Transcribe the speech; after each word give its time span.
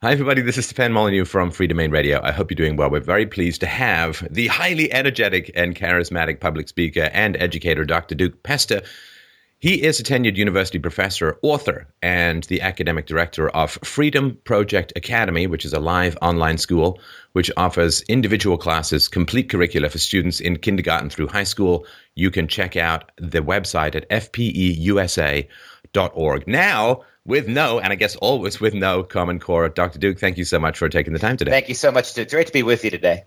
Hi, 0.00 0.12
everybody. 0.12 0.42
This 0.42 0.56
is 0.56 0.66
Stefan 0.66 0.92
Molyneux 0.92 1.24
from 1.24 1.50
Freedomain 1.50 1.90
Radio. 1.90 2.20
I 2.22 2.30
hope 2.30 2.52
you're 2.52 2.54
doing 2.54 2.76
well. 2.76 2.88
We're 2.88 3.00
very 3.00 3.26
pleased 3.26 3.60
to 3.62 3.66
have 3.66 4.24
the 4.30 4.46
highly 4.46 4.92
energetic 4.92 5.50
and 5.56 5.74
charismatic 5.74 6.38
public 6.38 6.68
speaker 6.68 7.10
and 7.12 7.36
educator, 7.38 7.84
Dr. 7.84 8.14
Duke 8.14 8.40
Pesta. 8.44 8.84
He 9.58 9.82
is 9.82 9.98
a 9.98 10.04
tenured 10.04 10.36
university 10.36 10.78
professor, 10.78 11.36
author, 11.42 11.88
and 12.00 12.44
the 12.44 12.60
academic 12.60 13.06
director 13.06 13.48
of 13.48 13.76
FreedomProject 13.80 14.92
Academy, 14.94 15.48
which 15.48 15.64
is 15.64 15.72
a 15.72 15.80
live 15.80 16.16
online 16.22 16.58
school 16.58 17.00
which 17.32 17.50
offers 17.56 18.02
individual 18.02 18.56
classes, 18.56 19.08
complete 19.08 19.48
curricula 19.48 19.88
for 19.88 19.98
students 19.98 20.38
in 20.38 20.58
kindergarten 20.58 21.10
through 21.10 21.26
high 21.26 21.42
school. 21.42 21.84
You 22.14 22.30
can 22.30 22.46
check 22.46 22.76
out 22.76 23.10
the 23.16 23.40
website 23.40 23.96
at 23.96 24.08
fpeusa.org. 24.10 25.48
Now, 26.46 27.02
with 27.28 27.46
no, 27.46 27.78
and 27.78 27.92
I 27.92 27.96
guess 27.96 28.16
always 28.16 28.58
with 28.58 28.72
no 28.72 29.02
Common 29.02 29.38
Core. 29.38 29.68
Dr. 29.68 29.98
Duke, 29.98 30.18
thank 30.18 30.38
you 30.38 30.44
so 30.44 30.58
much 30.58 30.78
for 30.78 30.88
taking 30.88 31.12
the 31.12 31.18
time 31.18 31.36
today. 31.36 31.50
Thank 31.50 31.68
you 31.68 31.74
so 31.74 31.92
much. 31.92 32.16
It's 32.16 32.32
great 32.32 32.46
to 32.46 32.52
be 32.52 32.62
with 32.62 32.84
you 32.84 32.90
today. 32.90 33.24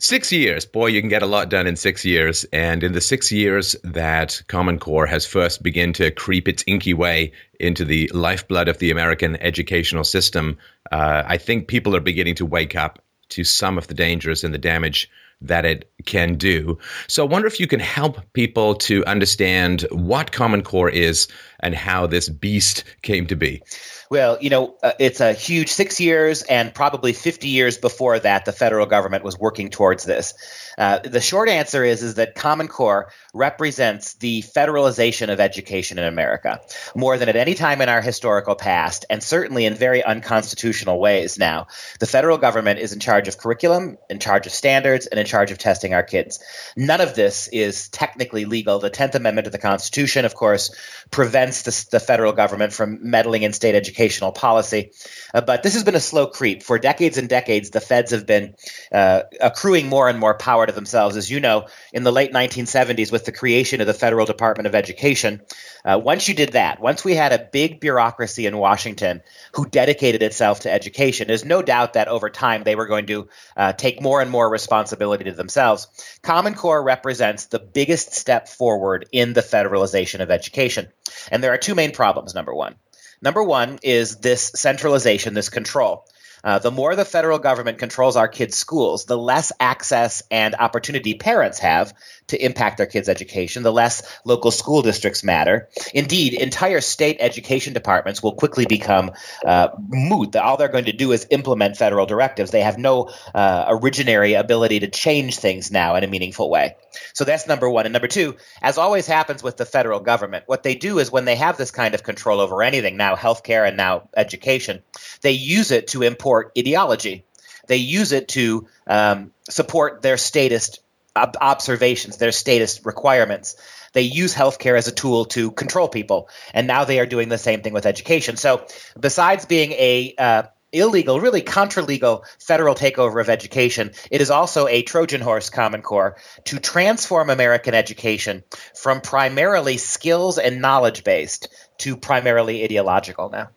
Six 0.00 0.32
years, 0.32 0.66
boy, 0.66 0.86
you 0.86 1.00
can 1.00 1.08
get 1.10 1.22
a 1.22 1.26
lot 1.26 1.48
done 1.48 1.66
in 1.66 1.76
six 1.76 2.04
years. 2.04 2.44
And 2.52 2.82
in 2.82 2.92
the 2.92 3.00
six 3.00 3.30
years 3.30 3.76
that 3.84 4.42
Common 4.48 4.78
Core 4.80 5.06
has 5.06 5.26
first 5.26 5.62
begun 5.62 5.92
to 5.94 6.10
creep 6.10 6.48
its 6.48 6.64
inky 6.66 6.92
way 6.92 7.32
into 7.60 7.84
the 7.84 8.10
lifeblood 8.12 8.68
of 8.68 8.78
the 8.78 8.90
American 8.90 9.36
educational 9.36 10.04
system, 10.04 10.58
uh, 10.90 11.22
I 11.24 11.36
think 11.36 11.68
people 11.68 11.94
are 11.94 12.00
beginning 12.00 12.34
to 12.36 12.46
wake 12.46 12.74
up 12.74 12.98
to 13.28 13.44
some 13.44 13.78
of 13.78 13.86
the 13.86 13.94
dangers 13.94 14.42
and 14.42 14.52
the 14.52 14.58
damage 14.58 15.08
that 15.40 15.64
it 15.64 15.90
can 16.06 16.34
do. 16.34 16.78
So 17.08 17.24
I 17.24 17.28
wonder 17.28 17.48
if 17.48 17.60
you 17.60 17.66
can 17.66 17.80
help 17.80 18.20
people 18.32 18.74
to 18.76 19.04
understand 19.06 19.86
what 19.90 20.32
Common 20.32 20.62
Core 20.62 20.90
is 20.90 21.28
and 21.60 21.74
how 21.74 22.06
this 22.06 22.28
beast 22.28 22.84
came 23.02 23.26
to 23.26 23.36
be. 23.36 23.62
Well, 24.10 24.38
you 24.40 24.50
know, 24.50 24.76
uh, 24.82 24.92
it's 24.98 25.20
a 25.20 25.32
huge 25.32 25.68
six 25.68 26.00
years 26.00 26.42
and 26.42 26.74
probably 26.74 27.12
50 27.12 27.48
years 27.48 27.78
before 27.78 28.18
that, 28.18 28.44
the 28.44 28.52
federal 28.52 28.86
government 28.86 29.22
was 29.24 29.38
working 29.38 29.70
towards 29.70 30.04
this. 30.04 30.34
Uh, 30.80 30.98
the 31.00 31.20
short 31.20 31.50
answer 31.50 31.84
is, 31.84 32.02
is 32.02 32.14
that 32.14 32.34
Common 32.34 32.66
Core 32.66 33.10
represents 33.34 34.14
the 34.14 34.40
federalization 34.40 35.30
of 35.30 35.38
education 35.38 35.98
in 35.98 36.04
America 36.04 36.58
more 36.94 37.18
than 37.18 37.28
at 37.28 37.36
any 37.36 37.54
time 37.54 37.82
in 37.82 37.90
our 37.90 38.00
historical 38.00 38.54
past, 38.54 39.04
and 39.10 39.22
certainly 39.22 39.66
in 39.66 39.74
very 39.74 40.02
unconstitutional 40.02 40.98
ways 40.98 41.38
now. 41.38 41.66
The 41.98 42.06
federal 42.06 42.38
government 42.38 42.80
is 42.80 42.94
in 42.94 42.98
charge 42.98 43.28
of 43.28 43.36
curriculum, 43.36 43.98
in 44.08 44.20
charge 44.20 44.46
of 44.46 44.52
standards, 44.52 45.06
and 45.06 45.20
in 45.20 45.26
charge 45.26 45.50
of 45.50 45.58
testing 45.58 45.92
our 45.92 46.02
kids. 46.02 46.42
None 46.78 47.02
of 47.02 47.14
this 47.14 47.48
is 47.48 47.90
technically 47.90 48.46
legal. 48.46 48.78
The 48.78 48.90
10th 48.90 49.16
Amendment 49.16 49.44
to 49.44 49.50
the 49.50 49.58
Constitution, 49.58 50.24
of 50.24 50.34
course, 50.34 50.74
prevents 51.10 51.62
the, 51.62 51.88
the 51.90 52.00
federal 52.00 52.32
government 52.32 52.72
from 52.72 53.10
meddling 53.10 53.42
in 53.42 53.52
state 53.52 53.74
educational 53.74 54.32
policy. 54.32 54.92
Uh, 55.34 55.42
but 55.42 55.62
this 55.62 55.74
has 55.74 55.84
been 55.84 55.94
a 55.94 56.00
slow 56.00 56.26
creep. 56.26 56.62
For 56.62 56.78
decades 56.78 57.18
and 57.18 57.28
decades, 57.28 57.68
the 57.68 57.82
feds 57.82 58.12
have 58.12 58.24
been 58.24 58.54
uh, 58.90 59.24
accruing 59.42 59.88
more 59.88 60.08
and 60.08 60.18
more 60.18 60.32
power 60.32 60.69
to 60.70 60.74
themselves. 60.74 61.16
As 61.16 61.30
you 61.30 61.40
know, 61.40 61.66
in 61.92 62.02
the 62.02 62.12
late 62.12 62.32
1970s, 62.32 63.12
with 63.12 63.24
the 63.24 63.32
creation 63.32 63.80
of 63.80 63.86
the 63.86 63.94
Federal 63.94 64.26
Department 64.26 64.66
of 64.66 64.74
Education, 64.74 65.42
uh, 65.84 66.00
once 66.02 66.28
you 66.28 66.34
did 66.34 66.52
that, 66.52 66.80
once 66.80 67.04
we 67.04 67.14
had 67.14 67.32
a 67.32 67.48
big 67.52 67.80
bureaucracy 67.80 68.46
in 68.46 68.56
Washington 68.56 69.22
who 69.54 69.66
dedicated 69.66 70.22
itself 70.22 70.60
to 70.60 70.72
education, 70.72 71.28
there's 71.28 71.44
no 71.44 71.62
doubt 71.62 71.94
that 71.94 72.08
over 72.08 72.30
time 72.30 72.62
they 72.62 72.76
were 72.76 72.86
going 72.86 73.06
to 73.06 73.28
uh, 73.56 73.72
take 73.72 74.00
more 74.00 74.20
and 74.20 74.30
more 74.30 74.48
responsibility 74.48 75.24
to 75.24 75.32
themselves. 75.32 75.88
Common 76.22 76.54
Core 76.54 76.82
represents 76.82 77.46
the 77.46 77.58
biggest 77.58 78.14
step 78.14 78.48
forward 78.48 79.06
in 79.12 79.32
the 79.32 79.42
federalization 79.42 80.20
of 80.20 80.30
education. 80.30 80.88
And 81.30 81.42
there 81.42 81.52
are 81.52 81.58
two 81.58 81.74
main 81.74 81.92
problems, 81.92 82.34
number 82.34 82.54
one. 82.54 82.76
Number 83.22 83.42
one 83.42 83.78
is 83.82 84.16
this 84.16 84.52
centralization, 84.54 85.34
this 85.34 85.50
control. 85.50 86.06
Uh, 86.42 86.58
the 86.58 86.70
more 86.70 86.96
the 86.96 87.04
federal 87.04 87.38
government 87.38 87.78
controls 87.78 88.16
our 88.16 88.28
kids' 88.28 88.56
schools, 88.56 89.04
the 89.04 89.18
less 89.18 89.52
access 89.60 90.22
and 90.30 90.54
opportunity 90.54 91.14
parents 91.14 91.58
have 91.58 91.92
to 92.28 92.42
impact 92.42 92.78
their 92.78 92.86
kids' 92.86 93.08
education, 93.08 93.62
the 93.62 93.72
less 93.72 94.02
local 94.24 94.50
school 94.50 94.82
districts 94.82 95.22
matter. 95.22 95.68
Indeed, 95.92 96.34
entire 96.34 96.80
state 96.80 97.18
education 97.20 97.72
departments 97.72 98.22
will 98.22 98.34
quickly 98.34 98.66
become 98.66 99.12
uh, 99.44 99.68
moot. 99.88 100.34
All 100.36 100.56
they're 100.56 100.68
going 100.68 100.86
to 100.86 100.92
do 100.92 101.12
is 101.12 101.26
implement 101.30 101.76
federal 101.76 102.06
directives. 102.06 102.50
They 102.50 102.62
have 102.62 102.78
no 102.78 103.10
uh, 103.34 103.72
originary 103.72 104.38
ability 104.38 104.80
to 104.80 104.88
change 104.88 105.36
things 105.36 105.70
now 105.70 105.96
in 105.96 106.04
a 106.04 106.08
meaningful 106.08 106.48
way. 106.48 106.76
So 107.14 107.24
that's 107.24 107.46
number 107.46 107.68
one. 107.68 107.86
And 107.86 107.92
number 107.92 108.08
two, 108.08 108.36
as 108.62 108.78
always 108.78 109.06
happens 109.06 109.42
with 109.42 109.56
the 109.56 109.66
federal 109.66 110.00
government, 110.00 110.44
what 110.46 110.62
they 110.62 110.74
do 110.74 110.98
is 110.98 111.10
when 111.10 111.24
they 111.24 111.36
have 111.36 111.56
this 111.56 111.70
kind 111.70 111.94
of 111.94 112.02
control 112.02 112.40
over 112.40 112.62
anything, 112.62 112.96
now 112.96 113.16
healthcare 113.16 113.66
and 113.66 113.76
now 113.76 114.08
education, 114.16 114.82
they 115.20 115.32
use 115.32 115.70
it 115.70 115.88
to 115.88 116.02
import 116.02 116.29
ideology. 116.58 117.24
They 117.66 117.76
use 117.76 118.12
it 118.12 118.28
to 118.28 118.66
um, 118.86 119.32
support 119.48 120.02
their 120.02 120.16
statist 120.16 120.80
ob- 121.14 121.36
observations, 121.40 122.16
their 122.16 122.32
statist 122.32 122.84
requirements. 122.84 123.56
They 123.92 124.02
use 124.02 124.34
healthcare 124.34 124.76
as 124.76 124.88
a 124.88 124.92
tool 124.92 125.26
to 125.26 125.50
control 125.50 125.88
people, 125.88 126.28
and 126.54 126.66
now 126.66 126.84
they 126.84 127.00
are 127.00 127.06
doing 127.06 127.28
the 127.28 127.38
same 127.38 127.62
thing 127.62 127.72
with 127.72 127.86
education. 127.86 128.36
So, 128.36 128.66
besides 128.98 129.46
being 129.46 129.72
a 129.72 130.14
uh, 130.16 130.42
illegal, 130.72 131.20
really 131.20 131.42
contra 131.42 131.82
legal 131.82 132.24
federal 132.38 132.74
takeover 132.74 133.20
of 133.20 133.28
education, 133.28 133.90
it 134.10 134.20
is 134.20 134.30
also 134.30 134.66
a 134.66 134.82
Trojan 134.82 135.20
horse 135.20 135.50
Common 135.50 135.82
Core 135.82 136.16
to 136.44 136.60
transform 136.60 137.30
American 137.30 137.74
education 137.74 138.44
from 138.74 139.00
primarily 139.00 139.76
skills 139.76 140.38
and 140.38 140.60
knowledge 140.60 141.04
based 141.04 141.48
to 141.78 141.96
primarily 141.96 142.64
ideological 142.64 143.30
now. 143.30 143.50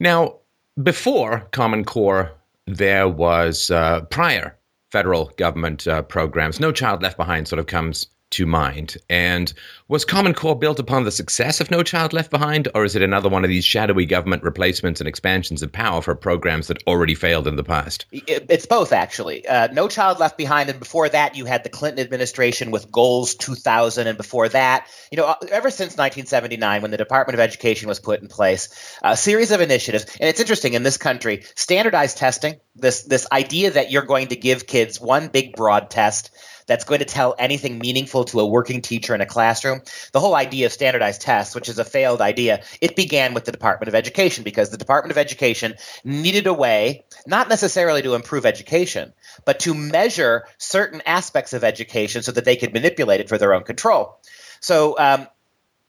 Now, 0.00 0.36
before 0.82 1.40
Common 1.52 1.84
Core, 1.84 2.32
there 2.66 3.08
was 3.08 3.70
uh, 3.70 4.02
prior 4.02 4.56
federal 4.90 5.26
government 5.36 5.86
uh, 5.86 6.02
programs. 6.02 6.60
No 6.60 6.72
Child 6.72 7.02
Left 7.02 7.16
Behind 7.16 7.46
sort 7.48 7.58
of 7.58 7.66
comes 7.66 8.06
to 8.34 8.46
mind. 8.46 8.96
And 9.08 9.52
was 9.86 10.04
Common 10.04 10.34
Core 10.34 10.58
built 10.58 10.78
upon 10.78 11.04
the 11.04 11.10
success 11.10 11.60
of 11.60 11.70
No 11.70 11.82
Child 11.82 12.12
Left 12.12 12.30
Behind, 12.30 12.68
or 12.74 12.84
is 12.84 12.96
it 12.96 13.02
another 13.02 13.28
one 13.28 13.44
of 13.44 13.48
these 13.48 13.64
shadowy 13.64 14.06
government 14.06 14.42
replacements 14.42 15.00
and 15.00 15.08
expansions 15.08 15.62
of 15.62 15.70
power 15.70 16.02
for 16.02 16.14
programs 16.14 16.66
that 16.66 16.82
already 16.86 17.14
failed 17.14 17.46
in 17.46 17.56
the 17.56 17.64
past? 17.64 18.06
It's 18.10 18.66
both, 18.66 18.92
actually. 18.92 19.46
Uh, 19.46 19.68
no 19.68 19.88
Child 19.88 20.18
Left 20.18 20.36
Behind, 20.36 20.68
and 20.68 20.78
before 20.78 21.08
that, 21.08 21.36
you 21.36 21.44
had 21.44 21.62
the 21.62 21.68
Clinton 21.68 22.04
administration 22.04 22.70
with 22.70 22.90
Goals 22.90 23.34
2000, 23.36 24.06
and 24.06 24.16
before 24.16 24.48
that, 24.48 24.88
you 25.12 25.16
know, 25.16 25.34
ever 25.50 25.70
since 25.70 25.96
1979, 25.96 26.82
when 26.82 26.90
the 26.90 26.96
Department 26.96 27.34
of 27.34 27.40
Education 27.40 27.88
was 27.88 28.00
put 28.00 28.20
in 28.20 28.28
place, 28.28 28.98
a 29.02 29.16
series 29.16 29.50
of 29.52 29.60
initiatives. 29.60 30.04
And 30.18 30.28
it's 30.28 30.40
interesting 30.40 30.74
in 30.74 30.82
this 30.82 30.96
country, 30.96 31.44
standardized 31.54 32.16
testing, 32.16 32.60
this 32.74 33.02
this 33.02 33.26
idea 33.30 33.70
that 33.70 33.90
you're 33.90 34.02
going 34.02 34.28
to 34.28 34.36
give 34.36 34.66
kids 34.66 35.00
one 35.00 35.28
big 35.28 35.54
broad 35.54 35.90
test 35.90 36.30
that's 36.66 36.84
going 36.84 37.00
to 37.00 37.04
tell 37.04 37.34
anything 37.38 37.78
meaningful 37.78 38.24
to 38.24 38.40
a 38.40 38.46
working 38.46 38.80
teacher 38.82 39.14
in 39.14 39.20
a 39.20 39.26
classroom. 39.26 39.82
The 40.12 40.20
whole 40.20 40.34
idea 40.34 40.66
of 40.66 40.72
standardized 40.72 41.20
tests, 41.20 41.54
which 41.54 41.68
is 41.68 41.78
a 41.78 41.84
failed 41.84 42.20
idea, 42.20 42.62
it 42.80 42.96
began 42.96 43.34
with 43.34 43.44
the 43.44 43.52
Department 43.52 43.88
of 43.88 43.94
Education 43.94 44.44
because 44.44 44.70
the 44.70 44.76
Department 44.76 45.10
of 45.10 45.18
Education 45.18 45.74
needed 46.04 46.46
a 46.46 46.54
way, 46.54 47.04
not 47.26 47.48
necessarily 47.48 48.02
to 48.02 48.14
improve 48.14 48.46
education, 48.46 49.12
but 49.44 49.60
to 49.60 49.74
measure 49.74 50.46
certain 50.58 51.02
aspects 51.06 51.52
of 51.52 51.64
education 51.64 52.22
so 52.22 52.32
that 52.32 52.44
they 52.44 52.56
could 52.56 52.72
manipulate 52.72 53.20
it 53.20 53.28
for 53.28 53.38
their 53.38 53.54
own 53.54 53.64
control. 53.64 54.18
So 54.60 54.96
um, 54.98 55.26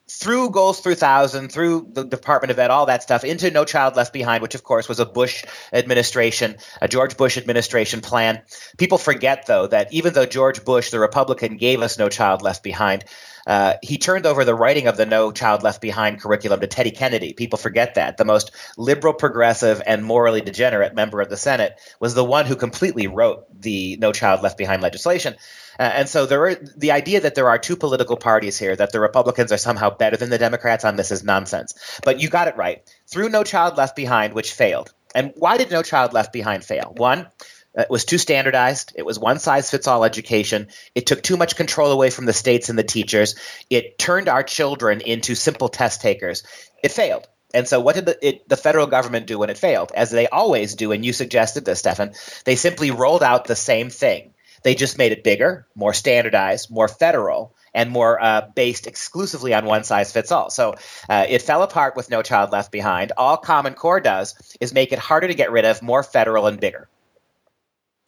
through 0.10 0.52
Goals 0.52 0.80
3000, 0.82 1.52
through 1.52 1.90
the 1.92 2.04
Department 2.04 2.52
of 2.52 2.60
Ed, 2.60 2.70
all 2.70 2.86
that 2.86 3.04
stuff, 3.04 3.24
into 3.24 3.50
No 3.50 3.66
Child 3.66 3.96
Left 3.96 4.14
Behind, 4.14 4.42
which 4.42 4.56
of 4.56 4.64
course 4.64 4.88
was 4.88 5.00
a 5.00 5.06
Bush 5.06 5.44
administration, 5.74 6.58
a 6.82 6.88
George 6.88 7.18
Bush 7.18 7.38
administration 7.38 8.02
plan. 8.02 8.44
People 8.78 8.98
forget, 8.98 9.48
though, 9.48 9.68
that 9.68 9.92
even 9.94 10.14
though 10.14 10.26
George 10.26 10.64
Bush, 10.64 10.92
the 10.92 11.00
Republican, 11.00 11.58
gave 11.58 11.82
us 11.82 11.98
No 11.98 12.10
Child 12.10 12.44
Left 12.44 12.62
Behind, 12.62 13.04
uh, 13.46 13.76
he 13.82 13.98
turned 13.98 14.26
over 14.26 14.44
the 14.44 14.56
writing 14.56 14.88
of 14.88 14.98
the 14.98 15.06
No 15.06 15.32
Child 15.32 15.64
Left 15.64 15.82
Behind 15.82 16.20
curriculum 16.20 16.60
to 16.62 16.68
Teddy 16.68 16.92
Kennedy. 16.92 17.34
People 17.34 17.58
forget 17.58 17.96
that. 17.96 18.18
The 18.18 18.26
most 18.26 18.52
liberal, 18.78 19.14
progressive, 19.14 19.82
and 19.86 20.04
morally 20.04 20.42
degenerate 20.42 20.96
member 20.96 21.22
of 21.22 21.30
the 21.30 21.38
Senate 21.38 21.80
was 22.00 22.14
the 22.14 22.24
one 22.24 22.46
who 22.46 22.56
completely 22.56 23.08
wrote 23.08 23.46
the 23.62 23.98
No 23.98 24.12
Child 24.12 24.42
Left 24.42 24.58
Behind 24.58 24.82
legislation. 24.82 25.36
Uh, 25.80 25.84
and 25.84 26.10
so 26.10 26.26
there 26.26 26.46
are, 26.48 26.56
the 26.56 26.92
idea 26.92 27.22
that 27.22 27.36
there 27.36 27.50
are 27.50 27.58
two 27.58 27.76
political 27.76 28.18
parties 28.18 28.58
here, 28.58 28.76
that 28.76 28.92
the 28.92 29.00
Republicans 29.00 29.52
are 29.52 29.58
somehow 29.58 29.90
better 29.90 30.18
than 30.18 30.30
the 30.30 30.38
Democrats 30.38 30.86
on 30.86 30.96
this 30.96 31.12
is 31.12 31.24
nonsense. 31.24 32.00
But 32.04 32.22
you 32.22 32.30
got 32.30 32.48
it 32.48 32.58
right. 32.58 32.82
Through 33.08 33.30
No 33.30 33.44
Child 33.44 33.78
Left 33.78 33.96
Behind, 33.96 34.34
which 34.34 34.54
failed. 34.54 34.94
And 35.14 35.34
why 35.38 35.58
did 35.58 35.72
No 35.72 35.82
Child 35.82 36.14
Left 36.14 36.34
Behind 36.34 36.64
fail? 36.64 36.94
One, 36.98 37.28
it 37.76 37.90
was 37.90 38.06
too 38.06 38.18
standardized. 38.18 38.94
It 38.96 39.06
was 39.06 39.20
one 39.20 39.40
size 39.40 39.70
fits 39.70 39.88
all 39.88 40.04
education. 40.04 40.68
It 40.94 41.06
took 41.06 41.22
too 41.22 41.38
much 41.38 41.56
control 41.56 41.92
away 41.92 42.10
from 42.10 42.26
the 42.26 42.34
states 42.34 42.70
and 42.70 42.80
the 42.80 42.84
teachers. 42.84 43.36
It 43.70 43.98
turned 43.98 44.30
our 44.30 44.44
children 44.44 45.02
into 45.02 45.36
simple 45.36 45.70
test 45.70 46.02
takers. 46.02 46.44
It 46.84 46.92
failed. 46.92 47.28
And 47.54 47.68
so, 47.68 47.80
what 47.80 47.96
did 47.96 48.06
the, 48.06 48.28
it, 48.28 48.50
the, 48.50 48.58
federal 48.58 48.88
government 48.88 49.28
do 49.28 49.40
when 49.40 49.50
it 49.50 49.58
failed? 49.58 49.92
As 49.96 50.12
they 50.12 50.28
always 50.28 50.76
do, 50.76 50.92
and 50.92 51.06
you 51.06 51.14
suggested 51.14 51.64
this, 51.64 51.80
Stefan, 51.80 52.14
they 52.44 52.56
simply 52.56 52.92
rolled 52.92 53.24
out 53.24 53.46
the 53.46 53.56
same 53.56 53.90
thing 53.90 54.34
they 54.66 54.74
just 54.74 54.98
made 54.98 55.12
it 55.12 55.24
bigger, 55.24 55.68
more 55.76 55.94
standardized, 55.94 56.72
more 56.72 56.88
federal, 56.88 57.56
and 57.76 57.92
more 57.92 58.20
uh, 58.20 58.50
based 58.56 58.88
exclusively 58.88 59.54
on 59.54 59.66
one 59.66 59.84
size 59.84 60.12
fits 60.12 60.32
all. 60.32 60.50
So 60.50 60.74
uh, 61.08 61.28
it 61.30 61.44
fell 61.44 61.62
apart 61.62 61.96
with 61.96 62.10
No 62.10 62.24
Child 62.24 62.52
Left 62.52 62.72
Behind. 62.72 63.12
All 63.16 63.38
Common 63.38 63.76
Core 63.76 64.00
does 64.00 64.34
is 64.60 64.74
make 64.74 64.92
it 64.92 64.98
harder 64.98 65.28
to 65.28 65.36
get 65.36 65.52
rid 65.52 65.66
of, 65.66 65.84
more 65.84 66.02
federal 66.02 66.48
and 66.48 66.60
bigger. 66.60 66.90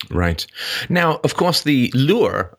Right. 0.09 0.45
Now, 0.89 1.19
of 1.23 1.35
course, 1.35 1.63
the 1.63 1.91
lure 1.93 2.57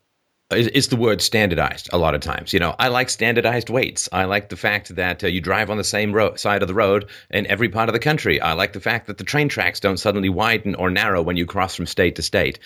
is, 0.51 0.67
is, 0.69 0.89
the 0.89 0.97
word 0.97 1.21
standardized 1.21 1.89
a 1.93 1.99
lot 1.99 2.15
of 2.15 2.21
times. 2.21 2.53
You 2.53 2.59
know, 2.59 2.75
I 2.79 2.89
like 2.89 3.11
standardized 3.11 3.71
weights. 3.71 4.09
I 4.13 4.25
like 4.25 4.49
the 4.49 4.57
fact 4.57 4.95
that 4.97 5.23
uh, 5.23 5.27
you 5.27 5.41
drive 5.41 5.71
on 5.71 5.77
the 5.77 5.85
same 5.85 6.13
ro- 6.13 6.35
side 6.37 6.63
of 6.63 6.69
the 6.69 6.75
road 6.75 7.09
in 7.31 7.47
every 7.47 7.69
part 7.69 7.89
of 7.89 7.93
the 7.93 7.99
country. 7.99 8.41
I 8.41 8.55
like 8.55 8.73
the 8.73 8.81
fact 8.81 9.07
that 9.07 9.19
the 9.19 9.25
train 9.25 9.49
tracks 9.49 9.79
don't 9.79 9.99
suddenly 9.99 10.29
widen 10.29 10.75
or 10.75 10.91
narrow 10.91 11.23
when 11.23 11.37
you 11.37 11.47
cross 11.47 11.75
from 11.75 11.87
state 11.87 12.17
to 12.17 12.23
state. 12.23 12.59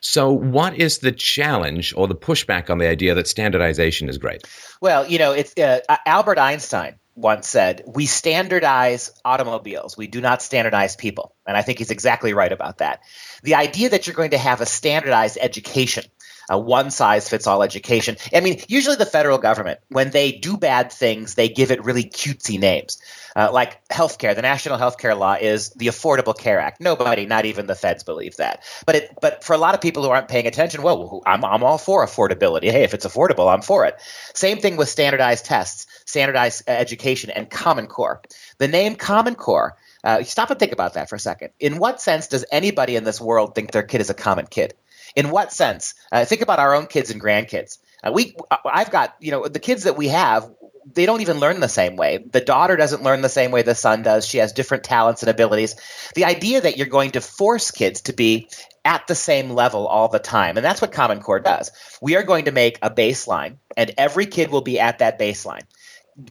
So, 0.00 0.30
what 0.30 0.76
is 0.78 0.98
the 0.98 1.12
challenge 1.12 1.94
or 1.96 2.06
the 2.06 2.14
pushback 2.14 2.70
on 2.70 2.78
the 2.78 2.86
idea 2.86 3.14
that 3.14 3.26
standardization 3.26 4.08
is 4.08 4.18
great? 4.18 4.44
Well, 4.80 5.06
you 5.06 5.18
know, 5.18 5.32
it's 5.32 5.56
uh, 5.58 5.80
Albert 6.06 6.38
Einstein 6.38 6.96
once 7.14 7.48
said, 7.48 7.82
"We 7.86 8.06
standardize 8.06 9.12
automobiles. 9.24 9.96
We 9.96 10.06
do 10.06 10.20
not 10.20 10.42
standardize 10.42 10.96
people." 10.96 11.34
And 11.46 11.56
I 11.56 11.62
think 11.62 11.78
he's 11.78 11.90
exactly 11.90 12.34
right 12.34 12.52
about 12.52 12.78
that. 12.78 13.00
The 13.42 13.54
idea 13.54 13.90
that 13.90 14.06
you're 14.06 14.16
going 14.16 14.30
to 14.30 14.38
have 14.38 14.60
a 14.60 14.66
standardized 14.66 15.38
education 15.40 16.04
a 16.48 16.58
one 16.58 16.90
size 16.90 17.28
fits 17.28 17.46
all 17.46 17.62
education. 17.62 18.16
I 18.32 18.40
mean, 18.40 18.60
usually 18.68 18.96
the 18.96 19.06
federal 19.06 19.38
government, 19.38 19.80
when 19.88 20.10
they 20.10 20.32
do 20.32 20.56
bad 20.56 20.92
things, 20.92 21.34
they 21.34 21.48
give 21.48 21.70
it 21.70 21.84
really 21.84 22.04
cutesy 22.04 22.58
names. 22.58 23.00
Uh, 23.36 23.50
like 23.52 23.86
healthcare, 23.88 24.34
the 24.36 24.42
national 24.42 24.78
healthcare 24.78 25.18
law 25.18 25.34
is 25.34 25.70
the 25.70 25.88
Affordable 25.88 26.38
Care 26.38 26.60
Act. 26.60 26.80
Nobody, 26.80 27.26
not 27.26 27.44
even 27.44 27.66
the 27.66 27.74
feds, 27.74 28.04
believe 28.04 28.36
that. 28.36 28.62
But 28.86 28.94
it, 28.94 29.18
but 29.20 29.42
for 29.42 29.54
a 29.54 29.58
lot 29.58 29.74
of 29.74 29.80
people 29.80 30.04
who 30.04 30.10
aren't 30.10 30.28
paying 30.28 30.46
attention, 30.46 30.82
well, 30.82 31.20
I'm, 31.26 31.44
I'm 31.44 31.64
all 31.64 31.78
for 31.78 32.06
affordability. 32.06 32.70
Hey, 32.70 32.84
if 32.84 32.94
it's 32.94 33.06
affordable, 33.06 33.52
I'm 33.52 33.62
for 33.62 33.86
it. 33.86 33.96
Same 34.34 34.58
thing 34.58 34.76
with 34.76 34.88
standardized 34.88 35.46
tests, 35.46 35.86
standardized 36.04 36.62
education, 36.68 37.30
and 37.30 37.50
Common 37.50 37.88
Core. 37.88 38.22
The 38.58 38.68
name 38.68 38.94
Common 38.94 39.34
Core. 39.34 39.76
Uh, 40.04 40.22
stop 40.22 40.50
and 40.50 40.60
think 40.60 40.72
about 40.72 40.94
that 40.94 41.08
for 41.08 41.16
a 41.16 41.20
second. 41.20 41.50
In 41.58 41.78
what 41.78 42.00
sense 42.00 42.28
does 42.28 42.44
anybody 42.52 42.94
in 42.94 43.04
this 43.04 43.20
world 43.20 43.54
think 43.54 43.72
their 43.72 43.82
kid 43.82 44.00
is 44.00 44.10
a 44.10 44.14
common 44.14 44.46
kid? 44.46 44.74
In 45.14 45.30
what 45.30 45.52
sense? 45.52 45.94
Uh, 46.10 46.24
think 46.24 46.42
about 46.42 46.58
our 46.58 46.74
own 46.74 46.86
kids 46.86 47.10
and 47.10 47.20
grandkids. 47.20 47.78
Uh, 48.02 48.12
we, 48.12 48.34
uh, 48.50 48.56
I've 48.64 48.90
got, 48.90 49.14
you 49.20 49.30
know, 49.30 49.46
the 49.46 49.60
kids 49.60 49.84
that 49.84 49.96
we 49.96 50.08
have, 50.08 50.50
they 50.92 51.06
don't 51.06 51.20
even 51.20 51.38
learn 51.40 51.60
the 51.60 51.68
same 51.68 51.96
way. 51.96 52.18
The 52.18 52.40
daughter 52.40 52.76
doesn't 52.76 53.02
learn 53.02 53.22
the 53.22 53.28
same 53.28 53.50
way 53.50 53.62
the 53.62 53.74
son 53.74 54.02
does. 54.02 54.26
She 54.26 54.38
has 54.38 54.52
different 54.52 54.84
talents 54.84 55.22
and 55.22 55.30
abilities. 55.30 55.76
The 56.14 56.24
idea 56.24 56.60
that 56.60 56.76
you're 56.76 56.86
going 56.86 57.12
to 57.12 57.20
force 57.20 57.70
kids 57.70 58.02
to 58.02 58.12
be 58.12 58.48
at 58.84 59.06
the 59.06 59.14
same 59.14 59.50
level 59.50 59.86
all 59.86 60.08
the 60.08 60.18
time, 60.18 60.56
and 60.58 60.64
that's 60.64 60.82
what 60.82 60.92
Common 60.92 61.20
Core 61.20 61.40
does. 61.40 61.70
We 62.02 62.16
are 62.16 62.22
going 62.22 62.44
to 62.46 62.52
make 62.52 62.78
a 62.82 62.90
baseline, 62.90 63.56
and 63.76 63.94
every 63.96 64.26
kid 64.26 64.50
will 64.50 64.60
be 64.60 64.78
at 64.78 64.98
that 64.98 65.18
baseline. 65.18 65.62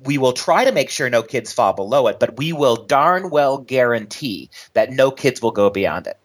We 0.04 0.20
will 0.20 0.34
try 0.34 0.66
to 0.66 0.72
make 0.72 0.92
sure 0.92 1.10
no 1.10 1.24
kids 1.24 1.52
fall 1.52 1.74
below 1.74 2.08
it, 2.08 2.20
but 2.20 2.38
we 2.38 2.54
will 2.54 2.86
darn 2.86 3.32
well 3.32 3.58
guarantee 3.58 4.52
that 4.74 4.92
no 4.92 5.10
kids 5.10 5.42
will 5.42 5.52
go 5.52 5.72
beyond 5.72 6.08
it. 6.08 6.18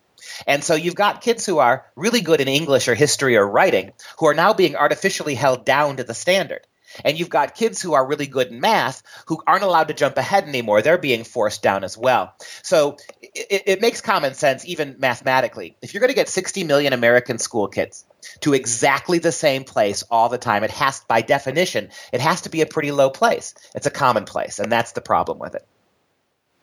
And 0.47 0.63
so 0.63 0.75
you've 0.75 0.95
got 0.95 1.21
kids 1.21 1.45
who 1.45 1.59
are 1.59 1.87
really 1.97 2.21
good 2.21 2.41
in 2.41 2.49
English 2.49 2.89
or 2.89 2.95
history 2.95 3.37
or 3.37 3.49
writing 3.49 3.93
who 4.19 4.27
are 4.27 4.35
now 4.35 4.53
being 4.53 4.77
artificially 4.77 5.35
held 5.35 5.65
down 5.65 5.97
to 5.97 6.05
the 6.05 6.15
standard. 6.15 6.67
And 7.05 7.19
you've 7.19 7.29
got 7.29 7.55
kids 7.55 7.83
who 7.83 7.95
are 7.95 8.07
really 8.07 8.27
good 8.27 8.49
in 8.49 8.61
math 8.61 9.03
who 9.27 9.43
aren't 9.47 9.63
allowed 9.63 9.89
to 9.89 9.95
jump 9.95 10.17
ahead 10.17 10.45
anymore. 10.45 10.83
They're 10.83 10.99
being 10.99 11.25
forced 11.25 11.63
down 11.63 11.85
as 11.85 11.99
well. 11.99 12.35
So 12.63 12.97
it, 13.21 13.65
it 13.67 13.81
makes 13.81 14.01
common 14.01 14.35
sense, 14.35 14.65
even 14.67 14.97
mathematically. 14.99 15.77
If 15.83 15.93
you're 15.93 16.01
going 16.01 16.11
to 16.11 16.15
get 16.15 16.29
60 16.29 16.65
million 16.65 16.93
American 16.93 17.39
school 17.39 17.69
kids 17.69 18.05
to 18.41 18.55
exactly 18.55 19.19
the 19.19 19.33
same 19.33 19.65
place 19.65 20.03
all 20.11 20.29
the 20.29 20.39
time, 20.39 20.65
it 20.65 20.71
has, 20.71 21.01
by 21.01 21.21
definition, 21.21 21.91
it 22.13 22.21
has 22.21 22.43
to 22.43 22.49
be 22.49 22.63
a 22.63 22.67
pretty 22.67 22.91
low 22.91 23.11
place. 23.11 23.55
It's 23.75 23.87
a 23.87 23.91
common 23.91 24.25
place, 24.25 24.59
and 24.59 24.73
that's 24.73 24.93
the 24.93 25.01
problem 25.01 25.39
with 25.39 25.55
it. 25.55 25.67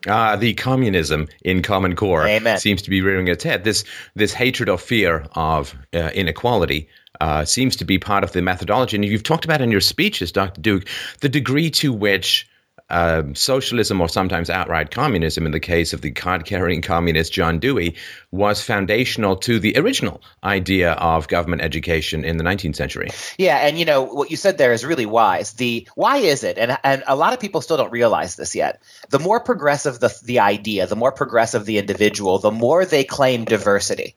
Uh, 0.07 0.35
the 0.35 0.53
communism 0.53 1.27
in 1.43 1.61
Common 1.61 1.95
Core 1.95 2.27
Amen. 2.27 2.57
seems 2.59 2.81
to 2.83 2.89
be 2.89 3.01
rearing 3.01 3.27
its 3.27 3.43
head. 3.43 3.63
This 3.63 3.83
this 4.15 4.33
hatred 4.33 4.69
or 4.69 4.77
fear 4.77 5.25
of 5.33 5.75
uh, 5.93 6.11
inequality 6.13 6.87
uh, 7.21 7.45
seems 7.45 7.75
to 7.77 7.85
be 7.85 7.97
part 7.97 8.23
of 8.23 8.31
the 8.31 8.41
methodology. 8.41 8.97
And 8.97 9.05
you've 9.05 9.23
talked 9.23 9.45
about 9.45 9.61
in 9.61 9.71
your 9.71 9.81
speeches, 9.81 10.31
Dr. 10.31 10.61
Duke, 10.61 10.87
the 11.21 11.29
degree 11.29 11.69
to 11.71 11.93
which 11.93 12.47
um, 12.89 13.33
socialism 13.35 13.99
or 13.99 14.07
sometimes 14.07 14.49
outright 14.49 14.91
communism, 14.91 15.45
in 15.45 15.51
the 15.51 15.59
case 15.59 15.93
of 15.93 16.01
the 16.01 16.11
card 16.11 16.45
carrying 16.45 16.81
communist 16.81 17.33
John 17.33 17.59
Dewey, 17.59 17.95
was 18.31 18.61
foundational 18.61 19.35
to 19.37 19.59
the 19.59 19.77
original 19.77 20.21
idea 20.43 20.93
of 20.93 21.27
government 21.27 21.61
education 21.61 22.23
in 22.23 22.37
the 22.37 22.43
19th 22.43 22.75
century. 22.75 23.09
Yeah, 23.37 23.57
and 23.57 23.79
you 23.79 23.85
know 23.85 24.03
what 24.03 24.31
you 24.31 24.37
said 24.37 24.57
there 24.57 24.73
is 24.73 24.85
really 24.85 25.05
wise. 25.05 25.53
The 25.53 25.87
why 25.95 26.17
is 26.17 26.43
it, 26.43 26.57
and 26.57 26.77
and 26.83 27.03
a 27.07 27.15
lot 27.15 27.33
of 27.33 27.39
people 27.39 27.61
still 27.61 27.77
don't 27.77 27.91
realize 27.91 28.35
this 28.35 28.55
yet. 28.55 28.81
The 29.09 29.19
more 29.19 29.39
progressive 29.39 29.99
the 29.99 30.15
the 30.23 30.39
idea, 30.39 30.87
the 30.87 30.95
more 30.95 31.11
progressive 31.11 31.65
the 31.65 31.77
individual, 31.77 32.39
the 32.39 32.51
more 32.51 32.85
they 32.85 33.03
claim 33.03 33.45
diversity. 33.45 34.15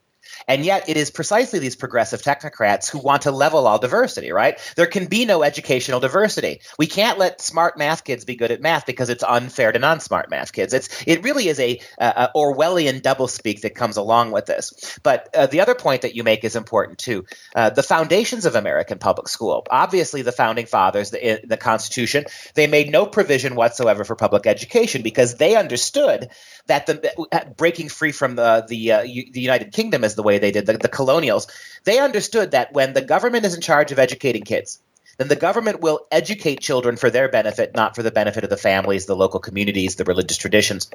And 0.49 0.65
yet, 0.65 0.89
it 0.89 0.97
is 0.97 1.11
precisely 1.11 1.59
these 1.59 1.77
progressive 1.77 2.23
technocrats 2.23 2.91
who 2.91 2.99
want 2.99 3.23
to 3.23 3.31
level 3.31 3.67
all 3.67 3.79
diversity, 3.79 4.33
right? 4.33 4.59
There 4.77 4.87
can 4.87 5.07
be 5.07 5.27
no 5.27 5.43
educational 5.43 6.01
diversity. 6.01 6.61
We 6.79 6.87
can't 6.87 7.19
let 7.19 7.41
smart 7.41 7.79
math 7.79 8.03
kids 8.03 8.25
be 8.25 8.35
good 8.35 8.51
at 8.51 8.63
math 8.63 8.87
because 8.87 9.11
it's 9.11 9.23
unfair 9.23 9.73
to 9.73 9.79
non-smart 9.79 10.31
math 10.31 10.53
kids. 10.53 10.73
It's 10.73 10.89
it 11.07 11.23
really 11.23 11.49
is 11.49 11.61
a, 11.61 11.81
a 11.99 12.31
Orwellian 12.35 13.03
doublespeak 13.03 13.61
that 13.61 13.75
comes 13.75 13.99
along 13.99 14.33
with 14.33 14.47
this. 14.47 14.99
But 15.03 15.29
uh, 15.35 15.47
the 15.47 15.61
other 15.61 15.75
point 15.75 16.03
that 16.03 16.15
you 16.17 16.25
make 16.25 16.45
is 16.45 16.57
important 16.57 16.99
too. 16.99 17.27
Uh, 17.55 17.71
the 17.71 17.83
foundations 17.83 18.47
of 18.47 18.55
American 18.55 18.99
public 18.99 19.29
school. 19.29 19.67
Obviously, 19.71 20.23
the 20.23 20.33
founding 20.33 20.67
fathers, 20.67 21.11
the, 21.11 21.41
the 21.45 21.57
Constitution, 21.59 22.25
they 22.55 22.67
made 22.67 22.91
no 22.91 23.05
provision 23.05 23.55
whatsoever 23.55 24.05
for 24.05 24.17
public 24.17 24.47
education 24.47 25.03
because 25.03 25.37
they 25.37 25.57
understood 25.57 26.31
that 26.67 26.87
the 26.87 27.55
breaking 27.57 27.89
free 27.89 28.13
from 28.13 28.37
the 28.37 28.65
the, 28.69 28.93
uh, 28.93 29.03
U, 29.03 29.33
the 29.33 29.41
United 29.41 29.73
Kingdom 29.73 30.05
is 30.05 30.15
the 30.15 30.23
way 30.23 30.38
they 30.39 30.51
did 30.51 30.67
the, 30.67 30.79
the 30.79 30.89
colonials. 30.89 31.47
They 31.85 31.99
understood 31.99 32.53
that 32.53 32.73
when 32.73 32.93
the 32.93 33.03
government 33.03 33.45
is 33.45 33.55
in 33.55 33.61
charge 33.61 33.93
of 33.93 33.99
educating 33.99 34.43
kids, 34.43 34.81
then 35.19 35.29
the 35.29 35.37
government 35.37 35.81
will 35.81 36.07
educate 36.13 36.61
children 36.61 36.97
for 36.97 37.11
their 37.11 37.29
benefit, 37.29 37.75
not 37.75 37.97
for 37.97 38.05
the 38.05 38.13
benefit 38.13 38.45
of 38.45 38.51
the 38.51 38.57
families, 38.57 39.07
the 39.07 39.17
local 39.17 39.41
communities, 39.41 39.97
the 39.97 40.05
religious 40.05 40.37
traditions. 40.37 40.89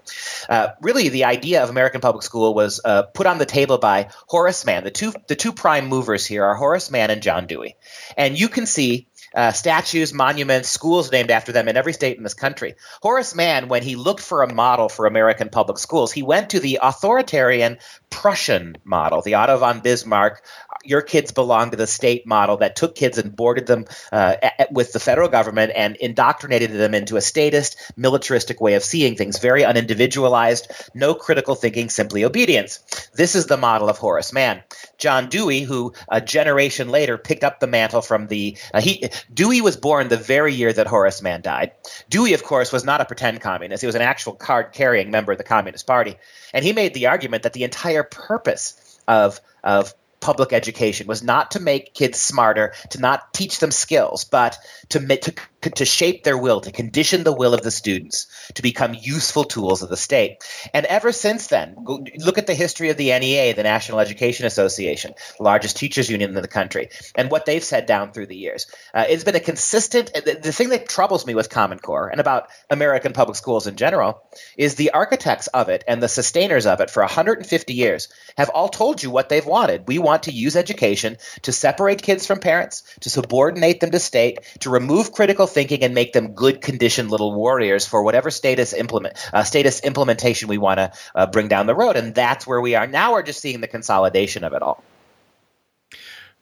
Uh, 0.48 0.70
really, 0.82 1.10
the 1.10 1.26
idea 1.26 1.62
of 1.62 1.70
American 1.70 2.00
public 2.00 2.24
school 2.24 2.54
was 2.54 2.80
uh, 2.84 3.04
put 3.04 3.28
on 3.28 3.38
the 3.38 3.46
table 3.46 3.78
by 3.78 4.10
Horace 4.28 4.66
Mann. 4.66 4.86
The 4.86 4.92
two 4.92 5.14
the 5.28 5.36
two 5.36 5.52
prime 5.52 5.88
movers 5.88 6.26
here 6.26 6.46
are 6.46 6.56
Horace 6.56 6.90
Mann 6.90 7.12
and 7.12 7.22
John 7.22 7.48
Dewey, 7.48 7.76
and 8.16 8.40
you 8.40 8.48
can 8.48 8.66
see 8.66 9.08
uh, 9.34 9.52
statues, 9.52 10.14
monuments, 10.14 10.70
schools 10.70 11.12
named 11.12 11.32
after 11.32 11.52
them 11.52 11.68
in 11.68 11.78
every 11.78 11.94
state 11.94 12.18
in 12.18 12.24
this 12.24 12.34
country. 12.34 12.76
Horace 13.02 13.36
Mann, 13.36 13.68
when 13.68 13.84
he 13.84 13.96
looked 13.96 14.22
for 14.22 14.44
a 14.44 14.54
model 14.54 14.90
for 14.90 15.06
American 15.06 15.50
public 15.50 15.78
schools, 15.78 16.12
he 16.12 16.24
went 16.24 16.52
to 16.52 16.60
the 16.60 16.80
authoritarian 16.82 17.78
Prussian 18.10 18.78
model, 18.84 19.22
the 19.22 19.36
Otto 19.36 19.58
von 19.58 19.80
Bismarck, 19.80 20.44
your 20.84 21.02
kids 21.02 21.32
belong 21.32 21.72
to 21.72 21.78
the 21.78 21.88
state 21.88 22.28
model 22.28 22.58
that 22.58 22.76
took 22.76 22.96
kids 22.96 23.18
and 23.18 23.36
boarded 23.36 23.66
them 23.66 23.86
uh, 24.12 24.36
at, 24.42 24.72
with 24.72 24.94
the 24.94 25.00
federal 25.00 25.30
government 25.30 25.72
and 25.76 25.96
indoctrinated 25.96 26.72
them 26.72 26.94
into 26.94 27.18
a 27.18 27.22
statist, 27.22 27.94
militaristic 27.96 28.60
way 28.62 28.76
of 28.76 28.84
seeing 28.84 29.16
things, 29.16 29.40
very 29.40 29.64
unindividualized, 29.64 30.68
no 30.94 31.14
critical 31.14 31.56
thinking, 31.56 31.90
simply 31.90 32.24
obedience. 32.24 32.80
This 33.14 33.36
is 33.36 33.48
the 33.48 33.58
model 33.58 33.90
of 33.90 33.98
Horace 33.98 34.34
Mann. 34.34 34.64
John 34.98 35.30
Dewey, 35.30 35.62
who 35.62 35.94
a 36.10 36.22
generation 36.22 36.90
later 36.90 37.18
picked 37.18 37.44
up 37.44 37.60
the 37.60 37.68
mantle 37.68 38.02
from 38.02 38.28
the 38.28 38.58
uh, 38.74 38.82
he 38.82 39.10
Dewey 39.34 39.62
was 39.62 39.78
born 39.78 40.08
the 40.08 40.18
very 40.18 40.54
year 40.54 40.72
that 40.72 40.88
Horace 40.88 41.22
Mann 41.22 41.42
died. 41.42 41.72
Dewey, 42.10 42.34
of 42.34 42.44
course, 42.44 42.72
was 42.72 42.84
not 42.84 43.02
a 43.02 43.06
pretend 43.06 43.42
communist; 43.42 43.82
he 43.82 43.88
was 43.88 43.96
an 43.96 44.02
actual 44.02 44.34
card-carrying 44.34 45.12
member 45.12 45.32
of 45.32 45.38
the 45.38 45.44
Communist 45.44 45.88
Party, 45.88 46.16
and 46.54 46.64
he 46.64 46.74
made 46.74 46.94
the 46.94 47.08
argument 47.08 47.44
that 47.44 47.54
the 47.54 47.64
entire 47.64 48.04
purpose 48.04 49.00
of 49.08 49.40
of 49.64 49.94
public 50.24 50.54
education 50.54 51.06
was 51.06 51.22
not 51.22 51.52
to 51.52 51.60
make 51.60 51.94
kids 51.94 52.20
smarter, 52.20 52.74
to 52.92 53.00
not 53.00 53.34
teach 53.34 53.60
them 53.60 53.72
skills, 53.72 54.24
but 54.24 54.58
to, 54.90 55.00
to 55.00 55.34
to 55.72 55.86
shape 55.86 56.24
their 56.24 56.38
will, 56.38 56.62
to 56.62 56.72
condition 56.72 57.24
the 57.24 57.34
will 57.34 57.54
of 57.54 57.62
the 57.62 57.72
students 57.72 58.28
to 58.56 58.62
become 58.62 58.94
useful 58.94 59.44
tools 59.44 59.82
of 59.82 59.90
the 59.90 59.98
state. 59.98 60.44
And 60.74 60.86
ever 60.86 61.12
since 61.12 61.48
then, 61.48 61.76
look 62.18 62.38
at 62.38 62.48
the 62.48 62.54
history 62.54 62.90
of 62.90 62.98
the 62.98 63.18
NEA, 63.18 63.54
the 63.54 63.64
National 63.64 64.00
Education 64.00 64.46
Association, 64.46 65.14
the 65.38 65.44
largest 65.44 65.78
teachers 65.78 66.10
union 66.10 66.36
in 66.36 66.42
the 66.42 66.48
country, 66.48 66.90
and 67.16 67.32
what 67.32 67.46
they've 67.46 67.64
said 67.64 67.86
down 67.86 68.12
through 68.12 68.28
the 68.28 68.36
years. 68.36 68.68
Uh, 68.94 69.06
it's 69.08 69.24
been 69.24 69.36
a 69.36 69.40
consistent, 69.40 70.14
the, 70.14 70.40
the 70.42 70.52
thing 70.52 70.70
that 70.70 70.90
troubles 70.90 71.26
me 71.26 71.36
with 71.36 71.50
Common 71.50 71.80
Core 71.80 72.08
and 72.08 72.20
about 72.20 72.50
American 72.70 73.14
public 73.14 73.36
schools 73.36 73.68
in 73.68 73.76
general 73.76 74.24
is 74.58 74.76
the 74.76 74.92
architects 74.92 75.48
of 75.48 75.70
it 75.70 75.84
and 75.88 76.02
the 76.02 76.10
sustainers 76.10 76.66
of 76.66 76.82
it 76.82 76.90
for 76.90 77.02
150 77.02 77.74
years 77.74 78.10
have 78.38 78.50
all 78.50 78.70
told 78.70 79.02
you 79.02 79.10
what 79.10 79.30
they've 79.30 79.46
wanted. 79.46 79.88
We 79.88 80.00
want 80.00 80.24
to 80.24 80.32
use 80.32 80.56
education 80.56 81.18
to 81.44 81.52
separate 81.52 82.02
kids 82.02 82.26
from 82.26 82.40
parents, 82.40 82.84
to 83.02 83.10
subordinate 83.10 83.80
them 83.80 83.92
to 83.92 84.00
state, 84.00 84.40
to 84.60 84.70
remove 84.70 85.12
critical 85.12 85.48
thinking 85.54 85.84
and 85.84 85.94
make 85.94 86.14
them 86.14 86.34
good 86.34 86.62
conditioned 86.62 87.12
little 87.12 87.34
warriors 87.34 87.86
for 87.86 88.04
whatever 88.04 88.32
status 88.32 88.74
implement 88.74 89.16
uh, 89.34 89.44
status 89.44 89.80
implementation 89.82 90.50
we 90.50 90.58
want 90.58 90.80
to 90.80 90.92
uh, 91.16 91.26
bring 91.28 91.48
down 91.48 91.68
the 91.68 91.76
road. 91.76 91.96
And 91.96 92.14
that's 92.14 92.46
where 92.46 92.62
we 92.62 92.76
are 92.76 92.88
now. 92.88 93.14
We're 93.14 93.24
just 93.24 93.40
seeing 93.40 93.62
the 93.62 93.68
consolidation 93.68 94.44
of 94.44 94.54
it 94.54 94.62
all. 94.62 94.84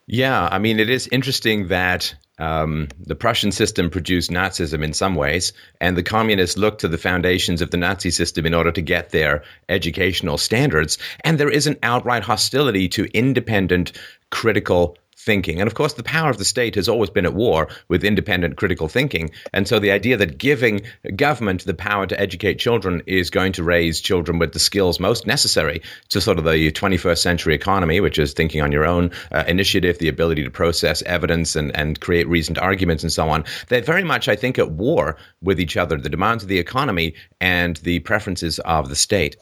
Yeah, 0.07 0.49
I 0.51 0.59
mean, 0.59 0.79
it 0.79 0.89
is 0.89 1.07
interesting 1.07 1.67
that 1.69 2.15
um, 2.37 2.87
the 2.99 3.15
Prussian 3.15 3.51
system 3.51 3.89
produced 3.89 4.31
Nazism 4.31 4.83
in 4.83 4.93
some 4.93 5.15
ways, 5.15 5.53
and 5.79 5.95
the 5.95 6.03
communists 6.03 6.57
looked 6.57 6.81
to 6.81 6.87
the 6.87 6.97
foundations 6.97 7.61
of 7.61 7.69
the 7.69 7.77
Nazi 7.77 8.09
system 8.09 8.45
in 8.45 8.53
order 8.53 8.71
to 8.71 8.81
get 8.81 9.11
their 9.11 9.43
educational 9.69 10.39
standards. 10.39 10.97
And 11.23 11.37
there 11.37 11.51
is 11.51 11.67
an 11.67 11.77
outright 11.83 12.23
hostility 12.23 12.89
to 12.89 13.15
independent, 13.15 13.91
critical 14.31 14.97
thinking. 15.25 15.59
And 15.59 15.67
of 15.67 15.75
course, 15.75 15.93
the 15.93 16.03
power 16.03 16.29
of 16.29 16.37
the 16.37 16.45
state 16.45 16.75
has 16.75 16.89
always 16.89 17.09
been 17.09 17.25
at 17.25 17.33
war 17.33 17.67
with 17.87 18.03
independent 18.03 18.57
critical 18.57 18.87
thinking. 18.87 19.29
And 19.53 19.67
so 19.67 19.79
the 19.79 19.91
idea 19.91 20.17
that 20.17 20.37
giving 20.37 20.81
government 21.15 21.65
the 21.65 21.73
power 21.73 22.07
to 22.07 22.19
educate 22.19 22.55
children 22.55 23.01
is 23.05 23.29
going 23.29 23.51
to 23.53 23.63
raise 23.63 24.01
children 24.01 24.39
with 24.39 24.53
the 24.53 24.59
skills 24.59 24.99
most 24.99 25.27
necessary 25.27 25.81
to 26.09 26.21
sort 26.21 26.39
of 26.39 26.45
the 26.45 26.71
21st 26.71 27.19
century 27.19 27.53
economy, 27.53 27.99
which 27.99 28.17
is 28.17 28.33
thinking 28.33 28.61
on 28.61 28.71
your 28.71 28.85
own 28.85 29.11
uh, 29.31 29.43
initiative, 29.47 29.99
the 29.99 30.07
ability 30.07 30.43
to 30.43 30.49
process 30.49 31.01
evidence 31.03 31.55
and, 31.55 31.75
and 31.75 31.99
create 31.99 32.27
reasoned 32.27 32.57
arguments 32.57 33.03
and 33.03 33.11
so 33.11 33.29
on, 33.29 33.43
they're 33.67 33.81
very 33.81 34.03
much, 34.03 34.27
I 34.27 34.35
think, 34.35 34.57
at 34.57 34.71
war 34.71 35.17
with 35.41 35.59
each 35.59 35.77
other, 35.77 35.97
the 35.97 36.09
demands 36.09 36.43
of 36.43 36.49
the 36.49 36.59
economy 36.59 37.13
and 37.39 37.77
the 37.77 37.99
preferences 37.99 38.59
of 38.59 38.89
the 38.89 38.95
state. 38.95 39.35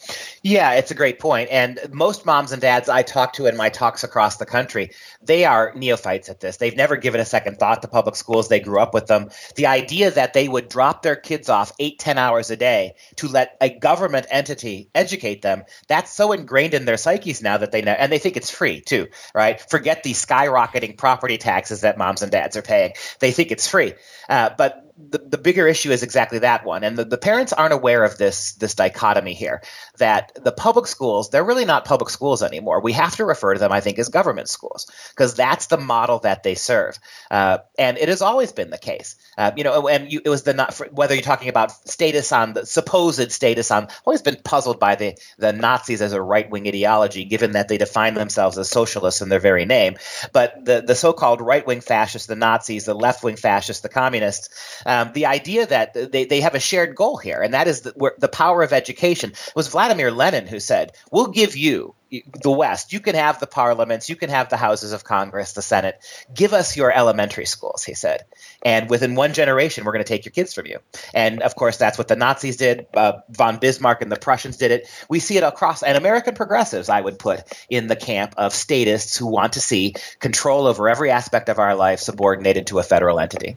Yeah, 0.44 0.74
it's 0.74 0.92
a 0.92 0.96
great 0.96 1.20
point. 1.20 1.50
And 1.52 1.80
most 1.92 2.26
moms 2.26 2.52
and 2.52 2.62
dads 2.62 2.90
I 2.90 3.02
talk 3.02 3.34
to 3.34 3.46
in 3.46 3.56
my 3.56 3.70
talks 3.70 4.04
across 4.04 4.38
the 4.38 4.46
country, 4.46 4.92
they 5.22 5.46
are 5.46 5.69
neophytes 5.76 6.30
at 6.30 6.40
this. 6.40 6.58
They've 6.58 6.76
never 6.76 6.98
given 6.98 7.22
a 7.22 7.26
second 7.26 7.58
thought 7.58 7.82
to 7.82 7.88
public 7.88 8.16
schools. 8.16 8.48
They 8.48 8.60
grew 8.60 8.80
up 8.80 8.94
with 8.94 9.08
them. 9.08 9.30
The 9.56 9.68
idea 9.68 10.12
that 10.12 10.34
they 10.34 10.48
would 10.48 10.70
drop 10.70 11.02
their 11.02 11.16
kids 11.16 11.50
off 11.50 11.72
eight, 11.80 12.00
ten 12.00 12.18
hours 12.18 12.52
a 12.52 12.56
day 12.56 12.96
to 13.18 13.28
let 13.28 13.58
a 13.62 13.70
government 13.70 14.28
entity 14.30 14.90
educate 14.94 15.42
them, 15.42 15.64
that's 15.88 16.14
so 16.14 16.32
ingrained 16.32 16.74
in 16.74 16.86
their 16.86 16.98
psyches 16.98 17.42
now 17.42 17.58
that 17.58 17.72
they 17.72 17.82
know, 17.82 17.92
and 17.92 18.12
they 18.12 18.20
think 18.20 18.38
it's 18.38 18.50
free 18.50 18.82
too, 18.82 19.08
right? 19.34 19.60
Forget 19.70 20.04
the 20.04 20.14
skyrocketing 20.14 20.98
property 20.98 21.38
taxes 21.38 21.82
that 21.82 21.98
moms 21.98 22.22
and 22.22 22.32
dads 22.32 22.58
are 22.58 22.62
paying. 22.62 22.94
They 23.20 23.32
think 23.32 23.52
it's 23.52 23.68
free. 23.68 23.94
Uh, 24.28 24.52
but 24.58 24.89
the, 25.00 25.18
the 25.18 25.38
bigger 25.38 25.68
issue 25.68 25.92
is 25.92 26.04
exactly 26.04 26.40
that 26.40 26.66
one. 26.66 26.84
And 26.84 26.98
the, 26.98 27.06
the 27.06 27.18
parents 27.18 27.54
aren't 27.54 27.74
aware 27.74 28.04
of 28.04 28.18
this, 28.18 28.54
this 28.54 28.76
dichotomy 28.76 29.34
here 29.34 29.64
that 29.98 30.38
the 30.44 30.52
public 30.52 30.88
schools, 30.88 31.30
they're 31.30 31.44
really 31.44 31.66
not 31.66 31.86
public 31.86 32.10
schools 32.10 32.44
anymore. 32.44 32.82
We 32.82 32.94
have 32.94 33.16
to 33.16 33.26
refer 33.26 33.54
to 33.54 33.60
them, 33.60 33.72
I 33.72 33.80
think, 33.80 33.98
as 33.98 34.10
government 34.10 34.50
schools 34.50 34.92
because 35.12 35.36
that's 35.36 35.68
the 35.68 35.78
model 35.78 36.20
that 36.20 36.44
they 36.44 36.56
serve. 36.56 37.00
Uh, 37.32 37.60
and 37.78 37.98
it 37.98 38.10
has 38.10 38.22
always 38.22 38.52
been 38.52 38.70
the 38.70 38.78
case. 38.78 39.16
Uh, 39.38 39.52
you 39.56 39.64
know, 39.64 39.88
and 39.88 40.12
you, 40.12 40.22
it 40.24 40.30
was 40.30 40.44
the 40.44 40.54
not, 40.54 40.80
whether 40.92 41.16
you're 41.16 41.22
talking 41.22 41.50
about 41.50 41.72
status 41.90 42.32
on 42.32 42.54
the 42.54 42.66
supposed 42.66 43.32
status 43.32 43.72
on, 43.72 43.88
always 44.06 44.22
been 44.22 44.38
puzzled 44.44 44.80
by 44.80 44.96
the, 44.96 45.18
the 45.38 45.54
Nazis 45.54 46.02
as 46.02 46.12
a 46.14 46.22
right 46.22 46.50
wing 46.50 46.68
ideology, 46.68 47.24
given 47.24 47.54
that 47.54 47.70
they 47.70 47.78
define 47.78 48.16
themselves 48.16 48.58
as 48.58 48.70
socialists 48.70 49.22
in 49.22 49.30
their 49.30 49.40
very 49.40 49.66
name. 49.66 49.96
But 50.34 50.66
the, 50.66 50.82
the 50.82 50.96
so 50.96 51.14
called 51.14 51.40
right 51.40 51.66
wing 51.66 51.82
fascists, 51.82 52.28
the 52.28 52.36
Nazis, 52.36 52.86
the 52.86 52.94
left 52.94 53.24
wing 53.24 53.38
fascists, 53.38 53.82
the 53.82 53.90
communists, 53.90 54.50
um, 54.90 55.14
the 55.14 55.28
idea 55.28 55.68
that 55.68 56.12
they, 56.12 56.26
they 56.26 56.42
have 56.42 56.56
a 56.56 56.60
shared 56.60 56.96
goal 56.96 57.18
here, 57.18 57.44
and 57.44 57.54
that 57.54 57.68
is 57.68 57.82
the, 57.82 58.12
the 58.18 58.28
power 58.28 58.64
of 58.64 58.74
education. 58.74 59.30
It 59.30 59.56
was 59.56 59.68
Vladimir 59.68 60.10
Lenin 60.10 60.48
who 60.48 60.60
said, 60.60 60.94
We'll 61.12 61.28
give 61.28 61.56
you 61.56 61.94
the 62.10 62.50
West. 62.50 62.92
You 62.92 63.00
can 63.00 63.14
have 63.14 63.40
the 63.40 63.46
parliaments, 63.46 64.10
you 64.10 64.16
can 64.16 64.32
have 64.32 64.50
the 64.50 64.58
houses 64.58 64.92
of 64.92 65.04
Congress, 65.04 65.54
the 65.54 65.62
Senate. 65.62 66.04
Give 66.34 66.54
us 66.54 66.76
your 66.76 66.92
elementary 66.92 67.46
schools, 67.46 67.84
he 67.84 67.94
said. 67.94 68.26
And 68.64 68.90
within 68.90 69.14
one 69.14 69.34
generation, 69.34 69.86
we're 69.86 69.92
going 69.92 70.04
to 70.04 70.10
take 70.10 70.26
your 70.26 70.32
kids 70.32 70.56
from 70.56 70.66
you. 70.66 70.80
And 71.14 71.44
of 71.44 71.54
course, 71.54 71.78
that's 71.78 72.00
what 72.00 72.08
the 72.08 72.16
Nazis 72.16 72.58
did. 72.58 72.88
Uh, 72.92 73.20
von 73.30 73.60
Bismarck 73.60 74.02
and 74.02 74.12
the 74.12 74.18
Prussians 74.18 74.58
did 74.58 74.72
it. 74.72 74.90
We 75.08 75.20
see 75.20 75.38
it 75.38 75.44
across, 75.44 75.84
and 75.84 76.00
American 76.00 76.34
progressives, 76.34 76.90
I 76.90 77.00
would 77.00 77.20
put 77.20 77.44
in 77.70 77.86
the 77.86 77.96
camp 77.96 78.34
of 78.38 78.56
statists 78.56 79.16
who 79.16 79.28
want 79.28 79.54
to 79.54 79.62
see 79.62 79.94
control 80.18 80.66
over 80.66 80.90
every 80.90 81.12
aspect 81.12 81.48
of 81.50 81.60
our 81.60 81.76
life 81.76 82.00
subordinated 82.00 82.66
to 82.68 82.80
a 82.80 82.84
federal 82.84 83.20
entity. 83.20 83.56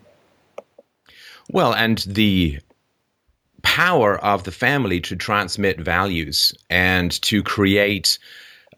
Well, 1.53 1.75
and 1.75 1.99
the 1.99 2.61
power 3.63 4.19
of 4.25 4.45
the 4.45 4.51
family 4.51 5.01
to 5.03 5.17
transmit 5.17 5.79
values 5.79 6.55
and 6.71 7.13
to 7.23 7.43
create 7.43 8.19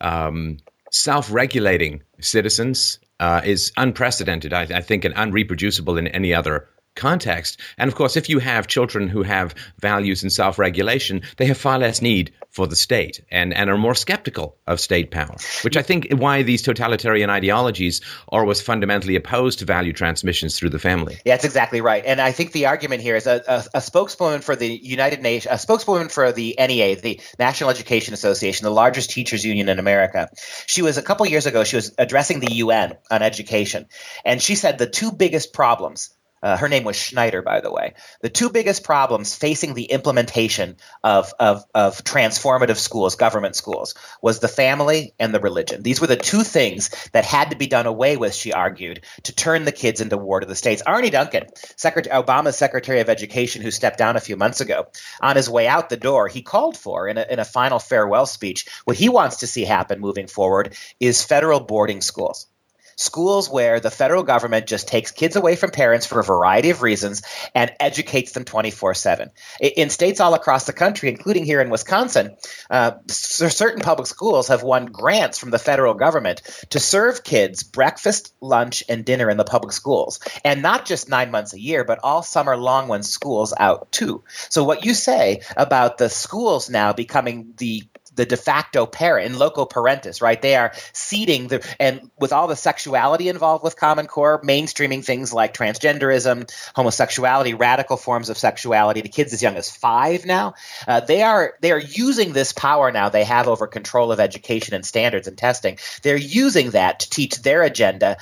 um, 0.00 0.58
self 0.90 1.32
regulating 1.32 2.02
citizens 2.20 2.98
uh, 3.20 3.42
is 3.44 3.72
unprecedented, 3.76 4.52
I, 4.52 4.62
I, 4.62 4.80
think, 4.80 5.04
and 5.04 5.14
unreproducible 5.14 5.96
in 5.96 6.08
any 6.08 6.34
other 6.34 6.68
context. 6.94 7.60
And 7.78 7.88
of 7.88 7.94
course, 7.94 8.16
if 8.16 8.28
you 8.28 8.38
have 8.38 8.66
children 8.66 9.08
who 9.08 9.22
have 9.22 9.54
values 9.78 10.22
and 10.22 10.32
self 10.32 10.58
regulation, 10.58 11.22
they 11.36 11.46
have 11.46 11.58
far 11.58 11.78
less 11.78 12.00
need 12.00 12.32
for 12.50 12.66
the 12.68 12.76
state 12.76 13.20
and, 13.32 13.52
and 13.52 13.68
are 13.68 13.76
more 13.76 13.96
skeptical 13.96 14.56
of 14.68 14.78
state 14.78 15.10
power, 15.10 15.36
which 15.62 15.76
I 15.76 15.82
think 15.82 16.12
why 16.12 16.42
these 16.42 16.62
totalitarian 16.62 17.28
ideologies 17.28 18.00
are 18.28 18.42
always 18.42 18.60
fundamentally 18.60 19.16
opposed 19.16 19.58
to 19.58 19.64
value 19.64 19.92
transmissions 19.92 20.56
through 20.56 20.70
the 20.70 20.78
family. 20.78 21.18
Yeah, 21.24 21.34
that's 21.34 21.44
exactly 21.44 21.80
right. 21.80 22.04
And 22.06 22.20
I 22.20 22.30
think 22.30 22.52
the 22.52 22.66
argument 22.66 23.02
here 23.02 23.16
is 23.16 23.26
a, 23.26 23.42
a, 23.48 23.64
a 23.74 23.80
spokeswoman 23.80 24.40
for 24.40 24.54
the 24.54 24.68
United 24.68 25.20
Nations, 25.20 25.52
a 25.52 25.58
spokeswoman 25.58 26.08
for 26.08 26.30
the 26.30 26.54
NEA, 26.58 26.94
the 26.96 27.20
National 27.40 27.70
Education 27.70 28.14
Association, 28.14 28.64
the 28.64 28.70
largest 28.70 29.10
teachers 29.10 29.44
union 29.44 29.68
in 29.68 29.80
America. 29.80 30.28
She 30.66 30.82
was 30.82 30.96
a 30.96 31.02
couple 31.02 31.26
years 31.26 31.46
ago, 31.46 31.64
she 31.64 31.76
was 31.76 31.92
addressing 31.98 32.38
the 32.38 32.52
UN 32.52 32.96
on 33.10 33.22
education. 33.22 33.86
And 34.24 34.40
she 34.40 34.54
said 34.54 34.78
the 34.78 34.86
two 34.86 35.10
biggest 35.10 35.52
problems 35.52 36.10
uh, 36.44 36.58
her 36.58 36.68
name 36.68 36.84
was 36.84 36.94
Schneider, 36.94 37.40
by 37.40 37.60
the 37.60 37.72
way. 37.72 37.94
The 38.20 38.28
two 38.28 38.50
biggest 38.50 38.84
problems 38.84 39.34
facing 39.34 39.72
the 39.72 39.84
implementation 39.84 40.76
of, 41.02 41.32
of, 41.40 41.64
of 41.74 42.04
transformative 42.04 42.76
schools, 42.76 43.16
government 43.16 43.56
schools, 43.56 43.94
was 44.20 44.40
the 44.40 44.48
family 44.48 45.14
and 45.18 45.34
the 45.34 45.40
religion. 45.40 45.82
These 45.82 46.02
were 46.02 46.06
the 46.06 46.16
two 46.16 46.42
things 46.42 46.90
that 47.12 47.24
had 47.24 47.50
to 47.50 47.56
be 47.56 47.66
done 47.66 47.86
away 47.86 48.18
with, 48.18 48.34
she 48.34 48.52
argued, 48.52 49.06
to 49.22 49.34
turn 49.34 49.64
the 49.64 49.72
kids 49.72 50.02
into 50.02 50.18
ward 50.18 50.42
of 50.42 50.50
the 50.50 50.54
states. 50.54 50.82
Arne 50.86 51.10
Duncan, 51.10 51.46
Secretary, 51.76 52.14
Obama's 52.14 52.58
Secretary 52.58 53.00
of 53.00 53.08
Education, 53.08 53.62
who 53.62 53.70
stepped 53.70 53.96
down 53.96 54.16
a 54.16 54.20
few 54.20 54.36
months 54.36 54.60
ago, 54.60 54.88
on 55.22 55.36
his 55.36 55.48
way 55.48 55.66
out 55.66 55.88
the 55.88 55.96
door, 55.96 56.28
he 56.28 56.42
called 56.42 56.76
for, 56.76 57.08
in 57.08 57.16
a, 57.16 57.26
in 57.30 57.38
a 57.38 57.44
final 57.46 57.78
farewell 57.78 58.26
speech, 58.26 58.66
what 58.84 58.98
he 58.98 59.08
wants 59.08 59.38
to 59.38 59.46
see 59.46 59.64
happen 59.64 59.98
moving 59.98 60.26
forward 60.26 60.76
is 61.00 61.24
federal 61.24 61.60
boarding 61.60 62.02
schools 62.02 62.48
schools 62.96 63.50
where 63.50 63.80
the 63.80 63.90
federal 63.90 64.22
government 64.22 64.66
just 64.66 64.88
takes 64.88 65.10
kids 65.10 65.36
away 65.36 65.56
from 65.56 65.70
parents 65.70 66.06
for 66.06 66.20
a 66.20 66.24
variety 66.24 66.70
of 66.70 66.82
reasons 66.82 67.22
and 67.54 67.72
educates 67.80 68.32
them 68.32 68.44
24 68.44 68.94
7. 68.94 69.30
In 69.60 69.90
states 69.90 70.20
all 70.20 70.34
across 70.34 70.66
the 70.66 70.72
country, 70.72 71.08
including 71.08 71.44
here 71.44 71.60
in 71.60 71.70
Wisconsin, 71.70 72.36
uh, 72.70 72.92
certain 73.08 73.80
public 73.80 74.06
schools 74.06 74.48
have 74.48 74.62
won 74.62 74.86
grants 74.86 75.38
from 75.38 75.50
the 75.50 75.58
federal 75.58 75.94
government 75.94 76.42
to 76.70 76.80
serve 76.80 77.24
kids 77.24 77.62
breakfast, 77.62 78.34
lunch, 78.40 78.84
and 78.88 79.04
dinner 79.04 79.30
in 79.30 79.36
the 79.36 79.44
public 79.44 79.72
schools. 79.72 80.20
And 80.44 80.62
not 80.62 80.86
just 80.86 81.08
nine 81.08 81.30
months 81.30 81.54
a 81.54 81.60
year, 81.60 81.84
but 81.84 82.00
all 82.02 82.22
summer 82.22 82.56
long 82.56 82.88
when 82.88 83.02
school's 83.02 83.54
out 83.56 83.90
too. 83.92 84.22
So, 84.50 84.64
what 84.64 84.84
you 84.84 84.94
say 84.94 85.42
about 85.56 85.98
the 85.98 86.08
schools 86.08 86.70
now 86.70 86.92
becoming 86.92 87.54
the 87.56 87.84
the 88.14 88.26
de 88.26 88.36
facto 88.36 88.86
parent 88.86 89.32
in 89.32 89.38
loco 89.38 89.64
parentis, 89.64 90.22
right? 90.22 90.40
They 90.40 90.56
are 90.56 90.72
seeding 90.92 91.48
the 91.48 91.66
and 91.78 92.10
with 92.18 92.32
all 92.32 92.46
the 92.46 92.56
sexuality 92.56 93.28
involved 93.28 93.64
with 93.64 93.76
Common 93.76 94.06
Core, 94.06 94.40
mainstreaming 94.42 95.04
things 95.04 95.32
like 95.32 95.54
transgenderism, 95.54 96.50
homosexuality, 96.74 97.54
radical 97.54 97.96
forms 97.96 98.30
of 98.30 98.38
sexuality 98.38 99.02
to 99.02 99.08
kids 99.08 99.32
as 99.32 99.42
young 99.42 99.56
as 99.56 99.70
five 99.70 100.24
now. 100.24 100.54
Uh, 100.86 101.00
they 101.00 101.22
are 101.22 101.54
they 101.60 101.72
are 101.72 101.78
using 101.80 102.32
this 102.32 102.52
power 102.52 102.90
now 102.90 103.08
they 103.08 103.24
have 103.24 103.48
over 103.48 103.66
control 103.66 104.12
of 104.12 104.20
education 104.20 104.74
and 104.74 104.84
standards 104.84 105.28
and 105.28 105.36
testing. 105.36 105.78
They're 106.02 106.16
using 106.16 106.70
that 106.70 107.00
to 107.00 107.10
teach 107.10 107.42
their 107.42 107.62
agenda 107.62 108.16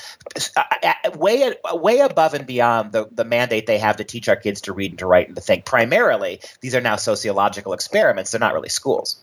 uh, 0.56 0.62
uh, 0.82 1.10
way 1.16 1.54
way 1.72 2.00
above 2.00 2.34
and 2.34 2.46
beyond 2.46 2.92
the, 2.92 3.08
the 3.10 3.24
mandate 3.24 3.66
they 3.66 3.78
have 3.78 3.96
to 3.96 4.04
teach 4.04 4.28
our 4.28 4.36
kids 4.36 4.62
to 4.62 4.72
read 4.72 4.92
and 4.92 4.98
to 4.98 5.06
write 5.06 5.26
and 5.26 5.36
to 5.36 5.42
think. 5.42 5.64
Primarily, 5.64 6.40
these 6.60 6.74
are 6.74 6.80
now 6.80 6.96
sociological 6.96 7.72
experiments. 7.72 8.30
They're 8.30 8.40
not 8.40 8.54
really 8.54 8.68
schools. 8.68 9.22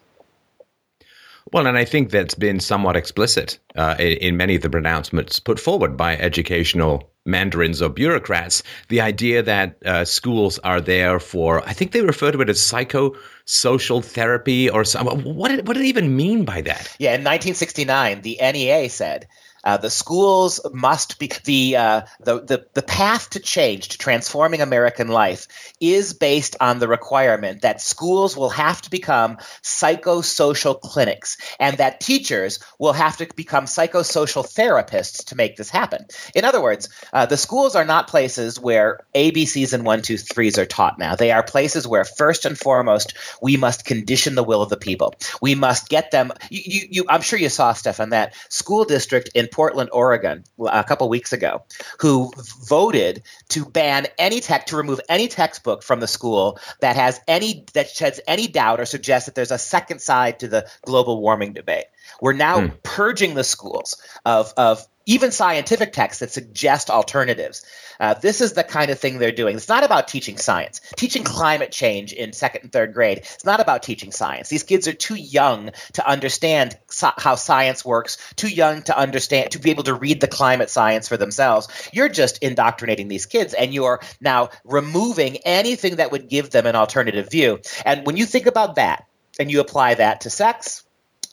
Well, 1.51 1.65
and 1.65 1.77
I 1.77 1.86
think 1.86 2.12
that's 2.12 2.36
been 2.36 2.60
somewhat 2.60 2.96
explicit 2.96 3.60
uh, 3.75 3.96
in, 3.98 4.18
in, 4.18 4.38
many 4.38 4.56
of 4.56 4.62
the 4.62 4.70
pronouncements 4.70 5.39
put 5.39 5.60
forward 5.60 5.98
by 5.98 6.15
educational 6.15 7.12
mandarins 7.25 7.82
or 7.82 7.89
bureaucrats. 7.89 8.62
The 8.89 9.01
idea 9.01 9.41
that 9.44 9.77
uh, 9.86 10.06
schools 10.06 10.60
are 10.60 10.79
there 10.79 11.20
for, 11.20 11.68
I 11.68 11.74
think 11.74 11.91
they 11.91 12.01
refer 12.01 12.32
to 12.32 12.41
it 12.41 12.50
as 12.50 12.60
psychosocial 12.60 14.03
therapy 14.03 14.70
or 14.70 14.84
some. 14.84 15.08
What 15.24 15.50
did, 15.50 15.68
what 15.68 15.75
did 15.75 15.86
even 15.86 16.15
mean 16.15 16.46
by 16.46 16.62
that? 16.62 16.96
Yeah, 17.00 17.12
in 17.12 17.22
1969, 17.22 18.22
the 18.22 18.38
NEA 18.41 18.89
said 18.89 19.27
uh, 19.63 19.78
the 19.78 19.89
schools 19.89 20.60
must 20.74 21.20
be 21.20 21.32
the, 21.46 21.78
uh, 21.78 22.01
the, 22.20 22.42
the 22.42 22.66
the 22.74 22.82
path 22.82 23.32
to 23.32 23.39
change 23.39 23.89
to 23.89 23.98
transforming 23.98 24.62
American 24.62 25.10
life 25.10 25.48
is 25.80 26.13
based 26.13 26.56
on 26.62 26.80
the 26.80 26.88
requirement 26.88 27.62
that 27.62 27.82
schools 27.82 28.38
will 28.38 28.50
have 28.50 28.82
to 28.82 28.89
become 28.89 29.38
psychosocial 29.62 30.80
clinics, 30.80 31.38
and 31.60 31.78
that 31.78 32.00
teachers 32.00 32.60
will 32.78 32.94
have 32.94 33.18
to 33.18 33.28
become 33.36 33.66
psychosocial 33.66 34.46
therapists 34.46 35.25
to 35.25 35.36
make 35.36 35.58
this 35.58 35.70
happen. 35.70 36.06
In 36.34 36.46
other 36.46 36.62
words, 36.62 36.89
uh, 37.12 37.25
the 37.25 37.38
schools 37.38 37.75
are 37.75 37.86
not 37.86 38.08
places 38.08 38.60
where 38.60 39.01
ABCs 39.13 39.74
and 39.74 39.86
one 39.86 40.01
two 40.01 40.18
threes 40.18 40.58
are 40.58 40.66
taught. 40.66 40.98
Now 40.98 41.16
they 41.16 41.32
are 41.32 41.44
places 41.44 41.88
where 41.88 42.06
first 42.06 42.46
and 42.46 42.58
foremost 42.58 43.13
we 43.42 43.58
must 43.58 43.86
condition 43.86 44.36
the 44.36 44.44
will 44.44 44.62
of 44.62 44.70
the 44.70 44.78
people. 44.78 45.16
We 45.42 45.56
must 45.56 45.89
get 45.89 46.12
them. 46.12 46.32
You, 46.50 46.62
you, 46.66 46.88
you 46.92 47.06
I'm 47.10 47.22
sure 47.22 47.39
you 47.39 47.50
saw 47.50 47.74
Stefan 47.74 48.12
that 48.12 48.36
school 48.48 48.86
district 48.86 49.32
in 49.36 49.49
Portland, 49.51 49.89
Oregon, 49.94 50.44
a 50.60 50.84
couple 50.84 51.10
weeks 51.10 51.34
ago, 51.34 51.63
who 52.00 52.32
voted 52.68 53.24
to 53.50 53.65
ban 53.65 54.08
any 54.18 54.39
tech 54.39 54.68
to 54.68 54.77
remove 54.77 55.01
any 55.10 55.27
textbook 55.27 55.84
from 55.84 56.00
the 56.00 56.08
school 56.08 56.60
that 56.82 56.96
has 56.96 57.20
any 57.27 57.65
that 57.74 57.89
sheds 57.89 58.20
any 58.27 58.48
doubt 58.48 58.79
or 58.79 58.86
suggests 58.86 59.25
that 59.25 59.36
there's 59.36 59.51
a 59.51 59.58
second 59.58 60.01
side 60.01 60.39
to 60.39 60.48
the 60.48 60.70
global 60.84 61.22
warming 61.22 61.53
debate. 61.53 61.86
We're 62.22 62.34
now 62.34 62.62
hmm. 62.62 62.75
purging 62.84 63.34
the 63.34 63.44
schools 63.44 64.01
of, 64.25 64.54
of 64.58 64.86
even 65.10 65.32
scientific 65.32 65.92
texts 65.92 66.20
that 66.20 66.30
suggest 66.32 66.92
alternatives. 66.92 67.66
Uh, 68.00 68.13
this 68.13 68.42
is 68.42 68.54
the 68.54 68.63
kind 68.63 68.92
of 68.92 69.00
thing 69.00 69.18
they're 69.18 69.32
doing. 69.32 69.56
It's 69.56 69.68
not 69.68 69.84
about 69.84 70.08
teaching 70.08 70.38
science. 70.38 70.82
Teaching 70.96 71.24
climate 71.24 71.72
change 71.72 72.13
in 72.13 72.32
second 72.32 72.62
and 72.62 72.72
third 72.72 72.94
grade, 72.94 73.18
it's 73.18 73.44
not 73.44 73.60
about 73.60 73.82
teaching 73.82 74.12
science. 74.12 74.50
These 74.50 74.63
kids 74.63 74.88
are 74.88 74.94
too 74.94 75.16
young 75.16 75.72
to 75.94 76.08
understand 76.08 76.78
so- 76.89 77.12
how 77.18 77.34
science 77.36 77.84
works, 77.84 78.18
too 78.36 78.50
young 78.50 78.84
to 78.84 78.96
understand, 78.96 79.51
to 79.51 79.60
be 79.60 79.72
able 79.72 79.84
to 79.84 79.96
read 79.96 80.22
the 80.22 80.28
climate 80.28 80.70
science 80.70 81.08
for 81.08 81.18
themselves. 81.18 81.68
You're 81.92 82.10
just 82.10 82.38
indoctrinating 82.44 83.08
these 83.08 83.25
kids 83.25 83.56
and 83.56 83.74
you're 83.74 84.01
now 84.22 84.50
removing 84.63 85.38
anything 85.38 85.96
that 85.96 86.12
would 86.12 86.30
give 86.30 86.51
them 86.51 86.68
an 86.68 86.75
alternative 86.75 87.32
view. 87.32 87.62
And 87.84 88.06
when 88.06 88.16
you 88.16 88.28
think 88.28 88.46
about 88.46 88.75
that, 88.75 89.06
and 89.39 89.50
you 89.50 89.62
apply 89.62 89.96
that 89.96 90.22
to 90.22 90.30
sex, 90.30 90.84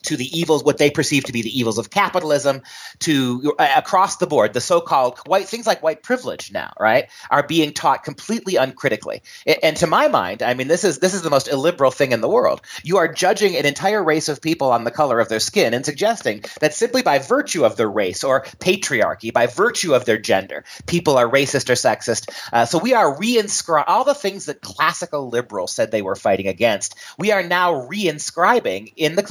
to 0.06 0.16
the 0.16 0.38
evils, 0.38 0.64
what 0.64 0.78
they 0.78 0.90
perceive 0.90 1.24
to 1.24 1.32
be 1.32 1.42
the 1.42 1.58
evils 1.58 1.78
of 1.78 1.90
capitalism, 1.90 2.62
to 3.00 3.54
uh, 3.58 3.68
across 3.76 4.16
the 4.16 4.26
board, 4.26 4.52
the 4.52 4.60
so-called 4.60 5.18
white 5.26 5.48
things 5.48 5.66
like 5.66 5.82
white 5.82 6.02
privilege 6.02 6.52
now, 6.52 6.72
right, 6.80 7.08
are 7.30 7.46
being 7.46 7.72
taught 7.72 8.04
completely 8.04 8.56
uncritically. 8.56 9.22
And 9.62 9.76
to 9.78 9.86
my 9.86 10.08
mind, 10.08 10.42
I 10.42 10.54
mean, 10.54 10.68
this 10.68 10.84
is 10.84 10.98
this 10.98 11.14
is 11.14 11.22
the 11.22 11.30
most 11.30 11.48
illiberal 11.48 11.90
thing 11.90 12.12
in 12.12 12.20
the 12.20 12.28
world. 12.28 12.62
You 12.82 12.98
are 12.98 13.12
judging 13.12 13.56
an 13.56 13.66
entire 13.66 14.02
race 14.02 14.28
of 14.28 14.40
people 14.40 14.72
on 14.72 14.84
the 14.84 14.90
color 14.90 15.20
of 15.20 15.28
their 15.28 15.40
skin 15.40 15.74
and 15.74 15.84
suggesting 15.84 16.44
that 16.60 16.74
simply 16.74 17.02
by 17.02 17.18
virtue 17.18 17.64
of 17.64 17.76
their 17.76 17.90
race 17.90 18.24
or 18.24 18.42
patriarchy, 18.60 19.32
by 19.32 19.46
virtue 19.46 19.94
of 19.94 20.04
their 20.04 20.18
gender, 20.18 20.64
people 20.86 21.16
are 21.16 21.28
racist 21.28 21.68
or 21.70 21.74
sexist. 21.74 22.30
Uh, 22.52 22.64
so 22.64 22.78
we 22.78 22.94
are 22.94 23.16
reinscribing 23.16 23.84
all 23.86 24.04
the 24.04 24.14
things 24.14 24.46
that 24.46 24.60
classical 24.60 25.28
liberals 25.28 25.72
said 25.72 25.90
they 25.90 26.02
were 26.02 26.16
fighting 26.16 26.48
against. 26.48 26.94
We 27.18 27.32
are 27.32 27.42
now 27.42 27.86
reinscribing 27.86 28.92
in 28.96 29.16
the 29.16 29.22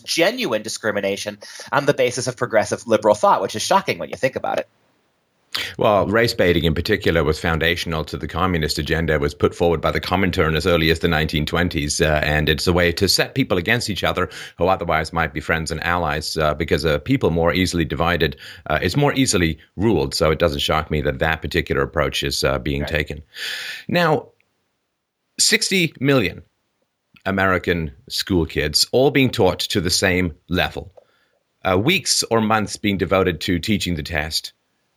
genuine 0.00 0.62
discrimination 0.62 1.38
on 1.72 1.86
the 1.86 1.94
basis 1.94 2.26
of 2.26 2.36
progressive 2.36 2.86
liberal 2.86 3.14
thought, 3.14 3.42
which 3.42 3.56
is 3.56 3.62
shocking 3.62 3.98
when 3.98 4.10
you 4.10 4.16
think 4.16 4.36
about 4.36 4.58
it. 4.58 4.68
Well, 5.78 6.06
race 6.06 6.34
baiting 6.34 6.64
in 6.64 6.74
particular 6.74 7.24
was 7.24 7.38
foundational 7.38 8.04
to 8.04 8.16
the 8.16 8.28
communist 8.28 8.78
agenda. 8.78 9.14
It 9.14 9.20
was 9.20 9.34
put 9.34 9.54
forward 9.54 9.80
by 9.80 9.90
the 9.90 10.00
Comintern 10.00 10.56
as 10.56 10.66
early 10.66 10.90
as 10.90 11.00
the 11.00 11.08
1920s, 11.08 12.00
uh, 12.00 12.20
and 12.24 12.48
it's 12.48 12.66
a 12.66 12.72
way 12.72 12.92
to 12.92 13.08
set 13.08 13.34
people 13.34 13.58
against 13.58 13.88
each 13.90 14.04
other 14.04 14.28
who 14.58 14.66
otherwise 14.66 15.12
might 15.12 15.32
be 15.32 15.40
friends 15.40 15.70
and 15.70 15.82
allies. 15.82 16.36
Uh, 16.36 16.54
because 16.54 16.84
a 16.84 16.98
people 16.98 17.30
more 17.30 17.52
easily 17.52 17.84
divided 17.84 18.36
uh, 18.68 18.78
is 18.82 18.96
more 18.96 19.14
easily 19.14 19.58
ruled. 19.76 20.14
So 20.14 20.30
it 20.30 20.38
doesn't 20.38 20.60
shock 20.60 20.90
me 20.90 21.00
that 21.02 21.18
that 21.18 21.42
particular 21.42 21.82
approach 21.82 22.22
is 22.22 22.44
uh, 22.44 22.58
being 22.58 22.82
right. 22.82 22.90
taken. 22.90 23.22
Now, 23.88 24.28
60 25.38 25.94
million 26.00 26.42
American 27.26 27.92
school 28.08 28.46
kids, 28.46 28.86
all 28.92 29.10
being 29.10 29.30
taught 29.30 29.58
to 29.60 29.80
the 29.80 29.90
same 29.90 30.34
level. 30.48 30.92
Uh, 31.62 31.76
weeks 31.76 32.22
or 32.30 32.40
months 32.40 32.76
being 32.76 32.96
devoted 32.96 33.40
to 33.40 33.58
teaching 33.58 33.96
the 33.96 34.02
test. 34.02 34.52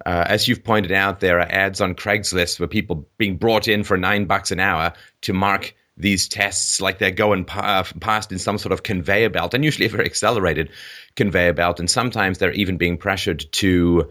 Uh, 0.05 0.24
as 0.27 0.48
you've 0.48 0.63
pointed 0.63 0.91
out, 0.91 1.19
there 1.19 1.39
are 1.39 1.51
ads 1.51 1.81
on 1.81 1.95
Craigslist 1.95 2.57
for 2.57 2.67
people 2.67 3.07
being 3.17 3.38
brought 3.38 3.67
in 3.67 3.83
for 3.83 3.98
nine 3.98 4.25
bucks 4.25 4.51
an 4.51 4.59
hour 4.59 4.93
to 5.21 5.33
mark 5.33 5.75
these 5.98 6.29
tests 6.29 6.79
like 6.79 6.98
they're 6.98 7.12
going 7.12 7.43
pa- 7.43 7.86
past 8.00 8.31
in 8.31 8.39
some 8.39 8.57
sort 8.57 8.71
of 8.71 8.83
conveyor 8.83 9.29
belt, 9.29 9.53
and 9.53 9.65
usually 9.65 9.88
a 9.88 9.89
very 9.89 10.05
accelerated 10.05 10.69
conveyor 11.15 11.53
belt. 11.53 11.79
And 11.79 11.89
sometimes 11.89 12.38
they're 12.38 12.53
even 12.53 12.77
being 12.77 12.98
pressured 12.98 13.45
to 13.53 14.07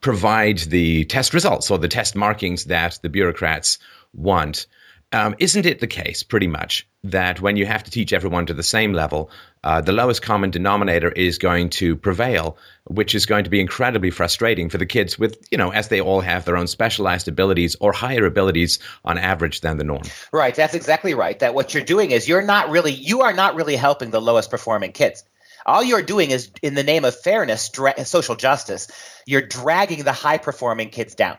provide 0.00 0.58
the 0.58 1.04
test 1.06 1.34
results 1.34 1.70
or 1.70 1.78
the 1.78 1.88
test 1.88 2.14
markings 2.14 2.66
that 2.66 2.98
the 3.02 3.08
bureaucrats 3.08 3.78
want. 4.14 4.66
Um, 5.10 5.36
isn't 5.38 5.64
it 5.64 5.80
the 5.80 5.86
case, 5.86 6.22
pretty 6.22 6.48
much, 6.48 6.86
that 7.04 7.40
when 7.40 7.56
you 7.56 7.64
have 7.64 7.82
to 7.84 7.90
teach 7.90 8.12
everyone 8.12 8.44
to 8.46 8.54
the 8.54 8.62
same 8.62 8.92
level, 8.92 9.30
uh, 9.64 9.80
the 9.80 9.92
lowest 9.92 10.20
common 10.20 10.50
denominator 10.50 11.10
is 11.10 11.38
going 11.38 11.70
to 11.70 11.96
prevail, 11.96 12.58
which 12.84 13.14
is 13.14 13.24
going 13.24 13.44
to 13.44 13.50
be 13.50 13.58
incredibly 13.58 14.10
frustrating 14.10 14.68
for 14.68 14.76
the 14.76 14.84
kids 14.84 15.18
with, 15.18 15.38
you 15.50 15.56
know, 15.56 15.70
as 15.70 15.88
they 15.88 16.02
all 16.02 16.20
have 16.20 16.44
their 16.44 16.58
own 16.58 16.66
specialized 16.66 17.26
abilities 17.26 17.74
or 17.80 17.92
higher 17.92 18.26
abilities 18.26 18.80
on 19.02 19.16
average 19.16 19.62
than 19.62 19.78
the 19.78 19.84
norm. 19.84 20.02
Right. 20.30 20.54
That's 20.54 20.74
exactly 20.74 21.14
right. 21.14 21.38
That 21.38 21.54
what 21.54 21.72
you're 21.72 21.84
doing 21.84 22.10
is 22.10 22.28
you're 22.28 22.42
not 22.42 22.68
really, 22.68 22.92
you 22.92 23.22
are 23.22 23.32
not 23.32 23.54
really 23.54 23.76
helping 23.76 24.10
the 24.10 24.20
lowest 24.20 24.50
performing 24.50 24.92
kids. 24.92 25.24
All 25.64 25.82
you're 25.82 26.02
doing 26.02 26.30
is, 26.30 26.50
in 26.62 26.74
the 26.74 26.82
name 26.82 27.04
of 27.04 27.18
fairness, 27.18 27.70
dra- 27.70 28.04
social 28.04 28.36
justice, 28.36 28.88
you're 29.26 29.46
dragging 29.46 30.04
the 30.04 30.12
high 30.12 30.38
performing 30.38 30.90
kids 30.90 31.14
down. 31.14 31.38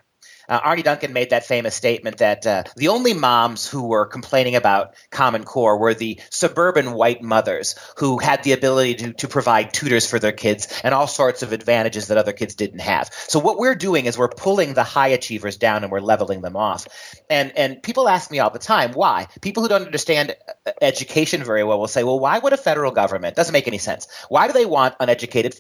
Uh, 0.49 0.59
Arne 0.63 0.81
Duncan 0.81 1.13
made 1.13 1.29
that 1.29 1.45
famous 1.45 1.75
statement 1.75 2.17
that 2.17 2.45
uh, 2.47 2.63
the 2.75 2.87
only 2.87 3.13
moms 3.13 3.67
who 3.67 3.87
were 3.87 4.05
complaining 4.05 4.55
about 4.55 4.95
Common 5.11 5.43
Core 5.43 5.77
were 5.77 5.93
the 5.93 6.19
suburban 6.31 6.91
white 6.93 7.21
mothers 7.21 7.75
who 7.97 8.17
had 8.17 8.43
the 8.43 8.53
ability 8.53 8.95
to, 8.95 9.13
to 9.13 9.27
provide 9.27 9.73
tutors 9.73 10.09
for 10.09 10.17
their 10.17 10.31
kids 10.31 10.81
and 10.83 10.93
all 10.93 11.07
sorts 11.07 11.43
of 11.43 11.53
advantages 11.53 12.07
that 12.07 12.17
other 12.17 12.33
kids 12.33 12.55
didn't 12.55 12.79
have. 12.79 13.09
So 13.13 13.39
what 13.39 13.59
we're 13.59 13.75
doing 13.75 14.05
is 14.05 14.17
we're 14.17 14.27
pulling 14.29 14.73
the 14.73 14.83
high 14.83 15.09
achievers 15.09 15.57
down 15.57 15.83
and 15.83 15.91
we're 15.91 15.99
leveling 15.99 16.41
them 16.41 16.55
off. 16.55 16.87
And 17.29 17.55
and 17.55 17.83
people 17.83 18.09
ask 18.09 18.31
me 18.31 18.39
all 18.39 18.49
the 18.49 18.59
time 18.59 18.93
why. 18.93 19.27
People 19.41 19.63
who 19.63 19.69
don't 19.69 19.85
understand 19.85 20.35
uh, 20.65 20.71
education 20.81 21.43
very 21.43 21.63
well 21.63 21.79
will 21.79 21.87
say, 21.87 22.03
well, 22.03 22.19
why 22.19 22.39
would 22.39 22.53
a 22.53 22.57
federal 22.57 22.91
government? 22.91 23.35
Doesn't 23.35 23.53
make 23.53 23.67
any 23.67 23.77
sense. 23.77 24.07
Why 24.29 24.47
do 24.47 24.53
they 24.53 24.65
want 24.65 24.95
uneducated 24.99 25.59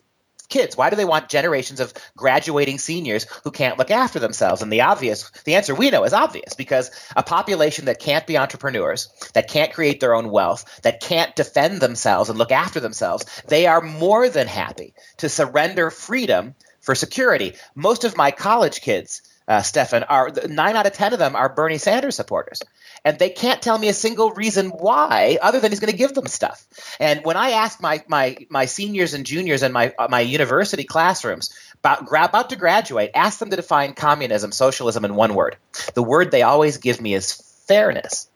kids? 0.49 0.75
Why 0.75 0.89
do 0.89 0.95
they 0.95 1.05
want 1.05 1.29
generations 1.29 1.79
of 1.79 1.93
graduating 2.17 2.79
seniors 2.79 3.25
who 3.43 3.51
can't 3.51 3.77
look 3.77 3.91
after 3.91 4.19
themselves? 4.19 4.61
And 4.61 4.71
the 4.71 4.81
obvious, 4.81 5.29
the 5.45 5.55
answer 5.55 5.73
we 5.73 5.89
know 5.89 6.03
is 6.03 6.13
obvious 6.13 6.53
because 6.55 6.91
a 7.15 7.23
population 7.23 7.85
that 7.85 7.99
can't 7.99 8.27
be 8.27 8.37
entrepreneurs, 8.37 9.09
that 9.33 9.49
can't 9.49 9.73
create 9.73 9.99
their 9.99 10.15
own 10.15 10.29
wealth, 10.29 10.81
that 10.81 11.01
can't 11.01 11.35
defend 11.35 11.79
themselves 11.79 12.29
and 12.29 12.37
look 12.37 12.51
after 12.51 12.79
themselves, 12.79 13.25
they 13.47 13.67
are 13.67 13.81
more 13.81 14.27
than 14.29 14.47
happy 14.47 14.93
to 15.17 15.29
surrender 15.29 15.89
freedom 15.89 16.55
for 16.81 16.95
security. 16.95 17.55
Most 17.75 18.03
of 18.03 18.17
my 18.17 18.31
college 18.31 18.81
kids 18.81 19.21
uh, 19.49 19.63
Stefan, 19.63 20.03
are 20.03 20.29
nine 20.47 20.75
out 20.75 20.85
of 20.85 20.93
ten 20.93 21.11
of 21.11 21.19
them 21.19 21.35
are 21.35 21.49
Bernie 21.49 21.79
Sanders 21.79 22.15
supporters, 22.15 22.61
and 23.05 23.17
they 23.17 23.29
can't 23.29 23.61
tell 23.61 23.77
me 23.77 23.89
a 23.89 23.93
single 23.93 24.31
reason 24.31 24.69
why, 24.69 25.37
other 25.41 25.59
than 25.59 25.71
he's 25.71 25.79
going 25.79 25.91
to 25.91 25.97
give 25.97 26.13
them 26.13 26.27
stuff. 26.27 26.65
And 26.99 27.23
when 27.23 27.37
I 27.37 27.51
ask 27.51 27.81
my 27.81 28.03
my 28.07 28.37
my 28.49 28.65
seniors 28.65 29.13
and 29.13 29.25
juniors 29.25 29.63
in 29.63 29.71
my 29.71 29.93
uh, 29.97 30.07
my 30.09 30.21
university 30.21 30.83
classrooms 30.83 31.53
about 31.79 32.07
about 32.11 32.49
to 32.49 32.55
graduate, 32.55 33.11
ask 33.15 33.39
them 33.39 33.49
to 33.49 33.55
define 33.55 33.93
communism, 33.93 34.51
socialism 34.51 35.05
in 35.05 35.15
one 35.15 35.33
word. 35.35 35.57
The 35.93 36.03
word 36.03 36.31
they 36.31 36.43
always 36.43 36.77
give 36.77 37.01
me 37.01 37.13
is 37.13 37.33
fairness. 37.67 38.29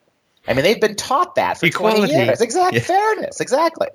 I 0.47 0.53
mean, 0.53 0.63
they've 0.63 0.79
been 0.79 0.95
taught 0.95 1.35
that 1.35 1.59
for 1.59 1.65
Equality. 1.65 2.13
20 2.13 2.25
years. 2.25 2.41
Exactly, 2.41 2.79
yeah. 2.79 2.85
fairness, 2.85 3.39
exactly. 3.39 3.87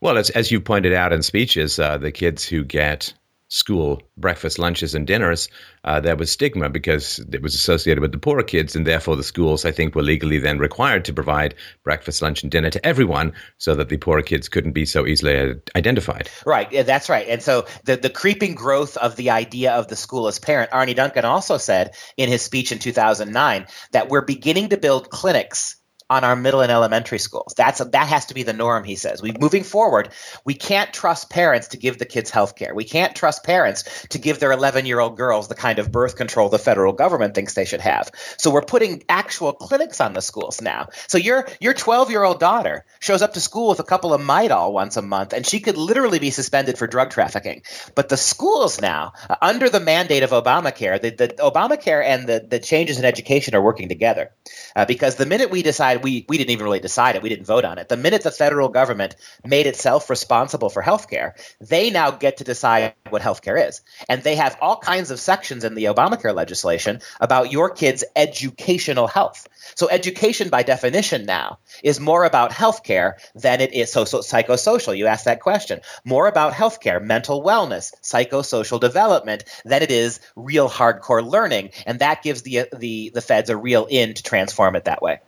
Well, 0.00 0.18
as, 0.18 0.30
as 0.30 0.50
you 0.50 0.60
pointed 0.60 0.92
out 0.92 1.12
in 1.12 1.22
speeches, 1.22 1.78
uh, 1.78 1.96
the 1.96 2.12
kids 2.12 2.44
who 2.44 2.64
get 2.64 3.14
school 3.52 4.00
breakfast, 4.16 4.58
lunches, 4.58 4.94
and 4.94 5.06
dinners, 5.06 5.46
uh, 5.84 6.00
there 6.00 6.16
was 6.16 6.30
stigma 6.30 6.70
because 6.70 7.18
it 7.30 7.42
was 7.42 7.54
associated 7.54 8.00
with 8.00 8.10
the 8.10 8.18
poorer 8.18 8.42
kids, 8.42 8.74
and 8.74 8.86
therefore 8.86 9.14
the 9.14 9.22
schools, 9.22 9.66
I 9.66 9.72
think, 9.72 9.94
were 9.94 10.02
legally 10.02 10.38
then 10.38 10.58
required 10.58 11.04
to 11.04 11.12
provide 11.12 11.54
breakfast, 11.84 12.22
lunch, 12.22 12.42
and 12.42 12.50
dinner 12.50 12.70
to 12.70 12.84
everyone, 12.86 13.34
so 13.58 13.74
that 13.74 13.90
the 13.90 13.98
poorer 13.98 14.22
kids 14.22 14.48
couldn't 14.48 14.72
be 14.72 14.86
so 14.86 15.06
easily 15.06 15.54
identified. 15.76 16.30
Right, 16.46 16.72
yeah, 16.72 16.82
that's 16.82 17.10
right. 17.10 17.28
And 17.28 17.42
so 17.42 17.66
the 17.84 17.96
the 17.96 18.10
creeping 18.10 18.54
growth 18.54 18.96
of 18.96 19.16
the 19.16 19.30
idea 19.30 19.72
of 19.72 19.88
the 19.88 19.96
school 19.96 20.28
as 20.28 20.38
parent, 20.38 20.70
Arne 20.72 20.94
Duncan 20.94 21.26
also 21.26 21.58
said 21.58 21.94
in 22.16 22.30
his 22.30 22.40
speech 22.40 22.72
in 22.72 22.78
2009 22.78 23.66
that 23.92 24.08
we're 24.08 24.24
beginning 24.24 24.70
to 24.70 24.78
build 24.78 25.10
clinics 25.10 25.76
on 26.12 26.24
our 26.24 26.36
middle 26.36 26.60
and 26.60 26.70
elementary 26.70 27.18
schools. 27.18 27.54
That's 27.56 27.78
that 27.78 28.06
has 28.06 28.26
to 28.26 28.34
be 28.34 28.42
the 28.42 28.52
norm, 28.52 28.84
he 28.84 28.96
says. 28.96 29.22
We 29.22 29.32
moving 29.32 29.64
forward, 29.64 30.10
we 30.44 30.52
can't 30.52 30.92
trust 30.92 31.30
parents 31.30 31.68
to 31.68 31.78
give 31.78 31.98
the 31.98 32.04
kids 32.04 32.30
health 32.30 32.54
care. 32.54 32.74
We 32.74 32.84
can't 32.84 33.16
trust 33.16 33.44
parents 33.44 34.06
to 34.10 34.18
give 34.18 34.38
their 34.38 34.50
11-year-old 34.50 35.16
girls 35.16 35.48
the 35.48 35.54
kind 35.54 35.78
of 35.78 35.90
birth 35.90 36.16
control 36.16 36.50
the 36.50 36.58
federal 36.58 36.92
government 36.92 37.34
thinks 37.34 37.54
they 37.54 37.64
should 37.64 37.80
have. 37.80 38.10
So 38.36 38.50
we're 38.50 38.60
putting 38.60 39.04
actual 39.08 39.54
clinics 39.54 40.02
on 40.02 40.12
the 40.12 40.20
schools 40.20 40.60
now. 40.60 40.88
So 41.08 41.16
your 41.16 41.48
your 41.60 41.72
12-year-old 41.72 42.40
daughter 42.40 42.84
shows 43.00 43.22
up 43.22 43.32
to 43.32 43.40
school 43.40 43.70
with 43.70 43.80
a 43.80 43.84
couple 43.84 44.12
of 44.12 44.20
Midol 44.20 44.72
once 44.72 44.98
a 44.98 45.02
month 45.02 45.32
and 45.32 45.46
she 45.46 45.60
could 45.60 45.78
literally 45.78 46.18
be 46.18 46.30
suspended 46.30 46.76
for 46.76 46.86
drug 46.86 47.10
trafficking. 47.10 47.62
But 47.94 48.10
the 48.10 48.18
schools 48.18 48.80
now, 48.82 49.14
uh, 49.30 49.36
under 49.40 49.70
the 49.70 49.80
mandate 49.80 50.22
of 50.22 50.30
Obamacare, 50.30 51.00
the, 51.00 51.10
the 51.10 51.28
Obamacare 51.28 52.04
and 52.04 52.28
the, 52.28 52.46
the 52.46 52.58
changes 52.58 52.98
in 52.98 53.06
education 53.06 53.54
are 53.54 53.62
working 53.62 53.88
together. 53.88 54.30
Uh, 54.76 54.84
because 54.84 55.16
the 55.16 55.26
minute 55.26 55.50
we 55.50 55.62
decide 55.62 56.01
we, 56.02 56.24
we 56.28 56.38
didn't 56.38 56.50
even 56.50 56.64
really 56.64 56.80
decide 56.80 57.16
it. 57.16 57.22
We 57.22 57.28
didn't 57.28 57.46
vote 57.46 57.64
on 57.64 57.78
it. 57.78 57.88
The 57.88 57.96
minute 57.96 58.22
the 58.22 58.30
federal 58.30 58.68
government 58.68 59.16
made 59.44 59.66
itself 59.66 60.10
responsible 60.10 60.70
for 60.70 60.82
healthcare, 60.82 61.32
they 61.60 61.90
now 61.90 62.10
get 62.10 62.38
to 62.38 62.44
decide 62.44 62.94
what 63.10 63.22
healthcare 63.22 63.68
is. 63.68 63.80
And 64.08 64.22
they 64.22 64.36
have 64.36 64.56
all 64.60 64.76
kinds 64.78 65.10
of 65.10 65.20
sections 65.20 65.64
in 65.64 65.74
the 65.74 65.84
Obamacare 65.84 66.34
legislation 66.34 67.00
about 67.20 67.52
your 67.52 67.70
kid's 67.70 68.04
educational 68.16 69.06
health. 69.06 69.48
So 69.74 69.88
education 69.88 70.48
by 70.48 70.62
definition 70.62 71.24
now 71.24 71.58
is 71.82 72.00
more 72.00 72.24
about 72.24 72.50
healthcare 72.50 73.14
than 73.34 73.60
it 73.60 73.72
is 73.72 73.92
so, 73.92 74.04
so 74.04 74.18
psychosocial. 74.18 74.96
You 74.96 75.06
asked 75.06 75.26
that 75.26 75.40
question. 75.40 75.80
More 76.04 76.26
about 76.26 76.52
healthcare, 76.52 77.02
mental 77.02 77.42
wellness, 77.42 77.92
psychosocial 78.02 78.80
development 78.80 79.44
than 79.64 79.82
it 79.82 79.90
is 79.90 80.20
real 80.36 80.68
hardcore 80.68 81.24
learning. 81.28 81.70
And 81.86 82.00
that 82.00 82.22
gives 82.22 82.42
the 82.42 82.66
the 82.76 83.10
the 83.14 83.20
feds 83.20 83.50
a 83.50 83.56
real 83.56 83.86
in 83.86 84.14
to 84.14 84.22
transform 84.22 84.76
it 84.76 84.84
that 84.84 85.02
way. 85.02 85.20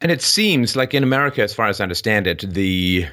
And 0.00 0.12
it 0.12 0.22
seems 0.22 0.76
like 0.76 0.94
in 0.94 1.02
America, 1.02 1.42
as 1.42 1.54
far 1.54 1.66
as 1.66 1.80
I 1.80 1.84
understand 1.84 2.26
it, 2.26 2.44
the 2.48 3.06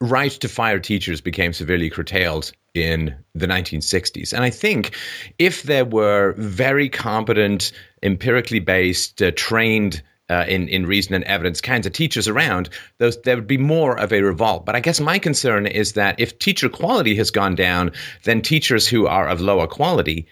right 0.00 0.30
to 0.30 0.48
fire 0.48 0.78
teachers 0.78 1.20
became 1.20 1.52
severely 1.52 1.90
curtailed 1.90 2.52
in 2.74 3.14
the 3.34 3.46
1960s. 3.46 4.32
And 4.32 4.44
I 4.44 4.50
think 4.50 4.94
if 5.38 5.62
there 5.62 5.84
were 5.84 6.34
very 6.36 6.88
competent, 6.88 7.72
empirically 8.02 8.60
based, 8.60 9.22
uh, 9.22 9.32
trained 9.34 10.02
uh, 10.28 10.44
in 10.48 10.68
in 10.68 10.86
reason 10.86 11.14
and 11.14 11.24
evidence 11.24 11.60
kinds 11.60 11.86
of 11.86 11.92
teachers 11.92 12.26
around, 12.26 12.68
those 12.98 13.20
there 13.22 13.36
would 13.36 13.46
be 13.46 13.58
more 13.58 13.98
of 13.98 14.12
a 14.12 14.22
revolt. 14.22 14.66
But 14.66 14.74
I 14.74 14.80
guess 14.80 15.00
my 15.00 15.18
concern 15.18 15.66
is 15.66 15.92
that 15.92 16.18
if 16.18 16.38
teacher 16.38 16.68
quality 16.68 17.14
has 17.16 17.30
gone 17.30 17.54
down, 17.54 17.92
then 18.24 18.42
teachers 18.42 18.88
who 18.88 19.06
are 19.06 19.28
of 19.28 19.40
lower 19.40 19.66
quality 19.66 20.26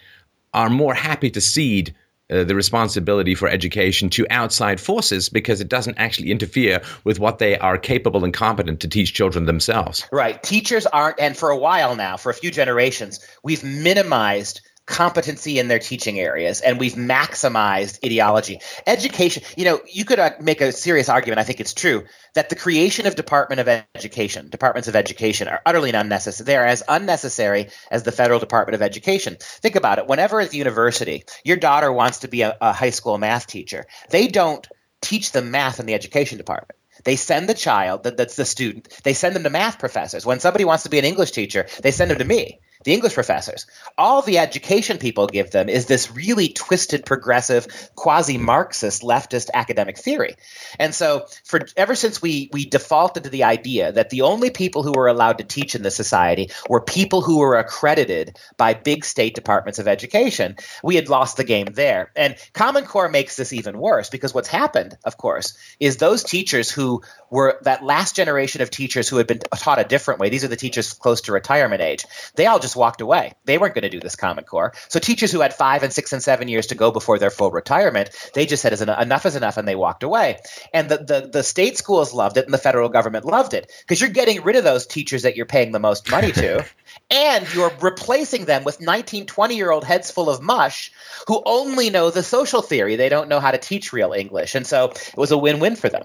are 0.52 0.68
more 0.68 0.94
happy 0.94 1.30
to 1.30 1.40
cede 1.40 1.94
uh, 2.30 2.44
the 2.44 2.54
responsibility 2.54 3.34
for 3.34 3.48
education 3.48 4.08
to 4.10 4.26
outside 4.30 4.80
forces 4.80 5.28
because 5.28 5.60
it 5.60 5.68
doesn't 5.68 5.98
actually 5.98 6.30
interfere 6.30 6.80
with 7.04 7.18
what 7.18 7.38
they 7.38 7.58
are 7.58 7.76
capable 7.76 8.24
and 8.24 8.32
competent 8.32 8.80
to 8.80 8.88
teach 8.88 9.12
children 9.12 9.44
themselves. 9.44 10.06
Right. 10.10 10.42
Teachers 10.42 10.86
aren't, 10.86 11.20
and 11.20 11.36
for 11.36 11.50
a 11.50 11.58
while 11.58 11.96
now, 11.96 12.16
for 12.16 12.30
a 12.30 12.34
few 12.34 12.50
generations, 12.50 13.20
we've 13.42 13.62
minimized 13.62 14.62
competency 14.86 15.58
in 15.58 15.68
their 15.68 15.78
teaching 15.78 16.20
areas 16.20 16.60
and 16.60 16.78
we've 16.78 16.94
maximized 16.94 18.04
ideology. 18.04 18.60
Education 18.86 19.42
you 19.56 19.64
know 19.64 19.80
you 19.90 20.04
could 20.04 20.18
uh, 20.18 20.30
make 20.40 20.60
a 20.60 20.72
serious 20.72 21.08
argument 21.08 21.38
i 21.38 21.42
think 21.42 21.60
it's 21.60 21.72
true 21.72 22.04
that 22.34 22.50
the 22.50 22.56
creation 22.56 23.06
of 23.06 23.14
department 23.14 23.60
of 23.60 23.68
education 23.94 24.48
departments 24.50 24.88
of 24.88 24.96
education 24.96 25.48
are 25.48 25.60
utterly 25.64 25.90
unnecessary 25.90 26.44
they 26.44 26.56
are 26.56 26.66
as 26.66 26.82
unnecessary 26.88 27.68
as 27.90 28.02
the 28.02 28.12
federal 28.12 28.40
department 28.40 28.74
of 28.74 28.82
education. 28.82 29.36
Think 29.40 29.76
about 29.76 29.98
it 29.98 30.06
whenever 30.06 30.40
at 30.40 30.50
the 30.50 30.58
university 30.58 31.24
your 31.44 31.56
daughter 31.56 31.90
wants 31.92 32.20
to 32.20 32.28
be 32.28 32.42
a, 32.42 32.56
a 32.60 32.72
high 32.72 32.90
school 32.90 33.16
math 33.16 33.46
teacher 33.46 33.86
they 34.10 34.28
don't 34.28 34.68
teach 35.00 35.32
them 35.32 35.50
math 35.50 35.80
in 35.80 35.86
the 35.86 35.94
education 35.94 36.38
department. 36.38 36.78
They 37.04 37.16
send 37.16 37.48
the 37.48 37.54
child, 37.54 38.04
that's 38.04 38.36
the 38.36 38.44
student, 38.44 38.88
they 39.02 39.12
send 39.12 39.34
them 39.34 39.42
to 39.42 39.50
math 39.50 39.78
professors. 39.78 40.24
When 40.24 40.40
somebody 40.40 40.64
wants 40.64 40.84
to 40.84 40.90
be 40.90 40.98
an 40.98 41.04
English 41.04 41.32
teacher, 41.32 41.66
they 41.82 41.90
send 41.90 42.10
them 42.10 42.18
to 42.18 42.24
me 42.24 42.60
the 42.84 42.92
English 42.92 43.14
professors. 43.14 43.66
All 43.98 44.22
the 44.22 44.38
education 44.38 44.98
people 44.98 45.26
give 45.26 45.50
them 45.50 45.68
is 45.68 45.86
this 45.86 46.12
really 46.12 46.48
twisted, 46.48 47.04
progressive, 47.04 47.66
quasi 47.96 48.38
Marxist, 48.38 49.02
leftist 49.02 49.50
academic 49.52 49.98
theory. 49.98 50.36
And 50.78 50.94
so, 50.94 51.26
for 51.44 51.60
ever 51.76 51.94
since 51.94 52.22
we, 52.22 52.50
we 52.52 52.66
defaulted 52.66 53.24
to 53.24 53.30
the 53.30 53.44
idea 53.44 53.92
that 53.92 54.10
the 54.10 54.22
only 54.22 54.50
people 54.50 54.82
who 54.82 54.92
were 54.92 55.08
allowed 55.08 55.38
to 55.38 55.44
teach 55.44 55.74
in 55.74 55.82
this 55.82 55.96
society 55.96 56.50
were 56.68 56.80
people 56.80 57.22
who 57.22 57.38
were 57.38 57.56
accredited 57.56 58.38
by 58.56 58.74
big 58.74 59.04
state 59.04 59.34
departments 59.34 59.78
of 59.78 59.88
education, 59.88 60.56
we 60.82 60.96
had 60.96 61.08
lost 61.08 61.36
the 61.36 61.44
game 61.44 61.66
there. 61.72 62.10
And 62.14 62.36
Common 62.52 62.84
Core 62.84 63.08
makes 63.08 63.36
this 63.36 63.52
even 63.52 63.78
worse 63.78 64.10
because 64.10 64.34
what's 64.34 64.48
happened, 64.48 64.96
of 65.04 65.16
course, 65.16 65.56
is 65.80 65.96
those 65.96 66.22
teachers 66.22 66.70
who 66.70 67.02
were 67.34 67.58
that 67.62 67.82
last 67.82 68.14
generation 68.14 68.62
of 68.62 68.70
teachers 68.70 69.08
who 69.08 69.16
had 69.16 69.26
been 69.26 69.40
taught 69.40 69.80
a 69.80 69.84
different 69.84 70.20
way, 70.20 70.28
these 70.28 70.44
are 70.44 70.48
the 70.48 70.56
teachers 70.56 70.92
close 70.92 71.22
to 71.22 71.32
retirement 71.32 71.82
age, 71.82 72.06
they 72.36 72.46
all 72.46 72.60
just 72.60 72.76
walked 72.76 73.00
away. 73.00 73.32
They 73.44 73.58
weren't 73.58 73.74
going 73.74 73.82
to 73.82 73.88
do 73.88 73.98
this 73.98 74.14
Common 74.14 74.44
Core. 74.44 74.72
So 74.88 75.00
teachers 75.00 75.32
who 75.32 75.40
had 75.40 75.52
five 75.52 75.82
and 75.82 75.92
six 75.92 76.12
and 76.12 76.22
seven 76.22 76.46
years 76.46 76.68
to 76.68 76.76
go 76.76 76.92
before 76.92 77.18
their 77.18 77.30
full 77.30 77.50
retirement, 77.50 78.10
they 78.34 78.46
just 78.46 78.62
said 78.62 78.72
enough 78.80 79.26
is 79.26 79.34
enough 79.34 79.56
and 79.56 79.66
they 79.66 79.74
walked 79.74 80.04
away. 80.04 80.38
And 80.72 80.88
the, 80.88 80.98
the, 80.98 81.28
the 81.32 81.42
state 81.42 81.76
schools 81.76 82.14
loved 82.14 82.36
it 82.36 82.44
and 82.44 82.54
the 82.54 82.58
federal 82.58 82.88
government 82.88 83.24
loved 83.24 83.52
it 83.52 83.68
because 83.80 84.00
you're 84.00 84.10
getting 84.10 84.44
rid 84.44 84.54
of 84.54 84.62
those 84.62 84.86
teachers 84.86 85.22
that 85.22 85.36
you're 85.36 85.44
paying 85.44 85.72
the 85.72 85.80
most 85.80 86.08
money 86.12 86.30
to. 86.30 86.64
and 87.10 87.52
you're 87.52 87.72
replacing 87.80 88.44
them 88.44 88.62
with 88.62 88.80
19, 88.80 89.26
20 89.26 89.56
year 89.56 89.72
old 89.72 89.82
heads 89.82 90.08
full 90.08 90.30
of 90.30 90.40
mush 90.40 90.92
who 91.26 91.42
only 91.44 91.90
know 91.90 92.10
the 92.10 92.22
social 92.22 92.62
theory. 92.62 92.94
They 92.94 93.08
don't 93.08 93.28
know 93.28 93.40
how 93.40 93.50
to 93.50 93.58
teach 93.58 93.92
real 93.92 94.12
English. 94.12 94.54
And 94.54 94.64
so 94.64 94.90
it 94.90 95.16
was 95.16 95.32
a 95.32 95.38
win 95.38 95.58
win 95.58 95.74
for 95.74 95.88
them. 95.88 96.04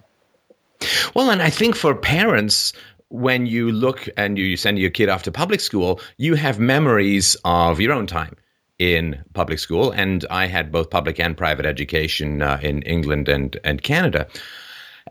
Well, 1.13 1.29
and 1.29 1.41
I 1.41 1.49
think 1.49 1.75
for 1.75 1.95
parents, 1.95 2.73
when 3.09 3.45
you 3.45 3.71
look 3.71 4.07
and 4.17 4.37
you 4.37 4.55
send 4.55 4.79
your 4.79 4.91
kid 4.91 5.09
off 5.09 5.23
to 5.23 5.31
public 5.31 5.59
school, 5.59 5.99
you 6.17 6.35
have 6.35 6.59
memories 6.59 7.35
of 7.43 7.79
your 7.79 7.93
own 7.93 8.07
time 8.07 8.35
in 8.77 9.21
public 9.33 9.59
school. 9.59 9.91
And 9.91 10.25
I 10.29 10.45
had 10.45 10.71
both 10.71 10.89
public 10.89 11.19
and 11.19 11.35
private 11.35 11.65
education 11.65 12.41
uh, 12.41 12.59
in 12.61 12.81
England 12.83 13.27
and, 13.27 13.57
and 13.63 13.81
Canada. 13.81 14.27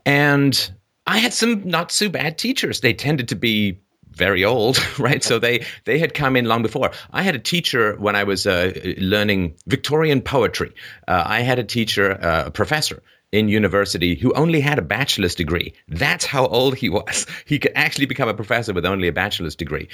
And 0.06 0.70
I 1.06 1.18
had 1.18 1.32
some 1.32 1.68
not 1.68 1.90
so 1.90 2.08
bad 2.08 2.38
teachers. 2.38 2.80
They 2.80 2.94
tended 2.94 3.28
to 3.28 3.36
be 3.36 3.80
very 4.10 4.44
old, 4.44 4.78
right? 4.98 5.22
So 5.22 5.38
they 5.38 5.66
they 5.84 5.98
had 5.98 6.14
come 6.14 6.36
in 6.36 6.46
long 6.46 6.62
before. 6.62 6.92
I 7.12 7.22
had 7.22 7.34
a 7.34 7.38
teacher 7.38 7.96
when 7.96 8.16
I 8.16 8.24
was 8.24 8.46
uh, 8.46 8.72
learning 8.98 9.54
Victorian 9.66 10.20
poetry. 10.20 10.72
Uh, 11.06 11.22
I 11.26 11.40
had 11.40 11.58
a 11.58 11.64
teacher, 11.64 12.12
uh, 12.12 12.44
a 12.46 12.50
professor 12.50 13.02
in 13.32 13.48
university 13.48 14.14
who 14.14 14.32
only 14.32 14.60
had 14.60 14.78
a 14.78 14.82
bachelor's 14.82 15.34
degree. 15.34 15.74
That's 15.88 16.24
how 16.24 16.46
old 16.46 16.76
he 16.76 16.88
was. 16.88 17.26
He 17.46 17.58
could 17.58 17.72
actually 17.74 18.06
become 18.06 18.28
a 18.28 18.34
professor 18.34 18.72
with 18.72 18.86
only 18.86 19.08
a 19.08 19.12
bachelor's 19.12 19.56
degree. 19.56 19.88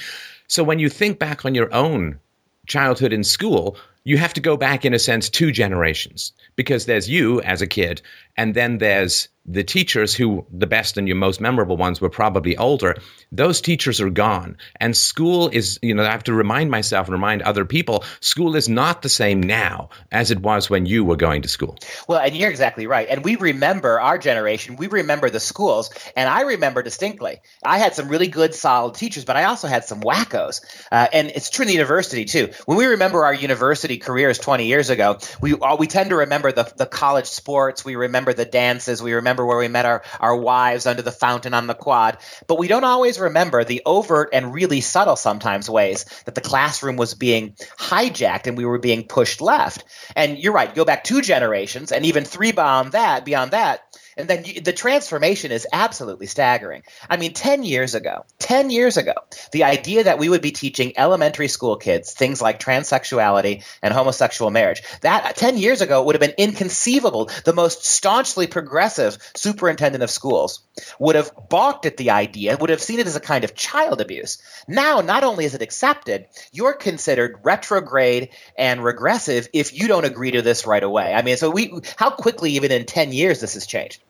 So 0.47 0.63
when 0.63 0.79
you 0.79 0.89
think 0.89 1.19
back 1.19 1.45
on 1.45 1.55
your 1.55 1.73
own 1.73 2.19
childhood 2.67 3.13
in 3.13 3.23
school, 3.23 3.77
you 4.03 4.17
have 4.17 4.33
to 4.35 4.41
go 4.41 4.55
back, 4.55 4.85
in 4.85 4.93
a 4.93 4.99
sense, 4.99 5.29
two 5.29 5.51
generations 5.51 6.31
because 6.55 6.85
there's 6.85 7.09
you 7.09 7.41
as 7.41 7.61
a 7.61 7.67
kid, 7.67 8.01
and 8.37 8.53
then 8.53 8.77
there's 8.77 9.27
the 9.45 9.63
teachers 9.63 10.13
who 10.13 10.45
the 10.51 10.67
best 10.67 10.97
and 10.97 11.07
your 11.07 11.17
most 11.17 11.39
memorable 11.39 11.77
ones 11.77 12.01
were 12.01 12.09
probably 12.09 12.57
older 12.57 12.95
those 13.31 13.61
teachers 13.61 13.99
are 14.01 14.09
gone. 14.09 14.57
And 14.79 14.95
school 14.95 15.49
is 15.49 15.79
you 15.81 15.93
know 15.93 16.03
i 16.03 16.11
have 16.11 16.23
to 16.23 16.33
remind 16.33 16.71
myself 16.71 17.07
and 17.07 17.13
remind 17.13 17.41
other 17.41 17.65
people 17.65 18.03
school 18.19 18.55
is 18.55 18.69
not 18.69 19.01
the 19.01 19.09
same 19.09 19.41
now 19.41 19.89
as 20.11 20.31
it 20.31 20.39
was 20.39 20.69
when 20.69 20.85
you 20.85 21.03
were 21.03 21.15
going 21.15 21.41
to 21.41 21.47
school. 21.47 21.77
Well 22.07 22.19
and 22.19 22.35
you're 22.35 22.49
exactly 22.49 22.87
right. 22.87 23.07
And 23.09 23.23
we 23.23 23.35
remember 23.35 23.99
our 23.99 24.17
generation 24.17 24.75
we 24.77 24.87
remember 24.87 25.29
the 25.29 25.39
schools. 25.39 25.89
And 26.15 26.29
i 26.29 26.41
remember 26.41 26.81
distinctly 26.81 27.41
i 27.63 27.77
had 27.77 27.93
some 27.93 28.07
really 28.07 28.27
good 28.27 28.53
solid 28.53 28.95
teachers 28.95 29.25
but 29.25 29.35
i 29.35 29.45
also 29.45 29.67
had 29.67 29.85
some 29.85 30.01
wackos. 30.01 30.61
Uh, 30.91 31.07
and 31.11 31.29
it's 31.29 31.49
true 31.49 31.63
in 31.63 31.67
the 31.67 31.73
university 31.73 32.25
too. 32.25 32.51
When 32.65 32.77
we 32.77 32.85
remember 32.85 33.25
our 33.25 33.33
university 33.33 33.97
careers 33.97 34.37
20 34.37 34.65
years 34.65 34.89
ago 34.89 35.19
we 35.41 35.53
uh, 35.53 35.75
we 35.75 35.87
tend 35.87 36.11
to 36.11 36.17
remember 36.17 36.51
the, 36.51 36.71
the 36.77 36.85
college 36.85 37.27
sports. 37.27 37.83
We 37.83 37.95
remember 37.95 38.33
the 38.33 38.45
dances. 38.45 39.01
We 39.01 39.13
remember 39.13 39.34
remember 39.35 39.45
where 39.45 39.57
we 39.57 39.67
met 39.67 39.85
our, 39.85 40.01
our 40.21 40.35
wives 40.35 40.85
under 40.85 41.01
the 41.01 41.11
fountain 41.11 41.53
on 41.53 41.67
the 41.67 41.73
quad, 41.73 42.17
but 42.47 42.57
we 42.57 42.69
don't 42.69 42.85
always 42.85 43.19
remember 43.19 43.63
the 43.63 43.81
overt 43.85 44.29
and 44.31 44.53
really 44.53 44.79
subtle 44.79 45.17
sometimes 45.17 45.69
ways 45.69 46.05
that 46.23 46.35
the 46.35 46.41
classroom 46.41 46.95
was 46.95 47.15
being 47.15 47.55
hijacked 47.77 48.47
and 48.47 48.57
we 48.57 48.65
were 48.65 48.79
being 48.79 49.07
pushed 49.07 49.41
left. 49.41 49.83
And 50.15 50.37
you're 50.37 50.53
right, 50.53 50.73
go 50.73 50.85
back 50.85 51.03
two 51.03 51.21
generations 51.21 51.91
and 51.91 52.05
even 52.05 52.23
three 52.23 52.53
beyond 52.53 52.93
that, 52.93 53.25
beyond 53.25 53.51
that, 53.51 53.81
and 54.17 54.27
then 54.27 54.43
the 54.63 54.73
transformation 54.73 55.51
is 55.51 55.67
absolutely 55.71 56.27
staggering. 56.27 56.83
I 57.09 57.17
mean, 57.17 57.33
10 57.33 57.63
years 57.63 57.95
ago, 57.95 58.25
10 58.39 58.69
years 58.69 58.97
ago, 58.97 59.13
the 59.51 59.65
idea 59.65 60.05
that 60.05 60.19
we 60.19 60.29
would 60.29 60.41
be 60.41 60.51
teaching 60.51 60.93
elementary 60.97 61.47
school 61.47 61.75
kids 61.75 62.13
things 62.13 62.41
like 62.41 62.59
transsexuality 62.59 63.63
and 63.81 63.93
homosexual 63.93 64.51
marriage, 64.51 64.83
that 65.01 65.25
uh, 65.25 65.33
10 65.33 65.57
years 65.57 65.81
ago 65.81 66.03
would 66.03 66.15
have 66.15 66.21
been 66.21 66.33
inconceivable. 66.37 67.29
The 67.43 67.53
most 67.53 67.85
staunchly 67.85 68.47
progressive 68.47 69.17
superintendent 69.35 70.03
of 70.03 70.09
schools 70.09 70.61
would 70.99 71.15
have 71.15 71.31
balked 71.49 71.85
at 71.85 71.97
the 71.97 72.11
idea, 72.11 72.57
would 72.57 72.69
have 72.69 72.81
seen 72.81 72.99
it 72.99 73.07
as 73.07 73.15
a 73.15 73.21
kind 73.21 73.43
of 73.43 73.55
child 73.55 74.01
abuse. 74.01 74.37
Now, 74.67 75.01
not 75.01 75.23
only 75.23 75.45
is 75.45 75.55
it 75.55 75.61
accepted, 75.61 76.27
you're 76.51 76.73
considered 76.73 77.39
retrograde 77.43 78.29
and 78.57 78.83
regressive 78.83 79.47
if 79.53 79.73
you 79.73 79.87
don't 79.87 80.05
agree 80.05 80.31
to 80.31 80.41
this 80.41 80.65
right 80.65 80.83
away. 80.83 81.13
I 81.13 81.21
mean, 81.21 81.37
so 81.37 81.49
we 81.49 81.79
how 81.97 82.11
quickly 82.11 82.51
even 82.51 82.71
in 82.71 82.85
10 82.85 83.11
years 83.11 83.41
this 83.41 83.55
has 83.55 83.67
changed. 83.67 84.04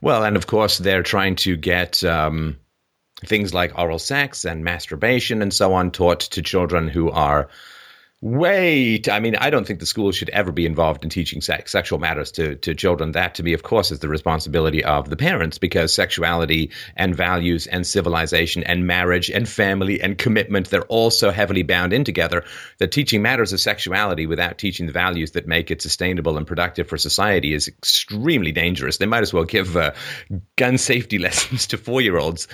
Well, 0.00 0.24
and 0.24 0.36
of 0.36 0.46
course, 0.46 0.78
they're 0.78 1.02
trying 1.02 1.36
to 1.36 1.56
get 1.56 2.02
um, 2.04 2.58
things 3.24 3.54
like 3.54 3.78
oral 3.78 3.98
sex 3.98 4.44
and 4.44 4.64
masturbation 4.64 5.42
and 5.42 5.52
so 5.52 5.72
on 5.72 5.90
taught 5.90 6.20
to 6.20 6.42
children 6.42 6.88
who 6.88 7.10
are 7.10 7.48
Wait, 8.22 9.08
I 9.08 9.18
mean, 9.18 9.34
I 9.34 9.50
don't 9.50 9.66
think 9.66 9.80
the 9.80 9.86
school 9.86 10.12
should 10.12 10.28
ever 10.28 10.52
be 10.52 10.64
involved 10.64 11.02
in 11.02 11.10
teaching 11.10 11.40
sex, 11.40 11.72
sexual 11.72 11.98
matters 11.98 12.30
to, 12.32 12.54
to 12.54 12.72
children. 12.72 13.10
That, 13.10 13.34
to 13.34 13.42
me, 13.42 13.52
of 13.52 13.64
course, 13.64 13.90
is 13.90 13.98
the 13.98 14.08
responsibility 14.08 14.84
of 14.84 15.10
the 15.10 15.16
parents 15.16 15.58
because 15.58 15.92
sexuality 15.92 16.70
and 16.94 17.16
values 17.16 17.66
and 17.66 17.84
civilization 17.84 18.62
and 18.62 18.86
marriage 18.86 19.28
and 19.28 19.48
family 19.48 20.00
and 20.00 20.18
commitment, 20.18 20.70
they're 20.70 20.84
all 20.84 21.10
so 21.10 21.32
heavily 21.32 21.64
bound 21.64 21.92
in 21.92 22.04
together 22.04 22.44
that 22.78 22.92
teaching 22.92 23.22
matters 23.22 23.52
of 23.52 23.58
sexuality 23.58 24.24
without 24.24 24.56
teaching 24.56 24.86
the 24.86 24.92
values 24.92 25.32
that 25.32 25.48
make 25.48 25.72
it 25.72 25.82
sustainable 25.82 26.36
and 26.36 26.46
productive 26.46 26.86
for 26.86 26.98
society 26.98 27.52
is 27.52 27.66
extremely 27.66 28.52
dangerous. 28.52 28.98
They 28.98 29.06
might 29.06 29.22
as 29.22 29.32
well 29.34 29.42
give 29.42 29.76
uh, 29.76 29.94
gun 30.54 30.78
safety 30.78 31.18
lessons 31.26 31.66
to 31.66 31.76
four 31.76 32.00
year 32.00 32.18
olds. 32.18 32.46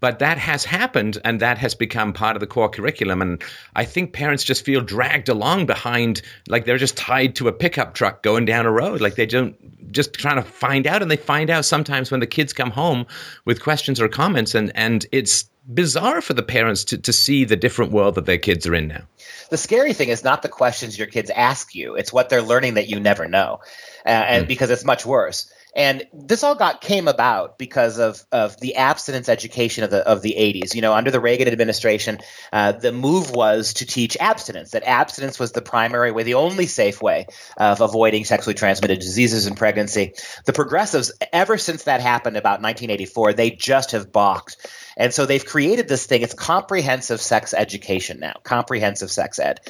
But 0.00 0.18
that 0.18 0.38
has 0.38 0.64
happened 0.64 1.18
and 1.24 1.40
that 1.40 1.58
has 1.58 1.74
become 1.74 2.12
part 2.12 2.36
of 2.36 2.40
the 2.40 2.46
core 2.46 2.68
curriculum. 2.68 3.22
And 3.22 3.42
I 3.76 3.84
think 3.84 4.12
parents 4.12 4.42
just 4.42 4.64
feel 4.64 4.80
dragged 4.80 5.28
along 5.28 5.66
behind, 5.66 6.22
like 6.48 6.64
they're 6.64 6.78
just 6.78 6.96
tied 6.96 7.36
to 7.36 7.48
a 7.48 7.52
pickup 7.52 7.94
truck 7.94 8.22
going 8.22 8.46
down 8.46 8.66
a 8.66 8.72
road. 8.72 9.00
Like 9.00 9.14
they 9.14 9.26
don't 9.26 9.56
just 9.92 10.14
trying 10.14 10.36
to 10.36 10.42
find 10.42 10.86
out. 10.86 11.02
And 11.02 11.10
they 11.10 11.16
find 11.16 11.50
out 11.50 11.64
sometimes 11.64 12.10
when 12.10 12.20
the 12.20 12.26
kids 12.26 12.52
come 12.52 12.70
home 12.70 13.06
with 13.44 13.62
questions 13.62 14.00
or 14.00 14.08
comments. 14.08 14.54
And, 14.54 14.72
and 14.74 15.06
it's 15.12 15.50
bizarre 15.72 16.20
for 16.20 16.34
the 16.34 16.42
parents 16.42 16.84
to, 16.84 16.98
to 16.98 17.12
see 17.12 17.44
the 17.44 17.56
different 17.56 17.92
world 17.92 18.14
that 18.14 18.26
their 18.26 18.38
kids 18.38 18.66
are 18.66 18.74
in 18.74 18.88
now. 18.88 19.02
The 19.50 19.56
scary 19.56 19.92
thing 19.92 20.08
is 20.08 20.24
not 20.24 20.42
the 20.42 20.48
questions 20.48 20.98
your 20.98 21.06
kids 21.06 21.30
ask 21.30 21.74
you, 21.74 21.94
it's 21.94 22.12
what 22.12 22.28
they're 22.28 22.42
learning 22.42 22.74
that 22.74 22.88
you 22.88 23.00
never 23.00 23.28
know. 23.28 23.60
Uh, 24.06 24.08
and 24.08 24.44
mm. 24.44 24.48
because 24.48 24.70
it's 24.70 24.84
much 24.84 25.04
worse. 25.04 25.52
And 25.74 26.06
this 26.12 26.42
all 26.42 26.54
got 26.54 26.80
came 26.80 27.08
about 27.08 27.58
because 27.58 27.98
of, 27.98 28.24
of 28.32 28.58
the 28.60 28.76
abstinence 28.76 29.28
education 29.28 29.84
of 29.84 29.90
the 29.90 30.06
of 30.06 30.22
the 30.22 30.34
80s. 30.38 30.74
You 30.74 30.82
know, 30.82 30.94
under 30.94 31.10
the 31.10 31.20
Reagan 31.20 31.48
administration, 31.48 32.18
uh, 32.52 32.72
the 32.72 32.92
move 32.92 33.30
was 33.30 33.74
to 33.74 33.86
teach 33.86 34.16
abstinence. 34.18 34.72
That 34.72 34.84
abstinence 34.84 35.38
was 35.38 35.52
the 35.52 35.62
primary 35.62 36.12
way, 36.12 36.22
the 36.22 36.34
only 36.34 36.66
safe 36.66 37.00
way 37.00 37.26
of 37.56 37.80
avoiding 37.80 38.24
sexually 38.24 38.54
transmitted 38.54 38.98
diseases 38.98 39.46
in 39.46 39.54
pregnancy. 39.54 40.14
The 40.44 40.52
progressives, 40.52 41.12
ever 41.32 41.58
since 41.58 41.84
that 41.84 42.00
happened 42.00 42.36
about 42.36 42.62
1984, 42.62 43.34
they 43.34 43.50
just 43.50 43.92
have 43.92 44.12
balked 44.12 44.56
and 45.00 45.14
so 45.14 45.24
they've 45.24 45.44
created 45.44 45.88
this 45.88 46.04
thing. 46.04 46.20
It's 46.20 46.34
comprehensive 46.34 47.22
sex 47.22 47.54
education 47.54 48.20
now, 48.20 48.34
comprehensive 48.42 49.10
sex 49.10 49.38
ed. 49.38 49.60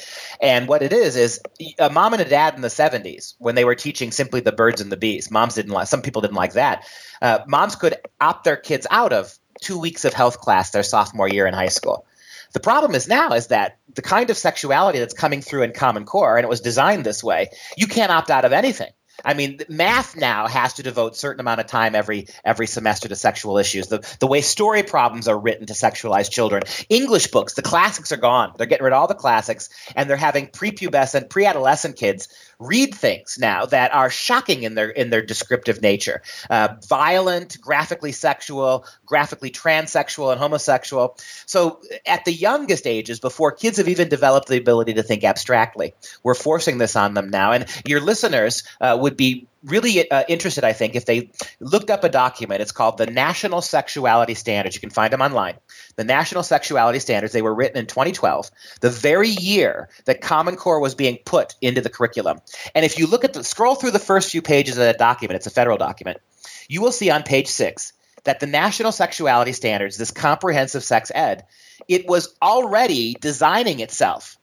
And 0.41 0.67
what 0.67 0.81
it 0.81 0.91
is 0.91 1.15
is 1.15 1.39
a 1.79 1.89
mom 1.89 2.11
and 2.11 2.21
a 2.21 2.25
dad 2.25 2.55
in 2.55 2.61
the 2.61 2.67
70s 2.67 3.35
when 3.37 3.55
they 3.55 3.63
were 3.63 3.75
teaching 3.75 4.11
simply 4.11 4.41
the 4.41 4.51
birds 4.51 4.81
and 4.81 4.91
the 4.91 4.97
bees. 4.97 5.31
Moms 5.31 5.55
didn't 5.55 5.71
like. 5.71 5.87
Some 5.91 6.01
people 6.01 6.21
didn't 6.21 6.37
like 6.37 6.53
that. 6.53 6.87
Uh, 7.21 7.39
moms 7.47 7.75
could 7.75 7.95
opt 8.19 8.45
their 8.45 8.57
kids 8.57 8.87
out 8.89 9.13
of 9.13 9.37
two 9.61 9.77
weeks 9.77 10.05
of 10.05 10.13
health 10.13 10.39
class 10.39 10.71
their 10.71 10.83
sophomore 10.83 11.27
year 11.27 11.45
in 11.45 11.53
high 11.53 11.67
school. 11.67 12.05
The 12.53 12.59
problem 12.59 12.95
is 12.95 13.07
now 13.07 13.33
is 13.33 13.47
that 13.47 13.77
the 13.93 14.01
kind 14.01 14.29
of 14.29 14.37
sexuality 14.37 14.99
that's 14.99 15.13
coming 15.13 15.41
through 15.41 15.63
in 15.63 15.73
Common 15.73 16.05
Core, 16.05 16.37
and 16.37 16.43
it 16.43 16.49
was 16.49 16.61
designed 16.61 17.05
this 17.05 17.23
way, 17.23 17.49
you 17.77 17.87
can't 17.87 18.11
opt 18.11 18.31
out 18.31 18.45
of 18.45 18.53
anything. 18.53 18.91
I 19.23 19.33
mean, 19.33 19.59
math 19.69 20.15
now 20.15 20.47
has 20.47 20.73
to 20.73 20.83
devote 20.83 21.15
certain 21.15 21.39
amount 21.39 21.59
of 21.59 21.67
time 21.67 21.95
every 21.95 22.27
every 22.43 22.67
semester 22.67 23.07
to 23.07 23.15
sexual 23.15 23.57
issues. 23.57 23.87
The 23.87 23.99
the 24.19 24.27
way 24.27 24.41
story 24.41 24.83
problems 24.83 25.27
are 25.27 25.37
written 25.37 25.67
to 25.67 25.73
sexualize 25.73 26.31
children. 26.31 26.63
English 26.89 27.27
books, 27.27 27.53
the 27.53 27.61
classics 27.61 28.11
are 28.11 28.17
gone. 28.17 28.53
They're 28.57 28.67
getting 28.67 28.83
rid 28.83 28.93
of 28.93 28.99
all 28.99 29.07
the 29.07 29.13
classics, 29.13 29.69
and 29.95 30.09
they're 30.09 30.17
having 30.17 30.47
prepubescent, 30.47 31.29
pre-adolescent 31.29 31.97
kids 31.97 32.29
read 32.61 32.93
things 32.93 33.37
now 33.39 33.65
that 33.65 33.93
are 33.93 34.09
shocking 34.09 34.63
in 34.63 34.75
their 34.75 34.89
in 34.89 35.09
their 35.09 35.21
descriptive 35.21 35.81
nature, 35.81 36.21
uh, 36.49 36.75
violent, 36.87 37.59
graphically 37.59 38.11
sexual, 38.11 38.85
graphically 39.05 39.49
transsexual, 39.49 40.31
and 40.31 40.39
homosexual. 40.39 41.17
So 41.45 41.81
at 42.05 42.23
the 42.23 42.33
youngest 42.33 42.85
ages, 42.85 43.19
before 43.19 43.51
kids 43.51 43.77
have 43.77 43.87
even 43.87 44.09
developed 44.09 44.47
the 44.47 44.57
ability 44.57 44.93
to 44.93 45.03
think 45.03 45.23
abstractly, 45.23 45.93
we're 46.23 46.35
forcing 46.35 46.77
this 46.77 46.95
on 46.95 47.13
them 47.15 47.29
now. 47.29 47.51
And 47.51 47.65
your 47.85 47.99
listeners 47.99 48.63
uh, 48.79 48.97
would 48.99 49.17
be 49.17 49.47
really 49.63 50.09
uh, 50.09 50.23
interested, 50.27 50.63
I 50.63 50.73
think, 50.73 50.95
if 50.95 51.05
they 51.05 51.31
looked 51.59 51.89
up 51.89 52.03
a 52.03 52.09
document. 52.09 52.61
It's 52.61 52.71
called 52.71 52.97
the 52.97 53.05
National 53.05 53.61
Sexuality 53.61 54.33
Standards. 54.33 54.75
You 54.75 54.81
can 54.81 54.89
find 54.89 55.11
them 55.11 55.21
online. 55.21 55.55
The 55.95 56.03
National 56.03 56.43
Sexuality 56.43 56.99
Standards, 56.99 57.33
they 57.33 57.41
were 57.41 57.53
written 57.53 57.77
in 57.77 57.85
2012, 57.85 58.49
the 58.81 58.89
very 58.89 59.29
year 59.29 59.89
that 60.05 60.21
Common 60.21 60.55
Core 60.55 60.79
was 60.79 60.95
being 60.95 61.19
put 61.25 61.55
into 61.61 61.81
the 61.81 61.89
curriculum. 61.89 62.39
And 62.73 62.85
if 62.85 62.97
you 62.97 63.07
look 63.07 63.23
at 63.23 63.33
the 63.33 63.43
scroll 63.43 63.75
through 63.75 63.91
the 63.91 63.99
first 63.99 64.31
few 64.31 64.41
pages 64.41 64.77
of 64.77 64.83
that 64.83 64.97
document, 64.97 65.35
it's 65.35 65.47
a 65.47 65.51
federal 65.51 65.77
document, 65.77 66.19
you 66.67 66.81
will 66.81 66.91
see 66.91 67.09
on 67.09 67.23
page 67.23 67.47
six 67.47 67.93
that 68.23 68.39
the 68.39 68.47
National 68.47 68.91
Sexuality 68.91 69.53
Standards, 69.53 69.97
this 69.97 70.11
comprehensive 70.11 70.83
sex 70.83 71.11
ed, 71.13 71.45
it 71.87 72.07
was 72.07 72.35
already 72.41 73.15
designing 73.19 73.79
itself 73.79 74.37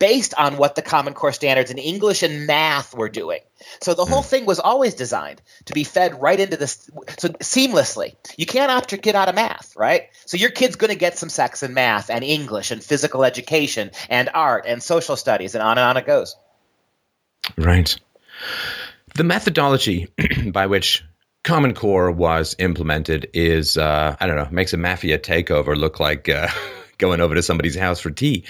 based 0.00 0.34
on 0.34 0.56
what 0.56 0.74
the 0.74 0.82
Common 0.82 1.14
Core 1.14 1.30
standards 1.30 1.70
in 1.70 1.78
English 1.78 2.24
and 2.24 2.46
math 2.46 2.96
were 2.96 3.10
doing. 3.10 3.40
So 3.80 3.94
the 3.94 4.06
whole 4.06 4.22
hmm. 4.22 4.28
thing 4.28 4.46
was 4.46 4.58
always 4.58 4.94
designed 4.94 5.40
to 5.66 5.74
be 5.74 5.84
fed 5.84 6.20
right 6.20 6.40
into 6.40 6.56
this 6.56 6.90
so 7.18 7.28
seamlessly. 7.28 8.16
You 8.36 8.46
can't 8.46 8.72
opt 8.72 8.90
your 8.90 9.00
kid 9.00 9.14
out 9.14 9.28
of 9.28 9.36
math, 9.36 9.76
right? 9.76 10.08
So 10.24 10.38
your 10.38 10.50
kid's 10.50 10.76
going 10.76 10.90
to 10.90 10.98
get 10.98 11.18
some 11.18 11.28
sex 11.28 11.62
and 11.62 11.74
math 11.74 12.10
and 12.10 12.24
English 12.24 12.72
and 12.72 12.82
physical 12.82 13.22
education 13.22 13.90
and 14.08 14.30
art 14.32 14.64
and 14.66 14.82
social 14.82 15.16
studies 15.16 15.54
and 15.54 15.62
on 15.62 15.78
and 15.78 15.86
on 15.86 15.96
it 15.98 16.06
goes. 16.06 16.34
Right. 17.56 17.94
The 19.14 19.24
methodology 19.24 20.08
by 20.50 20.66
which 20.66 21.04
Common 21.44 21.74
Core 21.74 22.10
was 22.10 22.56
implemented 22.58 23.28
is, 23.34 23.76
uh, 23.76 24.16
I 24.18 24.26
don't 24.26 24.36
know, 24.36 24.48
makes 24.50 24.72
a 24.72 24.78
mafia 24.78 25.18
takeover 25.18 25.76
look 25.76 26.00
like 26.00 26.30
uh, 26.30 26.48
going 26.98 27.20
over 27.20 27.34
to 27.34 27.42
somebody's 27.42 27.76
house 27.76 28.00
for 28.00 28.10
tea. 28.10 28.44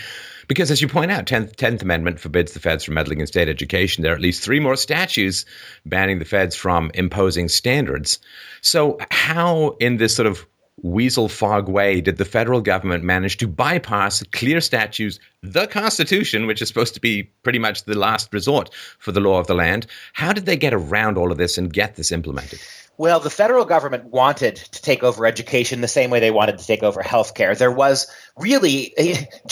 Because 0.50 0.72
as 0.72 0.82
you 0.82 0.88
point 0.88 1.12
out, 1.12 1.26
10th, 1.26 1.54
10th 1.54 1.80
Amendment 1.80 2.18
forbids 2.18 2.54
the 2.54 2.58
feds 2.58 2.82
from 2.82 2.94
meddling 2.94 3.20
in 3.20 3.28
state 3.28 3.48
education. 3.48 4.02
There 4.02 4.10
are 4.10 4.16
at 4.16 4.20
least 4.20 4.42
three 4.42 4.58
more 4.58 4.74
statutes 4.74 5.44
banning 5.86 6.18
the 6.18 6.24
feds 6.24 6.56
from 6.56 6.90
imposing 6.92 7.48
standards. 7.48 8.18
So, 8.60 8.98
how 9.12 9.76
in 9.78 9.98
this 9.98 10.12
sort 10.12 10.26
of 10.26 10.44
weasel 10.82 11.28
fog 11.28 11.68
way 11.68 12.00
did 12.00 12.16
the 12.16 12.24
federal 12.24 12.60
government 12.62 13.04
manage 13.04 13.36
to 13.36 13.46
bypass 13.46 14.24
clear 14.32 14.60
statutes, 14.60 15.20
the 15.40 15.68
Constitution, 15.68 16.48
which 16.48 16.60
is 16.60 16.66
supposed 16.66 16.94
to 16.94 17.00
be 17.00 17.22
pretty 17.44 17.60
much 17.60 17.84
the 17.84 17.96
last 17.96 18.34
resort 18.34 18.74
for 18.98 19.12
the 19.12 19.20
law 19.20 19.38
of 19.38 19.46
the 19.46 19.54
land? 19.54 19.86
How 20.14 20.32
did 20.32 20.46
they 20.46 20.56
get 20.56 20.74
around 20.74 21.16
all 21.16 21.30
of 21.30 21.38
this 21.38 21.58
and 21.58 21.72
get 21.72 21.94
this 21.94 22.10
implemented? 22.10 22.58
Well, 22.98 23.20
the 23.20 23.30
federal 23.30 23.66
government 23.66 24.06
wanted 24.06 24.56
to 24.56 24.82
take 24.82 25.04
over 25.04 25.26
education 25.26 25.80
the 25.80 25.86
same 25.86 26.10
way 26.10 26.18
they 26.18 26.32
wanted 26.32 26.58
to 26.58 26.66
take 26.66 26.82
over 26.82 27.02
healthcare. 27.02 27.56
There 27.56 27.70
was 27.70 28.08
really 28.36 28.92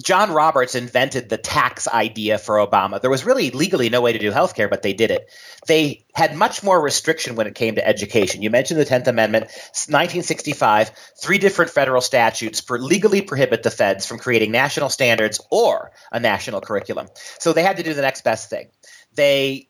John 0.00 0.32
Roberts 0.32 0.74
invented 0.74 1.28
the 1.28 1.36
tax 1.36 1.86
idea 1.86 2.38
for 2.38 2.56
Obama. 2.56 3.00
There 3.00 3.10
was 3.10 3.26
really 3.26 3.50
legally 3.50 3.90
no 3.90 4.00
way 4.00 4.12
to 4.12 4.18
do 4.18 4.30
healthcare, 4.30 4.70
but 4.70 4.82
they 4.82 4.94
did 4.94 5.10
it. 5.10 5.28
They 5.66 6.06
had 6.14 6.34
much 6.34 6.62
more 6.62 6.80
restriction 6.80 7.36
when 7.36 7.46
it 7.46 7.54
came 7.54 7.74
to 7.74 7.86
education. 7.86 8.40
You 8.40 8.48
mentioned 8.48 8.80
the 8.80 8.86
10th 8.86 9.06
Amendment, 9.06 9.44
1965, 9.44 10.92
three 11.20 11.38
different 11.38 11.72
federal 11.72 12.00
statutes 12.00 12.62
per 12.62 12.78
legally 12.78 13.20
prohibit 13.20 13.62
the 13.62 13.70
feds 13.70 14.06
from 14.06 14.18
creating 14.18 14.50
national 14.50 14.88
standards 14.88 15.40
or 15.50 15.92
a 16.10 16.18
national 16.18 16.62
curriculum. 16.62 17.08
So 17.38 17.52
they 17.52 17.62
had 17.62 17.76
to 17.76 17.82
do 17.82 17.92
the 17.92 18.02
next 18.02 18.24
best 18.24 18.48
thing. 18.48 18.68
They 19.14 19.68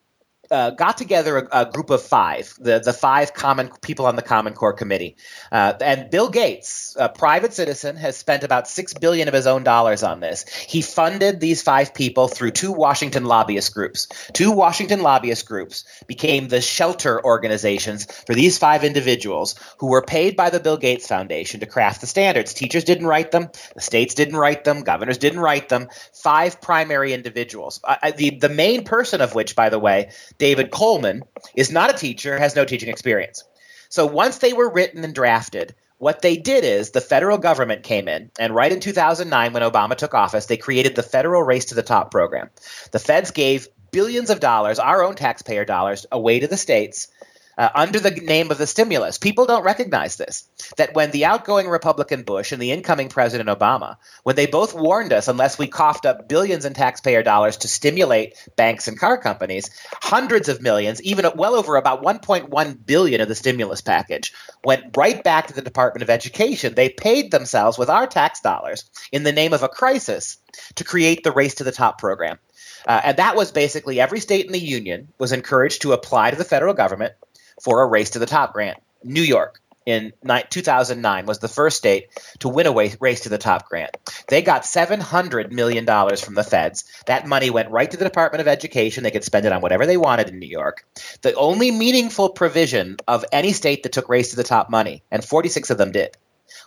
uh, 0.52 0.70
got 0.70 0.98
together 0.98 1.38
a, 1.38 1.62
a, 1.62 1.70
group 1.70 1.88
of 1.88 2.02
five, 2.02 2.54
the, 2.60 2.78
the 2.78 2.92
five 2.92 3.32
common 3.32 3.70
people 3.80 4.04
on 4.04 4.16
the 4.16 4.22
Common 4.22 4.52
Core 4.52 4.74
Committee. 4.74 5.16
Uh, 5.50 5.72
and 5.80 6.10
Bill 6.10 6.28
Gates, 6.28 6.94
a 6.98 7.08
private 7.08 7.54
citizen, 7.54 7.96
has 7.96 8.18
spent 8.18 8.44
about 8.44 8.68
six 8.68 8.92
billion 8.92 9.28
of 9.28 9.34
his 9.34 9.46
own 9.46 9.64
dollars 9.64 10.02
on 10.02 10.20
this. 10.20 10.46
He 10.48 10.82
funded 10.82 11.40
these 11.40 11.62
five 11.62 11.94
people 11.94 12.28
through 12.28 12.50
two 12.50 12.70
Washington 12.70 13.24
lobbyist 13.24 13.72
groups. 13.72 14.08
Two 14.34 14.52
Washington 14.52 15.00
lobbyist 15.00 15.48
groups 15.48 15.84
became 16.06 16.48
the 16.48 16.60
shelter 16.60 17.24
organizations 17.24 18.04
for 18.26 18.34
these 18.34 18.58
five 18.58 18.84
individuals 18.84 19.54
who 19.78 19.88
were 19.88 20.02
paid 20.02 20.36
by 20.36 20.50
the 20.50 20.60
Bill 20.60 20.76
Gates 20.76 21.06
Foundation 21.06 21.60
to 21.60 21.66
craft 21.66 22.02
the 22.02 22.06
standards. 22.06 22.52
Teachers 22.52 22.84
didn't 22.84 23.06
write 23.06 23.30
them, 23.30 23.48
the 23.74 23.80
states 23.80 24.14
didn't 24.14 24.36
write 24.36 24.64
them, 24.64 24.82
governors 24.82 25.16
didn't 25.16 25.40
write 25.40 25.70
them. 25.70 25.88
Five 26.12 26.60
primary 26.60 27.14
individuals. 27.14 27.80
Uh, 27.82 28.12
the 28.16 28.38
the 28.38 28.50
main 28.50 28.84
person 28.84 29.22
of 29.22 29.34
which, 29.34 29.56
by 29.56 29.70
the 29.70 29.78
way, 29.78 30.10
David 30.42 30.72
Coleman 30.72 31.22
is 31.55 31.70
not 31.70 31.94
a 31.94 31.96
teacher, 31.96 32.37
has 32.37 32.57
no 32.57 32.64
teaching 32.64 32.88
experience. 32.88 33.44
So 33.88 34.07
once 34.07 34.38
they 34.38 34.52
were 34.52 34.68
written 34.68 35.05
and 35.05 35.14
drafted, 35.14 35.76
what 35.98 36.20
they 36.20 36.37
did 36.37 36.64
is 36.64 36.90
the 36.90 37.00
federal 37.00 37.38
government 37.38 37.85
came 37.85 38.09
in, 38.09 38.33
and 38.40 38.52
right 38.52 38.72
in 38.72 38.81
2009, 38.81 39.52
when 39.52 39.62
Obama 39.62 39.94
took 39.94 40.14
office, 40.14 40.46
they 40.46 40.57
created 40.57 40.96
the 40.96 41.05
Federal 41.05 41.44
Race 41.44 41.66
to 41.66 41.76
the 41.76 41.85
Top 41.85 42.11
program. 42.11 42.50
The 42.90 42.98
feds 42.98 43.31
gave 43.31 43.68
billions 43.92 44.31
of 44.31 44.40
dollars, 44.40 44.81
our 44.81 45.05
own 45.05 45.14
taxpayer 45.14 45.64
dollars, 45.64 46.07
away 46.11 46.40
to 46.40 46.48
the 46.48 46.57
states 46.57 47.07
uh, 47.58 47.68
under 47.74 48.00
the 48.00 48.10
name 48.10 48.50
of 48.50 48.58
the 48.58 48.66
stimulus. 48.66 49.18
People 49.18 49.46
don't 49.46 49.64
recognize 49.64 50.16
this. 50.16 50.48
That 50.76 50.94
when 50.94 51.10
the 51.10 51.26
outgoing 51.26 51.68
Republican 51.68 52.22
Bush 52.22 52.52
and 52.52 52.62
the 52.62 52.72
incoming 52.72 53.08
President 53.08 53.48
Obama, 53.48 53.96
when 54.22 54.36
they 54.36 54.46
both 54.46 54.74
warned 54.74 55.12
us, 55.12 55.28
unless 55.28 55.58
we 55.58 55.66
coughed 55.66 56.06
up 56.06 56.28
billions 56.28 56.64
in 56.64 56.74
taxpayer 56.74 57.22
dollars 57.22 57.58
to 57.58 57.68
stimulate 57.68 58.36
banks 58.56 58.88
and 58.88 58.98
car 58.98 59.18
companies, 59.18 59.70
hundreds 59.92 60.48
of 60.48 60.62
millions, 60.62 61.02
even 61.02 61.26
well 61.36 61.54
over 61.54 61.76
about 61.76 62.02
1.1 62.02 62.86
billion 62.86 63.20
of 63.20 63.28
the 63.28 63.34
stimulus 63.34 63.80
package, 63.80 64.32
went 64.64 64.96
right 64.96 65.22
back 65.22 65.48
to 65.48 65.54
the 65.54 65.62
Department 65.62 66.02
of 66.02 66.10
Education. 66.10 66.74
They 66.74 66.88
paid 66.88 67.30
themselves 67.30 67.78
with 67.78 67.90
our 67.90 68.06
tax 68.06 68.40
dollars 68.40 68.84
in 69.10 69.22
the 69.22 69.32
name 69.32 69.52
of 69.52 69.62
a 69.62 69.68
crisis 69.68 70.38
to 70.76 70.84
create 70.84 71.22
the 71.24 71.32
Race 71.32 71.56
to 71.56 71.64
the 71.64 71.72
Top 71.72 71.98
program. 71.98 72.38
Uh, 72.86 73.00
and 73.04 73.16
that 73.18 73.36
was 73.36 73.52
basically 73.52 74.00
every 74.00 74.20
state 74.20 74.46
in 74.46 74.52
the 74.52 74.58
union 74.58 75.08
was 75.18 75.32
encouraged 75.32 75.82
to 75.82 75.92
apply 75.92 76.30
to 76.30 76.36
the 76.36 76.44
federal 76.44 76.74
government 76.74 77.14
for 77.62 77.83
a 77.83 77.87
race 77.87 78.11
to 78.11 78.18
the 78.18 78.27
top 78.27 78.53
grant. 78.53 78.79
New 79.05 79.22
York 79.22 79.61
in 79.85 80.12
2009 80.51 81.27
was 81.27 81.38
the 81.38 81.48
first 81.48 81.77
state 81.77 82.09
to 82.38 82.48
win 82.48 82.66
a 82.66 82.72
race 82.72 83.20
to 83.20 83.29
the 83.29 83.38
top 83.38 83.68
grant. 83.68 83.96
They 84.29 84.42
got 84.42 84.62
$700 84.62 85.51
million 85.51 85.87
from 86.16 86.35
the 86.35 86.44
feds. 86.44 86.85
That 87.07 87.27
money 87.27 87.51
went 87.51 87.70
right 87.70 87.90
to 87.90 87.96
the 87.96 88.05
Department 88.05 88.40
of 88.40 88.48
Education. 88.48 89.03
They 89.03 89.11
could 89.11 89.25
spend 89.25 89.46
it 89.46 89.53
on 89.53 89.61
whatever 89.61 89.87
they 89.87 89.96
wanted 89.96 90.29
in 90.29 90.38
New 90.38 90.48
York. 90.48 90.85
The 91.22 91.35
only 91.35 91.70
meaningful 91.70 92.31
provision 92.31 92.96
of 93.09 93.25
any 93.33 93.53
state 93.53 93.83
that 93.83 93.92
took 93.92 94.09
race 94.09 94.31
to 94.31 94.37
the 94.37 94.44
top 94.44 94.70
money, 94.70 95.03
and 95.11 95.25
46 95.25 95.70
of 95.70 95.79
them 95.79 95.92
did, 95.92 96.16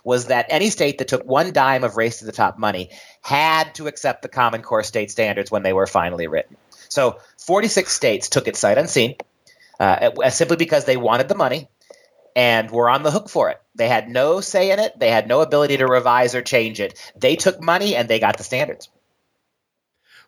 was 0.04 0.26
that 0.26 0.46
any 0.50 0.68
state 0.70 0.98
that 0.98 1.08
took 1.08 1.24
one 1.24 1.52
dime 1.52 1.84
of 1.84 1.96
race 1.96 2.18
to 2.18 2.26
the 2.26 2.32
top 2.32 2.58
money 2.58 2.90
had 3.22 3.74
to 3.76 3.86
accept 3.86 4.22
the 4.22 4.28
Common 4.28 4.62
Core 4.62 4.82
state 4.82 5.10
standards 5.10 5.50
when 5.50 5.62
they 5.62 5.72
were 5.72 5.86
finally 5.86 6.26
written. 6.26 6.56
So 6.88 7.18
46 7.38 7.90
states 7.92 8.28
took 8.28 8.46
it 8.46 8.56
sight 8.56 8.78
unseen 8.78 9.16
uh, 9.80 10.30
simply 10.30 10.56
because 10.56 10.84
they 10.84 10.96
wanted 10.96 11.28
the 11.28 11.34
money 11.34 11.68
and 12.34 12.70
were 12.70 12.90
on 12.90 13.02
the 13.02 13.10
hook 13.10 13.28
for 13.28 13.50
it. 13.50 13.60
They 13.74 13.88
had 13.88 14.08
no 14.08 14.40
say 14.40 14.70
in 14.70 14.78
it. 14.78 14.98
They 14.98 15.10
had 15.10 15.26
no 15.26 15.40
ability 15.40 15.78
to 15.78 15.86
revise 15.86 16.34
or 16.34 16.42
change 16.42 16.80
it. 16.80 17.12
They 17.16 17.36
took 17.36 17.62
money 17.62 17.96
and 17.96 18.08
they 18.08 18.20
got 18.20 18.36
the 18.36 18.44
standards. 18.44 18.88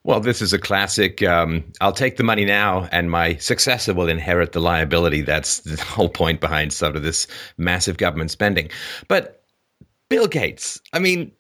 Well, 0.04 0.20
this 0.20 0.40
is 0.40 0.52
a 0.52 0.58
classic. 0.58 1.22
Um, 1.22 1.64
I'll 1.80 1.92
take 1.92 2.16
the 2.16 2.22
money 2.22 2.44
now, 2.44 2.88
and 2.92 3.10
my 3.10 3.36
successor 3.36 3.92
will 3.92 4.08
inherit 4.08 4.52
the 4.52 4.60
liability. 4.60 5.22
That's 5.22 5.58
the 5.60 5.76
whole 5.84 6.08
point 6.08 6.40
behind 6.40 6.72
sort 6.72 6.96
of 6.96 7.02
this 7.02 7.26
massive 7.58 7.98
government 7.98 8.30
spending. 8.30 8.70
But 9.08 9.42
Bill 10.08 10.28
Gates, 10.28 10.80
I 10.92 10.98
mean, 10.98 11.32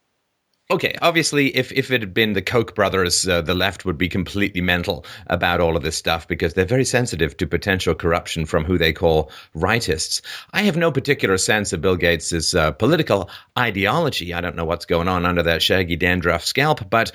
Okay, 0.70 0.94
obviously, 1.00 1.56
if, 1.56 1.72
if 1.72 1.90
it 1.90 2.02
had 2.02 2.12
been 2.12 2.34
the 2.34 2.42
Koch 2.42 2.74
brothers, 2.74 3.26
uh, 3.26 3.40
the 3.40 3.54
left 3.54 3.86
would 3.86 3.96
be 3.96 4.06
completely 4.06 4.60
mental 4.60 5.06
about 5.28 5.62
all 5.62 5.78
of 5.78 5.82
this 5.82 5.96
stuff 5.96 6.28
because 6.28 6.52
they're 6.52 6.66
very 6.66 6.84
sensitive 6.84 7.34
to 7.38 7.46
potential 7.46 7.94
corruption 7.94 8.44
from 8.44 8.66
who 8.66 8.76
they 8.76 8.92
call 8.92 9.30
rightists. 9.56 10.20
I 10.52 10.60
have 10.64 10.76
no 10.76 10.92
particular 10.92 11.38
sense 11.38 11.72
of 11.72 11.80
Bill 11.80 11.96
Gates' 11.96 12.54
uh, 12.54 12.72
political 12.72 13.30
ideology. 13.58 14.34
I 14.34 14.42
don't 14.42 14.56
know 14.56 14.66
what's 14.66 14.84
going 14.84 15.08
on 15.08 15.24
under 15.24 15.42
that 15.44 15.62
shaggy 15.62 15.96
dandruff 15.96 16.44
scalp, 16.44 16.90
but 16.90 17.12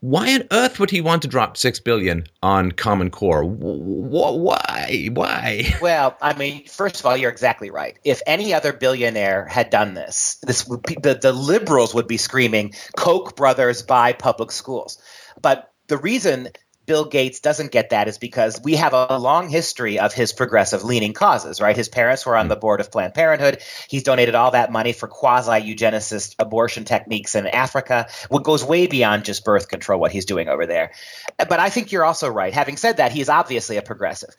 why 0.00 0.34
on 0.34 0.44
earth 0.52 0.78
would 0.78 0.90
he 0.90 1.00
want 1.00 1.22
to 1.22 1.28
drop 1.28 1.56
six 1.56 1.80
billion 1.80 2.26
on 2.42 2.72
Common 2.72 3.10
Core? 3.10 3.44
Why? 3.44 5.08
Why? 5.12 5.74
Well, 5.80 6.16
I 6.20 6.34
mean, 6.34 6.66
first 6.66 7.00
of 7.00 7.06
all, 7.06 7.16
you're 7.16 7.30
exactly 7.30 7.70
right. 7.70 7.98
If 8.04 8.20
any 8.26 8.52
other 8.52 8.72
billionaire 8.72 9.46
had 9.46 9.70
done 9.70 9.94
this, 9.94 10.38
this 10.42 10.64
be, 10.64 10.96
the 11.00 11.14
the 11.14 11.32
liberals 11.32 11.94
would 11.94 12.08
be 12.08 12.16
screaming, 12.16 12.74
"Koch 12.96 13.36
brothers 13.36 13.82
buy 13.82 14.12
public 14.12 14.50
schools." 14.50 14.98
But 15.40 15.72
the 15.86 15.96
reason 15.96 16.48
Bill 16.88 17.04
Gates 17.04 17.40
doesn't 17.40 17.70
get 17.70 17.90
that 17.90 18.08
is 18.08 18.16
because 18.16 18.60
we 18.60 18.76
have 18.76 18.94
a 18.94 19.18
long 19.18 19.50
history 19.50 20.00
of 20.00 20.14
his 20.14 20.32
progressive 20.32 20.82
leaning 20.82 21.12
causes, 21.12 21.60
right? 21.60 21.76
His 21.76 21.88
parents 21.88 22.24
were 22.24 22.34
on 22.34 22.48
the 22.48 22.54
hmm. 22.54 22.60
board 22.60 22.80
of 22.80 22.90
Planned 22.90 23.14
Parenthood. 23.14 23.62
He's 23.88 24.02
donated 24.02 24.34
all 24.34 24.52
that 24.52 24.72
money 24.72 24.92
for 24.92 25.06
quasi 25.06 25.60
eugenicist 25.60 26.34
abortion 26.38 26.84
techniques 26.84 27.34
in 27.34 27.46
Africa, 27.46 28.08
what 28.30 28.42
goes 28.42 28.64
way 28.64 28.86
beyond 28.86 29.26
just 29.26 29.44
birth 29.44 29.68
control, 29.68 30.00
what 30.00 30.12
he's 30.12 30.24
doing 30.24 30.48
over 30.48 30.66
there. 30.66 30.92
But 31.36 31.60
I 31.60 31.68
think 31.68 31.92
you're 31.92 32.04
also 32.04 32.28
right. 32.28 32.54
Having 32.54 32.78
said 32.78 32.96
that, 32.96 33.12
he 33.12 33.20
is 33.20 33.28
obviously 33.28 33.76
a 33.76 33.82
progressive. 33.82 34.34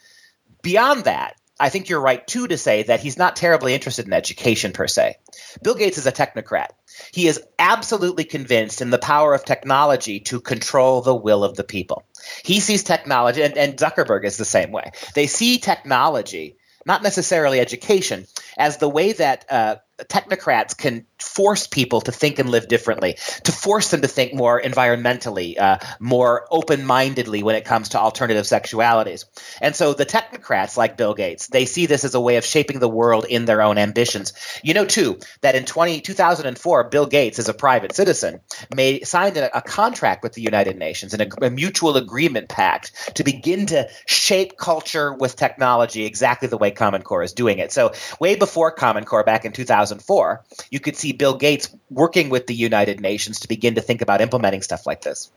Beyond 0.64 1.04
that, 1.04 1.36
I 1.60 1.70
think 1.70 1.90
you're 1.90 2.00
right 2.00 2.26
too 2.26 2.48
to 2.48 2.58
say 2.58 2.84
that 2.84 3.02
he's 3.02 3.18
not 3.18 3.36
terribly 3.36 3.74
interested 3.74 4.06
in 4.06 4.14
education 4.14 4.72
per 4.72 4.88
se. 4.88 5.18
Bill 5.62 5.76
Gates 5.76 5.98
is 5.98 6.06
a 6.06 6.12
technocrat. 6.12 6.70
He 7.12 7.28
is 7.28 7.42
absolutely 7.58 8.24
convinced 8.24 8.82
in 8.82 8.90
the 8.90 8.98
power 8.98 9.34
of 9.34 9.44
technology 9.44 10.22
to 10.22 10.40
control 10.40 11.02
the 11.02 11.16
will 11.16 11.44
of 11.44 11.56
the 11.56 11.64
people. 11.64 12.04
He 12.44 12.60
sees 12.60 12.84
technology, 12.84 13.42
and, 13.42 13.58
and 13.58 13.78
Zuckerberg 13.78 14.24
is 14.24 14.38
the 14.38 14.46
same 14.46 14.72
way. 14.72 14.92
They 15.16 15.28
see 15.28 15.58
technology, 15.58 16.58
not 16.86 17.04
necessarily 17.04 17.60
education, 17.60 18.26
as 18.58 18.78
the 18.78 18.90
way 18.90 19.12
that 19.14 19.46
uh, 19.50 19.76
technocrats 20.04 20.78
can 20.78 21.06
force 21.22 21.68
people 21.68 22.02
to 22.02 22.12
think 22.12 22.40
and 22.40 22.50
live 22.50 22.68
differently, 22.68 23.18
to 23.44 23.52
force 23.52 23.92
them 23.92 24.02
to 24.02 24.08
think 24.08 24.34
more 24.34 24.62
environmentally, 24.62 25.60
uh, 25.60 25.80
more 26.00 26.48
open 26.52 26.86
mindedly 26.86 27.44
when 27.44 27.56
it 27.56 27.66
comes 27.66 27.90
to 27.90 28.00
alternative 28.00 28.46
sexualities. 28.46 29.26
And 29.62 29.76
so 29.76 29.94
the 29.94 30.06
technocrats, 30.06 30.78
like 30.78 30.98
Bill 30.98 31.14
Gates, 31.14 31.48
they 31.48 31.66
see 31.66 31.86
this 31.86 32.04
as 32.04 32.16
a 32.16 32.22
way 32.22 32.38
of 32.38 32.46
shaping 32.46 32.80
the 32.80 32.90
world 32.90 33.26
in 33.26 33.46
their 33.46 33.62
own 33.62 33.78
ambitions. 33.78 34.34
You 34.64 34.74
know, 34.74 34.86
too, 34.86 35.20
that 35.42 35.56
in 35.56 35.66
20, 35.66 36.02
2004, 36.02 36.84
Bill 36.86 37.06
Gates, 37.06 37.40
as 37.40 37.50
a 37.50 37.54
private 37.54 37.94
citizen, 37.94 38.40
made, 38.74 39.08
signed 39.08 39.38
a, 39.38 39.58
a 39.58 39.62
contract 39.62 40.24
with 40.24 40.34
the 40.34 40.42
United 40.42 40.78
Nations, 40.78 41.14
and 41.14 41.22
a, 41.22 41.46
a 41.46 41.50
mutual 41.50 41.98
agreement 41.98 42.50
pact 42.50 43.16
to 43.16 43.24
begin 43.24 43.68
to 43.68 43.90
shape 44.06 44.58
culture 44.58 45.14
with 45.14 45.36
technology 45.36 46.06
exactly 46.06 46.48
the 46.48 46.58
way 46.58 46.72
Common 46.72 47.02
Core 47.02 47.24
is 47.24 47.34
doing 47.34 47.60
it. 47.60 47.72
So, 47.72 47.94
way 48.20 48.36
before 48.36 48.72
Common 48.72 49.06
Core, 49.06 49.24
back 49.24 49.46
in 49.46 49.52
2004, 49.52 50.44
you 50.70 50.80
could 50.80 50.96
see 50.96 51.09
Bill 51.14 51.36
Gates 51.36 51.74
working 51.90 52.30
with 52.30 52.48
the 52.48 52.56
United 52.56 53.00
Nations 53.00 53.40
to 53.42 53.48
begin 53.48 53.76
to 53.76 53.82
think 53.82 54.02
about 54.02 54.22
implementing 54.22 54.62
stuff 54.62 54.86
like 54.86 55.02
this. 55.02 55.32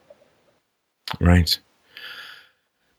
Right. 1.20 1.58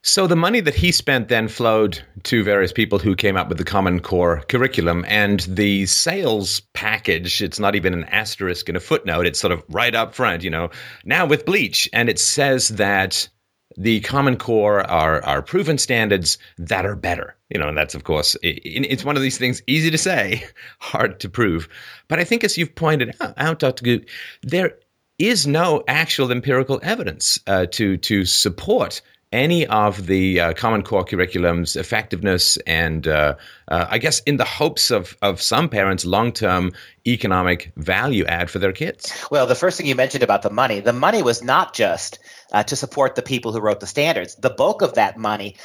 So 0.06 0.26
the 0.26 0.36
money 0.36 0.60
that 0.60 0.74
he 0.74 0.92
spent 0.92 1.28
then 1.28 1.48
flowed 1.48 1.98
to 2.24 2.44
various 2.44 2.74
people 2.74 2.98
who 2.98 3.16
came 3.16 3.38
up 3.38 3.48
with 3.48 3.56
the 3.56 3.64
Common 3.64 4.00
Core 4.00 4.42
curriculum 4.48 5.02
and 5.08 5.40
the 5.40 5.86
sales 5.86 6.60
package. 6.74 7.40
It's 7.40 7.58
not 7.58 7.74
even 7.74 7.94
an 7.94 8.04
asterisk 8.04 8.68
in 8.68 8.76
a 8.76 8.80
footnote. 8.80 9.26
It's 9.26 9.38
sort 9.38 9.54
of 9.54 9.64
right 9.70 9.94
up 9.94 10.14
front, 10.14 10.42
you 10.42 10.50
know, 10.50 10.68
now 11.06 11.24
with 11.24 11.46
bleach. 11.46 11.88
And 11.94 12.10
it 12.10 12.18
says 12.18 12.68
that 12.68 13.30
the 13.76 14.00
Common 14.00 14.36
Core 14.36 14.88
are, 14.90 15.24
are 15.24 15.42
proven 15.42 15.78
standards 15.78 16.38
that 16.58 16.86
are 16.86 16.96
better. 16.96 17.36
You 17.50 17.58
know, 17.58 17.68
and 17.68 17.76
that's, 17.76 17.94
of 17.94 18.04
course, 18.04 18.34
it, 18.42 18.60
it's 18.64 19.04
one 19.04 19.16
of 19.16 19.22
these 19.22 19.38
things 19.38 19.62
easy 19.66 19.90
to 19.90 19.98
say, 19.98 20.44
hard 20.78 21.20
to 21.20 21.28
prove. 21.28 21.68
But 22.08 22.18
I 22.18 22.24
think, 22.24 22.44
as 22.44 22.58
you've 22.58 22.74
pointed 22.74 23.14
out, 23.20 23.58
Dr. 23.58 23.84
Duke, 23.84 24.08
there 24.42 24.76
is 25.18 25.46
no 25.46 25.84
actual 25.86 26.32
empirical 26.32 26.80
evidence 26.82 27.38
uh, 27.46 27.66
to, 27.66 27.96
to 27.98 28.24
support 28.24 29.00
any 29.34 29.66
of 29.66 30.06
the 30.06 30.40
uh, 30.40 30.52
Common 30.54 30.82
Core 30.82 31.04
curriculum's 31.04 31.74
effectiveness 31.74 32.56
and 32.66 33.08
uh, 33.08 33.34
uh, 33.68 33.86
I 33.90 33.98
guess 33.98 34.20
in 34.20 34.36
the 34.36 34.44
hopes 34.44 34.90
of, 34.90 35.16
of 35.20 35.42
some 35.42 35.68
parents' 35.68 36.04
long 36.04 36.32
term 36.32 36.72
economic 37.06 37.72
value 37.76 38.24
add 38.26 38.48
for 38.48 38.60
their 38.60 38.72
kids. 38.72 39.12
Well, 39.30 39.46
the 39.46 39.54
first 39.54 39.76
thing 39.76 39.86
you 39.86 39.94
mentioned 39.94 40.22
about 40.22 40.42
the 40.42 40.50
money, 40.50 40.80
the 40.80 40.92
money 40.92 41.22
was 41.22 41.42
not 41.42 41.74
just 41.74 42.18
uh, 42.52 42.62
to 42.62 42.76
support 42.76 43.16
the 43.16 43.22
people 43.22 43.52
who 43.52 43.60
wrote 43.60 43.80
the 43.80 43.86
standards. 43.86 44.36
The 44.36 44.50
bulk 44.50 44.80
of 44.80 44.94
that 44.94 45.18
money 45.18 45.56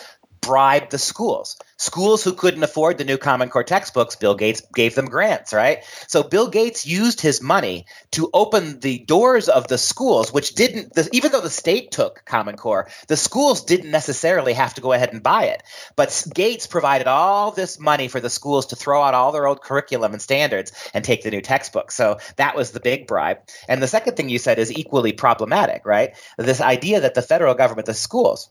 bribed 0.41 0.91
the 0.91 0.97
schools. 0.97 1.57
Schools 1.77 2.23
who 2.23 2.33
couldn't 2.33 2.63
afford 2.63 2.97
the 2.97 3.05
new 3.05 3.17
Common 3.17 3.49
Core 3.49 3.63
textbooks, 3.63 4.17
Bill 4.17 4.35
Gates 4.35 4.61
gave 4.75 4.95
them 4.95 5.05
grants, 5.05 5.53
right? 5.53 5.83
So 6.07 6.23
Bill 6.23 6.49
Gates 6.49 6.85
used 6.85 7.21
his 7.21 7.41
money 7.41 7.85
to 8.11 8.29
open 8.33 8.79
the 8.79 8.99
doors 8.99 9.47
of 9.47 9.67
the 9.67 9.77
schools, 9.77 10.33
which 10.33 10.55
didn't, 10.55 10.93
the, 10.93 11.07
even 11.13 11.31
though 11.31 11.41
the 11.41 11.49
state 11.49 11.91
took 11.91 12.25
Common 12.25 12.57
Core, 12.57 12.89
the 13.07 13.15
schools 13.15 13.63
didn't 13.63 13.91
necessarily 13.91 14.53
have 14.53 14.73
to 14.73 14.81
go 14.81 14.91
ahead 14.91 15.13
and 15.13 15.23
buy 15.23 15.45
it. 15.45 15.63
But 15.95 16.25
Gates 16.33 16.67
provided 16.67 17.07
all 17.07 17.51
this 17.51 17.79
money 17.79 18.09
for 18.09 18.19
the 18.19 18.29
schools 18.29 18.67
to 18.67 18.75
throw 18.75 19.01
out 19.01 19.13
all 19.13 19.31
their 19.31 19.47
old 19.47 19.61
curriculum 19.61 20.11
and 20.11 20.21
standards 20.21 20.71
and 20.93 21.05
take 21.05 21.23
the 21.23 21.31
new 21.31 21.41
textbooks. 21.41 21.95
So 21.95 22.19
that 22.35 22.55
was 22.55 22.71
the 22.71 22.81
big 22.81 23.07
bribe. 23.07 23.39
And 23.67 23.81
the 23.81 23.87
second 23.87 24.17
thing 24.17 24.29
you 24.29 24.39
said 24.39 24.59
is 24.59 24.71
equally 24.71 25.13
problematic, 25.13 25.85
right? 25.85 26.15
This 26.37 26.59
idea 26.61 27.01
that 27.01 27.13
the 27.13 27.21
federal 27.21 27.55
government, 27.55 27.85
the 27.85 27.93
schools, 27.93 28.49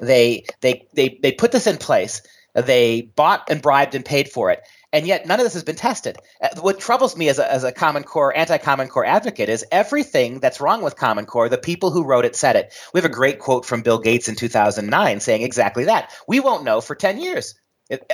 they 0.00 0.44
they 0.60 0.86
they 0.94 1.18
they 1.22 1.32
put 1.32 1.52
this 1.52 1.66
in 1.66 1.76
place. 1.76 2.22
They 2.54 3.02
bought 3.02 3.50
and 3.50 3.60
bribed 3.60 3.94
and 3.94 4.04
paid 4.04 4.30
for 4.30 4.50
it, 4.50 4.60
and 4.92 5.06
yet 5.06 5.26
none 5.26 5.38
of 5.40 5.44
this 5.44 5.52
has 5.52 5.64
been 5.64 5.76
tested. 5.76 6.16
Uh, 6.40 6.48
what 6.60 6.80
troubles 6.80 7.16
me 7.16 7.28
as 7.28 7.38
a, 7.38 7.52
as 7.52 7.64
a 7.64 7.72
Common 7.72 8.02
Core, 8.02 8.34
anti 8.34 8.56
Common 8.56 8.88
Core 8.88 9.04
advocate 9.04 9.50
is 9.50 9.64
everything 9.70 10.40
that's 10.40 10.60
wrong 10.60 10.82
with 10.82 10.96
Common 10.96 11.26
Core, 11.26 11.50
the 11.50 11.58
people 11.58 11.90
who 11.90 12.04
wrote 12.04 12.24
it 12.24 12.34
said 12.34 12.56
it. 12.56 12.72
We 12.94 12.98
have 12.98 13.10
a 13.10 13.14
great 13.14 13.38
quote 13.38 13.66
from 13.66 13.82
Bill 13.82 13.98
Gates 13.98 14.28
in 14.28 14.36
2009 14.36 15.20
saying 15.20 15.42
exactly 15.42 15.84
that. 15.84 16.12
We 16.26 16.40
won't 16.40 16.64
know 16.64 16.80
for 16.80 16.94
10 16.94 17.20
years. 17.20 17.54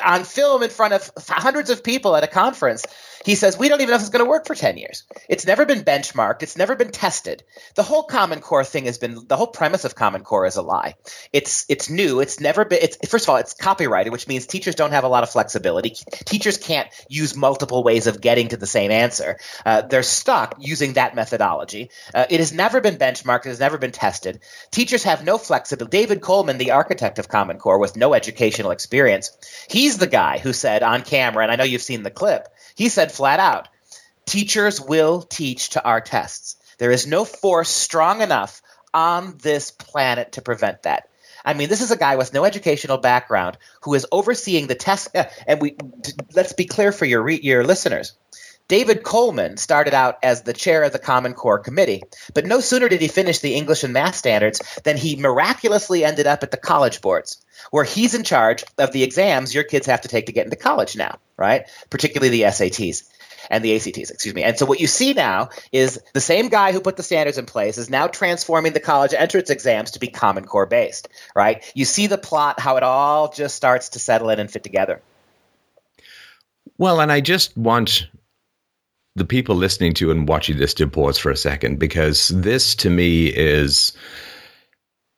On 0.05 0.25
film 0.25 0.63
in 0.63 0.71
front 0.71 0.95
of 0.95 1.11
hundreds 1.29 1.71
of 1.71 1.83
people 1.83 2.15
at 2.15 2.25
a 2.25 2.29
conference, 2.29 2.85
he 3.25 3.35
says, 3.35 3.59
We 3.59 3.69
don't 3.69 3.81
even 3.81 3.91
know 3.91 3.97
if 3.97 4.03
it's 4.03 4.11
going 4.11 4.25
to 4.25 4.29
work 4.29 4.47
for 4.47 4.55
10 4.55 4.77
years. 4.77 5.05
It's 5.29 5.47
never 5.47 5.65
been 5.65 5.83
benchmarked. 5.83 6.43
It's 6.43 6.57
never 6.57 6.77
been 6.77 6.91
tested. 6.91 7.43
The 7.75 7.83
whole 7.83 8.03
Common 8.03 8.41
Core 8.41 8.65
thing 8.65 8.85
has 8.87 8.99
been 8.99 9.27
the 9.27 9.37
whole 9.37 9.47
premise 9.47 9.85
of 9.85 9.95
Common 9.95 10.23
Core 10.23 10.47
is 10.47 10.57
a 10.57 10.63
lie. 10.63 10.97
It's 11.33 11.65
it's 11.69 11.89
new. 11.89 12.21
It's 12.21 12.41
never 12.41 12.65
been, 12.65 12.81
it's, 12.83 12.99
first 13.09 13.25
of 13.25 13.31
all, 13.31 13.37
it's 13.37 13.55
copyrighted, 13.55 14.13
which 14.13 14.29
means 14.29 14.47
teachers 14.47 14.75
don't 14.75 14.91
have 14.91 15.05
a 15.05 15.09
lot 15.09 15.23
of 15.23 15.31
flexibility. 15.31 15.91
Teachers 16.25 16.59
can't 16.59 16.89
use 17.09 17.37
multiple 17.37 17.83
ways 17.83 18.07
of 18.07 18.21
getting 18.21 18.49
to 18.49 18.57
the 18.57 18.67
same 18.67 18.91
answer. 18.91 19.39
Uh, 19.65 19.83
they're 19.83 20.03
stuck 20.03 20.57
using 20.59 20.95
that 20.95 21.15
methodology. 21.15 21.91
Uh, 22.15 22.27
it 22.29 22.41
has 22.41 22.53
never 22.53 22.81
been 22.81 22.97
benchmarked. 22.97 23.47
It 23.47 23.51
has 23.51 23.61
never 23.61 23.79
been 23.79 23.93
tested. 23.93 24.41
Teachers 24.71 25.05
have 25.05 25.25
no 25.25 25.39
flexibility. 25.39 25.97
David 25.97 26.21
Coleman, 26.21 26.59
the 26.59 26.73
architect 26.73 27.19
of 27.19 27.29
Common 27.29 27.59
Core 27.59 27.79
with 27.79 27.97
no 27.97 28.15
educational 28.15 28.71
experience, 28.71 29.31
He's 29.68 29.98
the 29.98 30.07
guy 30.07 30.38
who 30.38 30.53
said 30.53 30.83
on 30.83 31.03
camera, 31.03 31.42
and 31.42 31.53
I 31.53 31.57
know 31.57 31.64
you've 31.64 31.83
seen 31.83 32.03
the 32.03 32.11
clip, 32.11 32.48
he 32.75 32.88
said 32.88 33.12
flat 33.12 33.40
out, 33.40 33.68
teachers 34.27 34.81
will 34.81 35.22
teach 35.22 35.70
to 35.70 35.85
our 35.85 36.01
tests. 36.01 36.57
There 36.79 36.90
is 36.90 37.07
no 37.07 37.25
force 37.25 37.68
strong 37.68 38.22
enough 38.22 38.62
on 38.94 39.38
this 39.42 39.70
planet 39.70 40.33
to 40.33 40.42
prevent 40.42 40.83
that. 40.83 41.08
I 41.44 41.54
mean, 41.54 41.69
this 41.69 41.81
is 41.81 41.90
a 41.90 41.96
guy 41.96 42.17
with 42.17 42.33
no 42.33 42.44
educational 42.44 42.98
background 42.98 43.58
who 43.83 43.94
is 43.94 44.06
overseeing 44.13 44.67
the 44.67 44.75
test. 44.75 45.08
And 45.46 45.60
we 45.60 45.77
let's 46.35 46.52
be 46.52 46.67
clear 46.67 46.92
for 46.92 47.04
your 47.04 47.29
your 47.29 47.65
listeners. 47.65 48.15
David 48.73 49.02
Coleman 49.02 49.58
started 49.58 49.92
out 49.92 50.16
as 50.23 50.40
the 50.40 50.54
chair 50.54 50.83
of 50.83 50.92
the 50.92 50.98
Common 50.98 51.35
Core 51.35 51.58
Committee, 51.58 52.04
but 52.33 52.46
no 52.46 52.60
sooner 52.60 52.88
did 52.88 53.02
he 53.02 53.08
finish 53.08 53.40
the 53.40 53.54
English 53.54 53.85
and 53.85 53.92
math 53.92 54.16
standards 54.16 54.62
than 54.83 54.96
he 54.96 55.14
miraculously 55.14 56.06
ended 56.06 56.27
up 56.27 56.42
at 56.42 56.50
the 56.50 56.56
college 56.56 57.02
boards 57.02 57.44
where 57.70 57.85
he's 57.85 58.14
in 58.14 58.25
charge 58.25 58.64
of 58.79 58.90
the 58.92 59.02
exams 59.02 59.54
your 59.54 59.62
kids 59.62 59.85
have 59.88 60.00
to 60.00 60.08
take 60.08 60.25
to 60.25 60.33
get 60.33 60.46
into 60.46 60.56
college 60.56 60.96
now, 60.96 61.18
right? 61.37 61.68
Particularly 61.90 62.31
the 62.31 62.44
SATs 62.44 63.02
and 63.50 63.62
the 63.62 63.77
ACTs, 63.77 64.10
excuse 64.10 64.35
me. 64.35 64.42
And 64.42 64.58
so 64.58 64.64
what 64.64 64.81
you 64.81 64.87
see 64.87 65.12
now 65.12 65.50
is 65.70 66.00
the 66.14 66.20
same 66.23 66.48
guy 66.48 66.73
who 66.73 66.81
put 66.81 66.96
the 66.96 67.02
standards 67.02 67.37
in 67.37 67.44
place 67.44 67.77
is 67.77 67.90
now 67.90 68.06
transforming 68.06 68.73
the 68.73 68.81
college 68.81 69.12
entrance 69.12 69.50
exams 69.50 69.90
to 69.90 69.98
be 69.98 70.08
Common 70.08 70.46
Core 70.46 70.64
based, 70.64 71.10
right? 71.37 71.62
You 71.75 71.85
see 71.85 72.06
the 72.06 72.16
plot, 72.16 72.58
how 72.58 72.79
it 72.79 72.83
all 72.83 73.31
just 73.31 73.54
starts 73.54 73.90
to 73.90 73.98
settle 73.98 74.31
in 74.31 74.40
and 74.40 74.50
fit 74.50 74.64
together. 74.64 75.02
Well, 76.79 77.02
and 77.02 77.12
I 77.12 77.20
just 77.20 77.54
want 77.54 78.08
the 79.15 79.25
people 79.25 79.54
listening 79.54 79.92
to 79.94 80.10
and 80.10 80.29
watching 80.29 80.56
this 80.56 80.75
to 80.75 80.87
pause 80.87 81.19
for 81.19 81.31
a 81.31 81.37
second 81.37 81.79
because 81.79 82.29
this 82.29 82.75
to 82.77 82.90
me 82.90 83.27
is 83.27 83.92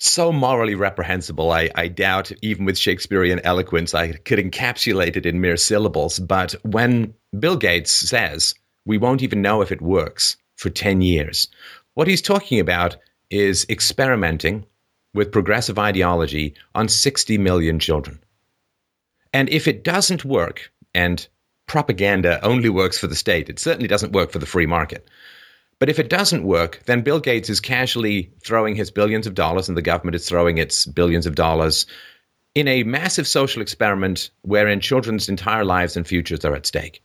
so 0.00 0.32
morally 0.32 0.74
reprehensible. 0.74 1.52
I, 1.52 1.70
I 1.76 1.88
doubt, 1.88 2.32
even 2.42 2.64
with 2.64 2.76
Shakespearean 2.76 3.40
eloquence, 3.44 3.94
I 3.94 4.12
could 4.12 4.38
encapsulate 4.38 5.16
it 5.16 5.26
in 5.26 5.40
mere 5.40 5.56
syllables. 5.56 6.18
But 6.18 6.52
when 6.62 7.14
Bill 7.38 7.56
Gates 7.56 7.92
says 7.92 8.54
we 8.84 8.98
won't 8.98 9.22
even 9.22 9.40
know 9.40 9.62
if 9.62 9.70
it 9.70 9.80
works 9.80 10.36
for 10.56 10.70
10 10.70 11.00
years, 11.00 11.48
what 11.94 12.08
he's 12.08 12.22
talking 12.22 12.58
about 12.58 12.96
is 13.30 13.64
experimenting 13.68 14.66
with 15.14 15.32
progressive 15.32 15.78
ideology 15.78 16.54
on 16.74 16.88
60 16.88 17.38
million 17.38 17.78
children. 17.78 18.18
And 19.32 19.48
if 19.48 19.66
it 19.68 19.84
doesn't 19.84 20.24
work, 20.24 20.72
and 20.94 21.26
propaganda 21.66 22.44
only 22.44 22.68
works 22.68 22.98
for 22.98 23.06
the 23.06 23.16
state, 23.16 23.48
it 23.48 23.58
certainly 23.58 23.88
doesn't 23.88 24.12
work 24.12 24.30
for 24.30 24.38
the 24.38 24.46
free 24.46 24.66
market. 24.66 25.08
But 25.78 25.88
if 25.88 25.98
it 25.98 26.08
doesn't 26.08 26.44
work, 26.44 26.80
then 26.86 27.02
Bill 27.02 27.20
Gates 27.20 27.50
is 27.50 27.60
casually 27.60 28.30
throwing 28.42 28.76
his 28.76 28.90
billions 28.90 29.26
of 29.26 29.34
dollars, 29.34 29.68
and 29.68 29.76
the 29.76 29.82
government 29.82 30.14
is 30.14 30.28
throwing 30.28 30.58
its 30.58 30.86
billions 30.86 31.26
of 31.26 31.34
dollars 31.34 31.86
in 32.54 32.68
a 32.68 32.84
massive 32.84 33.26
social 33.26 33.60
experiment 33.60 34.30
wherein 34.42 34.80
children's 34.80 35.28
entire 35.28 35.64
lives 35.64 35.96
and 35.96 36.06
futures 36.06 36.44
are 36.44 36.54
at 36.54 36.66
stake. 36.66 37.02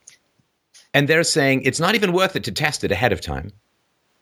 And 0.94 1.08
they're 1.08 1.24
saying 1.24 1.64
it's 1.64 1.80
not 1.80 1.96
even 1.96 2.14
worth 2.14 2.36
it 2.36 2.44
to 2.46 2.52
test 2.52 2.84
it 2.84 2.92
ahead 2.92 3.12
of 3.12 3.22
time. 3.22 3.52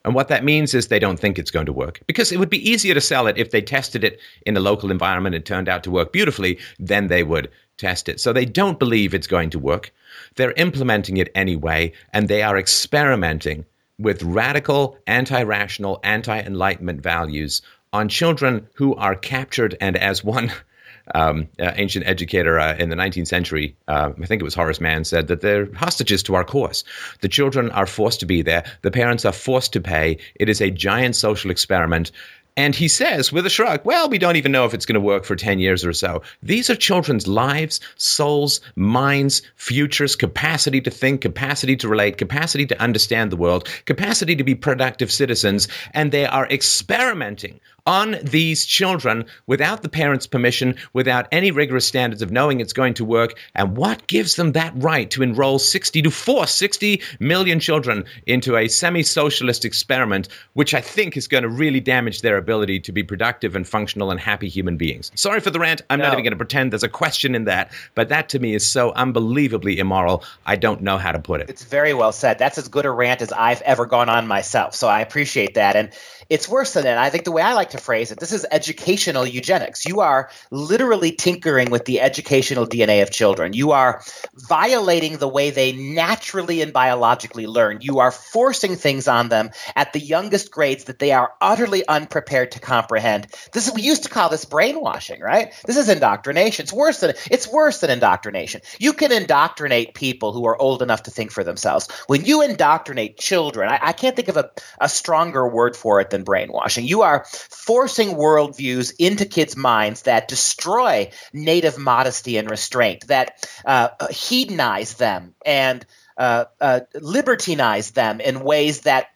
And 0.06 0.16
what 0.16 0.30
that 0.30 0.46
means 0.46 0.74
is 0.74 0.88
they 0.88 1.00
don't 1.00 1.20
think 1.20 1.38
it's 1.38 1.52
going 1.52 1.66
to 1.66 1.74
work. 1.74 2.00
Because 2.08 2.32
it 2.32 2.40
would 2.40 2.50
be 2.50 2.70
easier 2.70 2.94
to 2.94 3.02
sell 3.02 3.28
it 3.28 3.38
if 3.38 3.52
they 3.52 3.62
tested 3.62 4.06
it 4.06 4.20
in 4.46 4.56
a 4.56 4.62
local 4.62 4.90
environment 4.90 5.36
and 5.36 5.46
turned 5.46 5.68
out 5.68 5.84
to 5.84 5.92
work 5.92 6.14
beautifully, 6.14 6.58
then 6.80 7.08
they 7.08 7.24
would 7.24 7.52
test 7.78 8.10
it. 8.10 8.20
So 8.20 8.34
they 8.34 8.46
don't 8.46 8.80
believe 8.80 9.14
it's 9.14 9.28
going 9.28 9.52
to 9.52 9.60
work. 9.60 9.94
They're 10.36 10.54
implementing 10.54 11.18
it 11.18 11.32
anyway, 11.36 11.94
and 12.14 12.28
they 12.28 12.42
are 12.42 12.58
experimenting 12.58 13.66
with 14.00 14.24
radical, 14.24 14.98
anti 15.08 15.42
rational, 15.44 16.00
anti 16.04 16.40
enlightenment 16.40 17.02
values 17.02 17.62
on 17.94 18.10
children 18.10 18.68
who 18.74 18.96
are 18.96 19.16
captured 19.16 19.76
and, 19.82 19.98
as 19.98 20.24
one 20.24 20.52
um, 21.16 21.48
uh, 21.60 21.72
ancient 21.76 22.06
educator 22.06 22.60
uh, 22.60 22.76
in 22.76 22.90
the 22.90 22.96
19th 22.96 23.28
century, 23.28 23.76
uh, 23.88 24.12
I 24.22 24.26
think 24.26 24.42
it 24.42 24.46
was 24.46 24.54
Horace 24.54 24.82
Mann, 24.82 25.04
said 25.04 25.28
that 25.28 25.42
they're 25.42 25.74
hostages 25.74 26.22
to 26.24 26.36
our 26.36 26.44
cause. 26.44 26.84
The 27.22 27.30
children 27.30 27.72
are 27.72 27.86
forced 27.86 28.20
to 28.20 28.26
be 28.26 28.42
there, 28.42 28.66
the 28.82 28.92
parents 28.92 29.26
are 29.26 29.32
forced 29.32 29.74
to 29.74 29.82
pay. 29.82 30.18
It 30.36 30.50
is 30.50 30.62
a 30.62 30.70
giant 30.70 31.16
social 31.16 31.52
experiment. 31.52 32.12
And 32.58 32.76
he 32.76 32.88
says 32.88 33.32
with 33.32 33.46
a 33.46 33.50
shrug, 33.50 33.86
well, 33.86 34.10
we 34.10 34.18
don't 34.18 34.36
even 34.36 34.52
know 34.52 34.66
if 34.66 34.74
it's 34.74 34.86
going 34.86 34.96
to 34.96 35.00
work 35.00 35.24
for 35.24 35.36
10 35.36 35.60
years 35.60 35.86
or 35.86 35.94
so. 35.94 36.24
These 36.42 36.72
are 36.72 36.76
children's 36.76 37.28
lives, 37.28 37.80
souls, 37.96 38.60
minds, 38.76 39.44
futures, 39.56 40.16
capacity 40.16 40.82
to 40.82 40.90
think, 40.90 41.22
capacity 41.22 41.76
to 41.78 41.88
relate, 41.88 42.18
capacity 42.18 42.66
to 42.66 42.82
understand 42.82 43.32
the 43.32 43.38
world, 43.38 43.70
capacity 43.86 44.36
to 44.36 44.44
be 44.44 44.56
productive 44.56 45.12
citizens. 45.12 45.68
And 45.94 46.12
they 46.12 46.26
are 46.26 46.48
experimenting 46.50 47.60
on 47.88 48.18
these 48.22 48.66
children 48.66 49.26
without 49.48 49.82
the 49.82 49.90
parents' 49.90 50.28
permission, 50.28 50.76
without 50.92 51.28
any 51.32 51.52
rigorous 51.52 51.88
standards 51.88 52.22
of 52.22 52.32
knowing 52.32 52.60
it's 52.60 52.74
going 52.74 52.94
to 52.94 53.06
work. 53.06 53.40
And 53.56 53.78
what 53.78 54.06
gives 54.08 54.36
them 54.36 54.52
that 54.52 54.74
right 54.76 55.10
to 55.12 55.24
enroll 55.24 55.58
60 55.58 56.02
to 56.02 56.12
force 56.12 56.52
60 56.52 57.02
million 57.20 57.60
children 57.60 58.04
into 58.26 58.58
a 58.58 58.68
semi 58.68 59.04
socialist 59.04 59.64
experiment, 59.64 60.28
which 60.54 60.74
I 60.74 60.82
think 60.82 61.16
is 61.16 61.28
going 61.28 61.44
to 61.44 61.50
really 61.50 61.80
damage 61.80 62.22
their 62.22 62.38
ability 62.38 62.82
to 62.82 62.92
be 62.92 63.04
productive 63.04 63.56
and 63.56 63.66
functional 63.66 64.12
and 64.12 64.20
happy 64.20 64.50
human 64.50 64.76
beings? 64.76 65.12
Sorry 65.16 65.40
for 65.40 65.50
the 65.50 65.60
rant. 65.60 65.82
I'm 65.90 66.00
no. 66.00 66.06
not 66.06 66.14
even 66.14 66.26
going 66.26 66.32
to 66.32 66.38
pretend 66.38 66.74
there's 66.74 66.84
a 66.84 66.90
question 66.90 67.34
in 67.34 67.46
that, 67.46 67.72
but 67.96 68.10
that 68.10 68.30
to 68.30 68.40
me 68.40 68.54
is 68.54 68.66
so 68.68 68.92
unbelievably 68.92 69.80
immoral. 69.80 70.24
I 70.46 70.58
don't 70.58 70.82
know 70.82 70.98
how 70.98 71.14
to 71.14 71.20
put 71.20 71.40
it. 71.40 71.50
It's 71.50 71.64
very 71.64 71.94
well 71.94 72.12
said. 72.12 72.38
That's 72.38 72.58
as 72.58 72.68
good 72.68 72.86
a 72.86 72.92
rant 72.92 73.22
as 73.22 73.32
I've 73.32 73.62
ever 73.62 73.86
gone 73.86 74.10
on 74.10 74.28
myself. 74.28 74.76
So 74.76 74.90
I 74.90 75.00
appreciate 75.00 75.54
that. 75.54 75.78
And 75.78 75.92
it's 76.30 76.48
worse 76.48 76.74
than 76.74 76.84
that. 76.84 76.98
I 76.98 77.10
think 77.10 77.24
the 77.24 77.32
way 77.32 77.42
I 77.42 77.54
like 77.54 77.72
to 77.72 77.78
phrase 77.78 78.12
it, 78.12 78.20
this 78.20 78.34
is 78.34 78.46
educational 78.50 79.26
eugenics. 79.26 79.86
You 79.86 80.02
are 80.02 80.30
literally 80.52 81.12
tinkering 81.12 81.72
with 81.72 81.86
the 81.86 82.02
educational 82.02 82.66
DNA 82.66 83.02
of 83.02 83.12
children. 83.12 83.54
You 83.54 83.72
are 83.72 84.02
violating 84.36 85.18
the 85.18 85.28
way 85.28 85.52
they 85.52 85.72
naturally 85.72 86.62
and 86.62 86.74
biologically 86.74 87.48
learn. 87.48 87.80
You 87.82 88.00
are 88.00 88.12
forcing 88.12 88.76
things 88.76 89.08
on 89.08 89.30
them 89.30 89.52
at 89.76 89.94
the 89.94 90.00
youngest 90.00 90.52
grades 90.52 90.86
that 90.86 91.00
they 91.00 91.12
are 91.12 91.32
utterly 91.40 91.88
unprepared 91.88 92.52
to 92.54 92.60
comprehend. 92.60 93.28
This 93.54 93.68
is 93.68 93.74
we 93.74 93.82
used 93.82 94.04
to 94.04 94.10
call 94.10 94.30
this 94.30 94.46
brainwashing, 94.46 95.22
right? 95.22 95.54
This 95.66 95.78
is 95.78 95.90
indoctrination. 95.90 96.64
It's 96.64 96.74
worse 96.74 97.00
than 97.00 97.14
it's 97.32 97.48
worse 97.48 97.80
than 97.80 97.90
indoctrination. 97.90 98.62
You 98.80 98.94
can 98.94 99.12
indoctrinate 99.12 99.94
people 99.94 100.34
who 100.34 100.46
are 100.48 100.60
old 100.60 100.82
enough 100.82 101.04
to 101.04 101.12
think 101.12 101.32
for 101.32 101.44
themselves. 101.44 101.90
When 102.08 102.26
you 102.26 102.42
indoctrinate 102.42 103.18
children, 103.18 103.70
I, 103.70 103.80
I 103.82 103.94
can't 103.94 104.16
think 104.16 104.28
of 104.28 104.38
a, 104.38 104.52
a 104.80 104.90
stronger 104.90 105.48
word 105.48 105.76
for 105.76 106.02
it 106.02 106.10
than 106.10 106.17
brainwashing. 106.24 106.86
You 106.86 107.02
are 107.02 107.26
forcing 107.30 108.10
worldviews 108.10 108.94
into 109.00 109.26
kids' 109.26 109.56
minds 109.56 110.04
that 110.04 110.28
destroy 110.28 111.12
native 111.34 111.78
modesty 111.78 112.38
and 112.38 112.50
restraint, 112.50 113.08
that 113.08 113.48
uh, 113.66 113.90
hedonize 114.12 114.98
them 114.98 115.36
and 115.46 115.86
uh, 116.18 116.46
uh, 116.60 116.82
libertinize 116.96 117.94
them 117.94 118.20
in 118.20 118.42
ways 118.42 118.82
that 118.82 119.08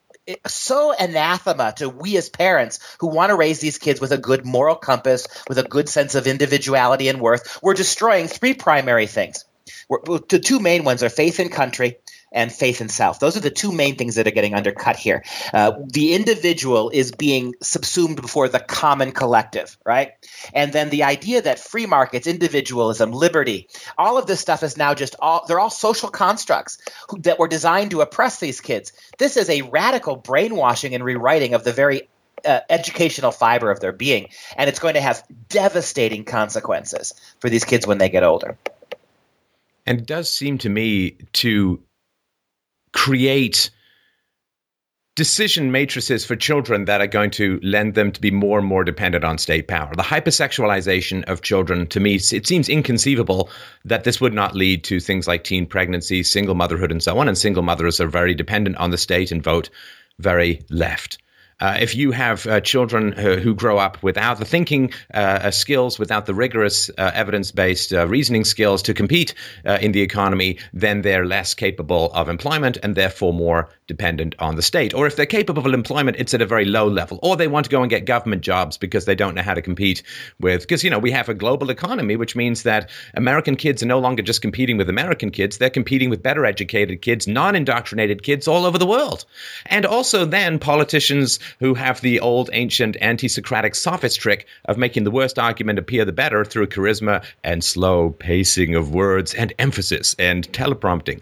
so 0.47 0.93
anathema 0.97 1.73
to 1.77 1.89
we 1.89 2.15
as 2.15 2.29
parents 2.29 2.79
who 2.99 3.07
want 3.07 3.31
to 3.31 3.35
raise 3.35 3.59
these 3.59 3.79
kids 3.79 3.99
with 3.99 4.11
a 4.11 4.17
good 4.17 4.45
moral 4.45 4.75
compass, 4.75 5.27
with 5.49 5.57
a 5.57 5.63
good 5.63 5.89
sense 5.89 6.15
of 6.15 6.27
individuality 6.27 7.07
and 7.07 7.19
worth. 7.19 7.59
We're 7.61 7.73
destroying 7.73 8.27
three 8.27 8.53
primary 8.53 9.07
things. 9.07 9.45
We're, 9.89 9.99
the 10.29 10.39
two 10.39 10.59
main 10.59 10.83
ones 10.83 11.03
are 11.03 11.09
faith 11.09 11.39
in 11.39 11.49
country 11.49 11.97
and 12.31 12.51
faith 12.51 12.81
in 12.81 12.89
self. 12.89 13.19
Those 13.19 13.35
are 13.35 13.41
the 13.41 13.49
two 13.49 13.71
main 13.71 13.95
things 13.95 14.15
that 14.15 14.27
are 14.27 14.31
getting 14.31 14.53
undercut 14.53 14.95
here. 14.95 15.23
Uh, 15.53 15.73
the 15.85 16.13
individual 16.13 16.89
is 16.89 17.11
being 17.11 17.55
subsumed 17.61 18.21
before 18.21 18.47
the 18.47 18.59
common 18.59 19.11
collective, 19.11 19.77
right? 19.85 20.13
And 20.53 20.71
then 20.71 20.89
the 20.89 21.03
idea 21.03 21.41
that 21.41 21.59
free 21.59 21.85
markets, 21.85 22.27
individualism, 22.27 23.11
liberty, 23.11 23.67
all 23.97 24.17
of 24.17 24.27
this 24.27 24.39
stuff 24.39 24.63
is 24.63 24.77
now 24.77 24.93
just 24.93 25.15
all, 25.19 25.45
they're 25.47 25.59
all 25.59 25.69
social 25.69 26.09
constructs 26.09 26.77
who, 27.09 27.19
that 27.21 27.39
were 27.39 27.47
designed 27.47 27.91
to 27.91 28.01
oppress 28.01 28.39
these 28.39 28.61
kids. 28.61 28.93
This 29.17 29.35
is 29.35 29.49
a 29.49 29.63
radical 29.63 30.15
brainwashing 30.15 30.95
and 30.95 31.03
rewriting 31.03 31.53
of 31.53 31.63
the 31.63 31.73
very 31.73 32.07
uh, 32.45 32.61
educational 32.69 33.31
fiber 33.31 33.69
of 33.69 33.79
their 33.79 33.91
being. 33.91 34.29
And 34.55 34.69
it's 34.69 34.79
going 34.79 34.95
to 34.95 35.01
have 35.01 35.23
devastating 35.49 36.23
consequences 36.23 37.13
for 37.39 37.49
these 37.49 37.65
kids 37.65 37.85
when 37.85 37.97
they 37.97 38.09
get 38.09 38.23
older. 38.23 38.57
And 39.85 39.99
it 39.99 40.05
does 40.05 40.29
seem 40.29 40.59
to 40.59 40.69
me 40.69 41.17
to 41.33 41.81
create 42.93 43.69
decision 45.15 45.71
matrices 45.71 46.23
for 46.23 46.35
children 46.35 46.85
that 46.85 47.01
are 47.01 47.07
going 47.07 47.29
to 47.29 47.59
lend 47.61 47.95
them 47.95 48.11
to 48.11 48.21
be 48.21 48.31
more 48.31 48.57
and 48.57 48.67
more 48.67 48.83
dependent 48.83 49.23
on 49.25 49.37
state 49.37 49.67
power. 49.67 49.93
The 49.95 50.03
hypersexualization 50.03 51.25
of 51.25 51.41
children, 51.41 51.85
to 51.87 51.99
me, 51.99 52.15
it 52.15 52.47
seems 52.47 52.69
inconceivable 52.69 53.49
that 53.83 54.05
this 54.05 54.21
would 54.21 54.33
not 54.33 54.55
lead 54.55 54.83
to 54.85 54.99
things 54.99 55.27
like 55.27 55.43
teen 55.43 55.65
pregnancy, 55.65 56.23
single 56.23 56.55
motherhood, 56.55 56.91
and 56.91 57.03
so 57.03 57.19
on. 57.19 57.27
And 57.27 57.37
single 57.37 57.63
mothers 57.63 57.99
are 57.99 58.07
very 58.07 58.33
dependent 58.33 58.77
on 58.77 58.91
the 58.91 58.97
state 58.97 59.31
and 59.31 59.43
vote 59.43 59.69
very 60.19 60.61
left. 60.69 61.17
Uh, 61.61 61.77
if 61.79 61.95
you 61.95 62.11
have 62.11 62.47
uh, 62.47 62.59
children 62.59 63.11
who, 63.11 63.35
who, 63.35 63.53
grow 63.53 63.77
up 63.77 64.01
without 64.01 64.39
the 64.39 64.45
thinking 64.45 64.91
uh, 65.13 65.51
skills, 65.51 65.99
without 65.99 66.25
the 66.25 66.33
rigorous 66.33 66.89
uh, 66.97 67.11
evidence 67.13 67.51
based 67.51 67.93
uh, 67.93 68.07
reasoning 68.07 68.43
skills 68.43 68.81
to 68.81 68.93
compete 68.93 69.35
uh, 69.65 69.77
in 69.79 69.91
the 69.91 70.01
economy, 70.01 70.57
then 70.73 71.03
they're 71.03 71.25
less 71.25 71.53
capable 71.53 72.11
of 72.13 72.29
employment 72.29 72.77
and 72.81 72.95
therefore 72.95 73.31
more 73.31 73.69
dependent 73.91 74.33
on 74.39 74.55
the 74.55 74.61
state. 74.61 74.93
Or 74.93 75.05
if 75.05 75.17
they're 75.17 75.25
capable 75.25 75.67
of 75.67 75.73
employment, 75.73 76.15
it's 76.17 76.33
at 76.33 76.41
a 76.41 76.45
very 76.45 76.63
low 76.63 76.87
level. 76.87 77.19
Or 77.21 77.35
they 77.35 77.49
want 77.49 77.65
to 77.65 77.69
go 77.69 77.81
and 77.81 77.89
get 77.89 78.05
government 78.05 78.41
jobs 78.41 78.77
because 78.77 79.03
they 79.03 79.15
don't 79.15 79.35
know 79.35 79.41
how 79.41 79.53
to 79.53 79.61
compete 79.61 80.01
with, 80.39 80.61
because, 80.61 80.81
you 80.81 80.89
know, 80.89 80.97
we 80.97 81.11
have 81.11 81.27
a 81.27 81.33
global 81.33 81.69
economy, 81.69 82.15
which 82.15 82.33
means 82.33 82.63
that 82.63 82.89
American 83.15 83.57
kids 83.57 83.83
are 83.83 83.87
no 83.87 83.99
longer 83.99 84.23
just 84.23 84.41
competing 84.41 84.77
with 84.77 84.89
American 84.89 85.29
kids, 85.29 85.57
they're 85.57 85.69
competing 85.69 86.09
with 86.09 86.23
better 86.23 86.45
educated 86.45 87.01
kids, 87.01 87.27
non 87.27 87.53
indoctrinated 87.53 88.23
kids 88.23 88.47
all 88.47 88.65
over 88.65 88.77
the 88.77 88.87
world. 88.87 89.25
And 89.65 89.85
also 89.85 90.23
then 90.23 90.57
politicians 90.57 91.37
who 91.59 91.73
have 91.73 91.99
the 91.99 92.21
old 92.21 92.49
ancient 92.53 92.95
anti 93.01 93.27
Socratic 93.27 93.75
sophist 93.75 94.21
trick 94.21 94.47
of 94.65 94.77
making 94.77 95.03
the 95.03 95.11
worst 95.11 95.37
argument 95.37 95.79
appear 95.79 96.05
the 96.05 96.13
better 96.13 96.45
through 96.45 96.67
charisma 96.67 97.21
and 97.43 97.61
slow 97.61 98.11
pacing 98.11 98.73
of 98.73 98.93
words 98.93 99.33
and 99.33 99.51
emphasis 99.59 100.15
and 100.17 100.49
teleprompting 100.53 101.19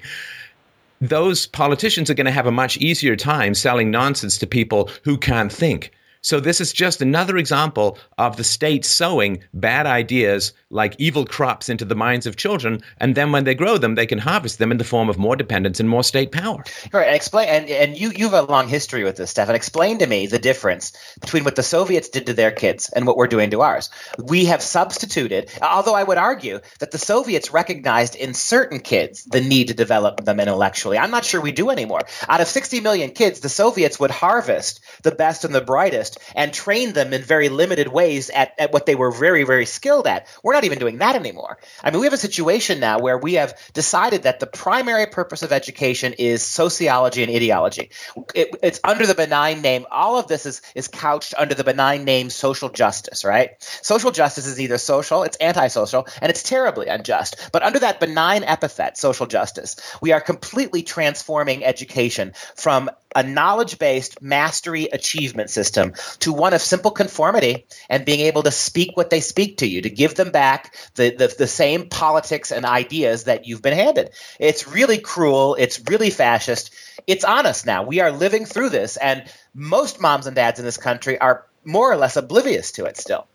those 1.02 1.48
politicians 1.48 2.10
are 2.10 2.14
going 2.14 2.26
to 2.26 2.32
have 2.32 2.48
a 2.48 2.52
much 2.52 2.78
easier 2.78 3.16
time 3.16 3.54
selling 3.54 3.92
nonsense 3.92 4.38
to 4.38 4.48
people 4.48 4.90
who 5.04 5.18
can't 5.18 5.52
think. 5.52 5.92
So 6.22 6.40
this 6.40 6.60
is 6.60 6.74
just 6.74 7.02
another 7.02 7.38
example 7.38 7.98
of 8.18 8.36
the 8.36 8.44
state 8.44 8.84
sowing 8.84 9.42
bad 9.54 9.86
ideas 9.86 10.54
like 10.70 10.96
evil 11.00 11.26
crops 11.26 11.70
into 11.70 11.86
the 11.86 11.96
minds 11.96 12.28
of 12.28 12.36
children, 12.36 12.82
and 12.98 13.16
then 13.16 13.32
when 13.32 13.44
they 13.44 13.56
grow 13.56 13.78
them, 13.78 13.96
they 13.96 14.06
can 14.06 14.20
harvest 14.20 14.60
them 14.60 14.72
in 14.72 14.78
the 14.78 14.84
form 14.84 15.10
of 15.10 15.18
more 15.18 15.36
dependence 15.36 15.80
and 15.80 15.90
more 15.90 16.04
state 16.04 16.32
power. 16.32 16.64
Right. 16.94 17.08
And 17.08 17.16
explain. 17.16 17.50
And, 17.50 17.70
and 17.70 17.98
you 18.00 18.12
you 18.16 18.30
have 18.30 18.50
a 18.50 18.52
long 18.52 18.68
history 18.68 19.04
with 19.04 19.18
this, 19.18 19.32
Stefan. 19.32 19.56
Explain 19.56 20.00
to 20.00 20.08
me 20.08 20.28
the 20.28 20.40
difference 20.40 20.94
between 21.20 21.44
what 21.44 21.56
the 21.56 21.64
Soviets 21.64 22.10
did 22.10 22.28
to 22.28 22.34
their 22.34 22.52
kids 22.52 22.90
and 22.90 23.08
what 23.08 23.18
we're 23.18 23.28
doing 23.28 23.52
to 23.52 23.62
ours. 23.62 23.90
We 24.18 24.46
have 24.46 24.62
substituted. 24.62 25.52
Although 25.62 25.96
I 25.96 26.04
would 26.04 26.18
argue 26.18 26.60
that 26.80 26.92
the 26.92 26.98
Soviets 26.98 27.52
recognized 27.52 28.16
in 28.16 28.34
certain 28.34 28.80
kids 28.80 29.24
the 29.24 29.42
need 29.42 29.70
to 29.70 29.74
develop 29.74 30.24
them 30.24 30.40
intellectually. 30.40 30.98
I'm 30.98 31.12
not 31.12 31.26
sure 31.26 31.42
we 31.42 31.52
do 31.52 31.70
anymore. 31.70 32.02
Out 32.28 32.42
of 32.42 32.48
60 32.48 32.82
million 32.82 33.12
kids, 33.12 33.40
the 33.40 33.50
Soviets 33.50 34.00
would 34.00 34.12
harvest 34.12 34.82
the 35.04 35.12
best 35.12 35.46
and 35.46 35.54
the 35.54 35.62
brightest 35.62 36.20
and 36.36 36.54
train 36.54 36.94
them 36.94 37.14
in 37.14 37.22
very 37.22 37.50
limited 37.50 37.88
ways 37.88 38.30
at, 38.30 38.54
at 38.60 38.72
what 38.72 38.86
they 38.86 38.96
were 38.96 39.12
very, 39.12 39.44
very 39.44 39.66
skilled 39.66 40.08
at. 40.08 40.28
We're 40.44 40.54
not 40.54 40.59
even 40.64 40.80
doing 40.80 40.98
that 41.00 41.16
anymore. 41.16 41.58
I 41.84 41.92
mean, 41.92 42.00
we 42.00 42.06
have 42.06 42.14
a 42.14 42.18
situation 42.18 42.80
now 42.80 43.00
where 43.00 43.18
we 43.18 43.34
have 43.34 43.58
decided 43.74 44.24
that 44.24 44.40
the 44.40 44.48
primary 44.48 45.08
purpose 45.08 45.44
of 45.44 45.52
education 45.52 46.14
is 46.18 46.44
sociology 46.44 47.24
and 47.24 47.32
ideology. 47.32 47.92
It, 48.36 48.56
it's 48.62 48.80
under 48.84 49.06
the 49.06 49.16
benign 49.16 49.62
name, 49.62 49.86
all 49.92 50.18
of 50.18 50.28
this 50.28 50.46
is, 50.46 50.62
is 50.76 50.88
couched 50.88 51.34
under 51.38 51.56
the 51.56 51.64
benign 51.64 52.04
name 52.06 52.30
social 52.30 52.70
justice, 52.70 53.26
right? 53.26 53.52
Social 53.82 54.12
justice 54.12 54.46
is 54.46 54.60
either 54.60 54.78
social, 54.78 55.24
it's 55.24 55.38
antisocial, 55.40 56.08
and 56.22 56.30
it's 56.30 56.44
terribly 56.44 56.88
unjust. 56.88 57.50
But 57.52 57.64
under 57.64 57.80
that 57.80 58.00
benign 58.00 58.44
epithet, 58.44 58.98
social 58.98 59.26
justice, 59.26 59.76
we 60.02 60.12
are 60.12 60.22
completely 60.22 60.84
transforming 60.84 61.64
education 61.64 62.34
from 62.56 62.90
a 63.16 63.24
knowledge 63.24 63.80
based 63.80 64.22
mastery 64.22 64.86
achievement 64.86 65.50
system 65.50 65.94
to 66.20 66.32
one 66.32 66.54
of 66.54 66.62
simple 66.62 66.92
conformity 66.92 67.66
and 67.90 68.06
being 68.06 68.22
able 68.22 68.44
to 68.44 68.52
speak 68.52 68.96
what 68.96 69.10
they 69.10 69.20
speak 69.20 69.58
to 69.58 69.68
you, 69.68 69.82
to 69.82 69.90
give 69.90 70.16
them 70.16 70.32
back 70.32 70.76
the, 70.96 71.10
the, 71.16 71.34
the, 71.38 71.48
same 71.48 71.90
politics 71.90 72.52
and 72.52 72.66
ideas 72.66 73.24
that 73.24 73.48
you've 73.48 73.62
been 73.62 73.74
handed. 73.74 74.12
It's 74.40 74.68
really 74.68 75.00
cruel. 75.00 75.56
It's 75.56 75.82
really 75.90 76.12
fascist. 76.12 76.72
It's 77.08 77.24
honest 77.24 77.66
now. 77.66 77.84
We 77.84 78.00
are 78.00 78.12
living 78.12 78.46
through 78.46 78.70
this, 78.70 78.98
and 78.98 79.24
most 79.54 80.00
moms 80.00 80.28
and 80.28 80.36
dads 80.36 80.60
in 80.60 80.66
this 80.66 80.78
country 80.78 81.20
are 81.20 81.46
more 81.66 81.92
or 81.92 81.96
less 81.96 82.16
oblivious 82.16 82.72
to 82.74 82.86
it 82.86 82.98
still. 82.98 83.28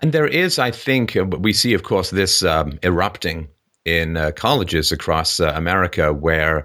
And 0.00 0.12
there 0.12 0.26
is, 0.26 0.58
I 0.58 0.70
think, 0.70 1.16
uh, 1.16 1.24
we 1.24 1.52
see, 1.52 1.74
of 1.74 1.82
course, 1.82 2.10
this 2.10 2.42
um, 2.42 2.78
erupting 2.82 3.48
in 3.84 4.16
uh, 4.16 4.30
colleges 4.32 4.92
across 4.92 5.40
uh, 5.40 5.52
America 5.54 6.12
where 6.12 6.64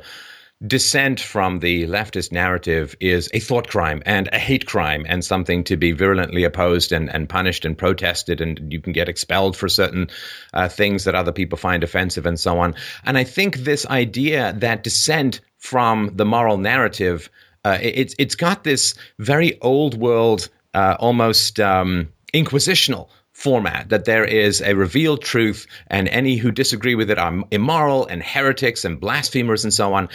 dissent 0.68 1.22
from 1.22 1.60
the 1.60 1.88
leftist 1.88 2.34
narrative 2.34 2.94
is 3.00 3.30
a 3.34 3.40
thought 3.40 3.70
crime 3.70 4.04
and 4.06 4.28
a 4.34 4.38
hate 4.40 4.66
crime 4.66 5.06
and 5.08 5.24
something 5.24 5.64
to 5.64 5.78
be 5.78 5.94
virulently 5.94 6.44
opposed 6.44 6.92
and, 6.92 7.10
and 7.14 7.30
punished 7.30 7.64
and 7.64 7.78
protested 7.78 8.42
and 8.42 8.72
you 8.72 8.82
can 8.82 8.92
get 8.92 9.08
expelled 9.08 9.56
for 9.56 9.70
certain 9.70 10.10
uh, 10.54 10.68
things 10.68 11.06
that 11.06 11.16
other 11.16 11.32
people 11.32 11.58
find 11.58 11.82
offensive 11.82 12.26
and 12.26 12.38
so 12.38 12.60
on. 12.60 12.76
And 13.06 13.18
i 13.18 13.24
think 13.24 13.60
this 13.60 13.86
idea 13.86 14.54
that 14.58 14.84
dissent 14.84 15.40
from 15.58 16.12
the 16.16 16.26
moral 16.26 16.58
narrative 16.58 17.30
uh, 17.64 17.78
it, 17.82 18.14
it's 18.20 18.36
got 18.36 18.64
this 18.66 18.96
very 19.18 19.60
old 19.62 19.98
world 19.98 20.50
uh, 20.74 20.96
almost 21.00 21.60
um, 21.60 22.12
inquisitional 22.34 23.08
format 23.32 23.88
that 23.88 24.04
there 24.04 24.26
is 24.26 24.62
a 24.62 24.76
revealed 24.76 25.22
truth 25.22 25.66
and 25.88 26.10
any 26.10 26.36
who 26.36 26.52
disagree 26.52 26.96
with 26.96 27.10
it 27.10 27.18
are 27.18 27.44
immoral 27.52 28.06
and 28.08 28.22
heretics 28.22 28.84
and 28.84 29.00
blasphemers 29.00 29.64
and 29.64 29.74
so 29.74 29.94
on 29.94 30.10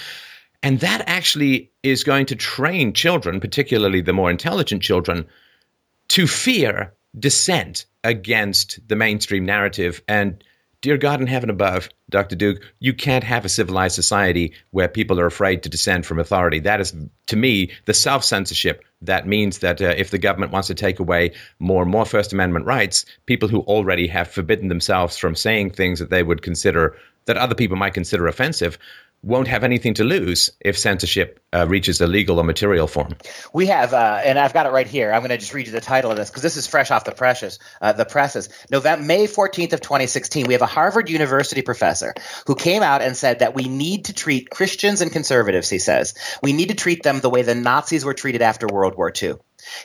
and 0.64 0.80
that 0.80 1.04
actually 1.06 1.70
is 1.82 2.02
going 2.02 2.24
to 2.24 2.34
train 2.34 2.94
children, 2.94 3.38
particularly 3.38 4.00
the 4.00 4.14
more 4.14 4.30
intelligent 4.30 4.82
children, 4.82 5.26
to 6.08 6.26
fear 6.26 6.94
dissent 7.18 7.84
against 8.02 8.80
the 8.88 8.96
mainstream 8.96 9.44
narrative. 9.44 10.02
And 10.08 10.42
dear 10.80 10.96
God 10.96 11.20
in 11.20 11.26
heaven 11.26 11.50
above, 11.50 11.90
Dr. 12.08 12.34
Duke, 12.34 12.62
you 12.80 12.94
can't 12.94 13.24
have 13.24 13.44
a 13.44 13.50
civilized 13.50 13.94
society 13.94 14.54
where 14.70 14.88
people 14.88 15.20
are 15.20 15.26
afraid 15.26 15.62
to 15.62 15.68
dissent 15.68 16.06
from 16.06 16.18
authority. 16.18 16.60
That 16.60 16.80
is, 16.80 16.96
to 17.26 17.36
me, 17.36 17.70
the 17.84 17.92
self 17.92 18.24
censorship 18.24 18.82
that 19.02 19.26
means 19.26 19.58
that 19.58 19.82
uh, 19.82 19.94
if 19.98 20.12
the 20.12 20.18
government 20.18 20.52
wants 20.52 20.68
to 20.68 20.74
take 20.74 20.98
away 20.98 21.32
more 21.58 21.82
and 21.82 21.90
more 21.90 22.06
First 22.06 22.32
Amendment 22.32 22.64
rights, 22.64 23.04
people 23.26 23.50
who 23.50 23.60
already 23.60 24.06
have 24.06 24.28
forbidden 24.28 24.68
themselves 24.68 25.18
from 25.18 25.34
saying 25.34 25.70
things 25.72 25.98
that 25.98 26.08
they 26.08 26.22
would 26.22 26.40
consider, 26.40 26.96
that 27.26 27.36
other 27.36 27.54
people 27.54 27.76
might 27.76 27.92
consider 27.92 28.26
offensive, 28.26 28.78
won't 29.24 29.48
have 29.48 29.64
anything 29.64 29.94
to 29.94 30.04
lose 30.04 30.50
if 30.60 30.78
censorship 30.78 31.40
uh, 31.52 31.66
reaches 31.66 32.00
a 32.00 32.06
legal 32.06 32.38
or 32.38 32.44
material 32.44 32.86
form. 32.86 33.16
We 33.52 33.66
have, 33.66 33.94
uh, 33.94 34.20
and 34.24 34.38
I've 34.38 34.52
got 34.52 34.66
it 34.66 34.70
right 34.70 34.86
here. 34.86 35.12
I'm 35.12 35.20
going 35.20 35.30
to 35.30 35.38
just 35.38 35.54
read 35.54 35.66
you 35.66 35.72
the 35.72 35.80
title 35.80 36.10
of 36.10 36.16
this 36.16 36.30
because 36.30 36.42
this 36.42 36.56
is 36.56 36.66
fresh 36.66 36.90
off 36.90 37.04
the 37.04 37.12
presses. 37.12 37.58
Uh, 37.80 37.92
the 37.92 38.04
presses. 38.04 38.48
November, 38.70 39.04
May 39.04 39.26
14th 39.26 39.72
of 39.72 39.80
2016. 39.80 40.46
We 40.46 40.52
have 40.52 40.62
a 40.62 40.66
Harvard 40.66 41.08
University 41.08 41.62
professor 41.62 42.14
who 42.46 42.54
came 42.54 42.82
out 42.82 43.02
and 43.02 43.16
said 43.16 43.38
that 43.38 43.54
we 43.54 43.68
need 43.68 44.06
to 44.06 44.12
treat 44.12 44.50
Christians 44.50 45.00
and 45.00 45.10
conservatives. 45.10 45.70
He 45.70 45.78
says 45.78 46.14
we 46.42 46.52
need 46.52 46.68
to 46.68 46.74
treat 46.74 47.02
them 47.02 47.20
the 47.20 47.30
way 47.30 47.42
the 47.42 47.54
Nazis 47.54 48.04
were 48.04 48.14
treated 48.14 48.42
after 48.42 48.66
World 48.66 48.96
War 48.96 49.12
II. 49.22 49.34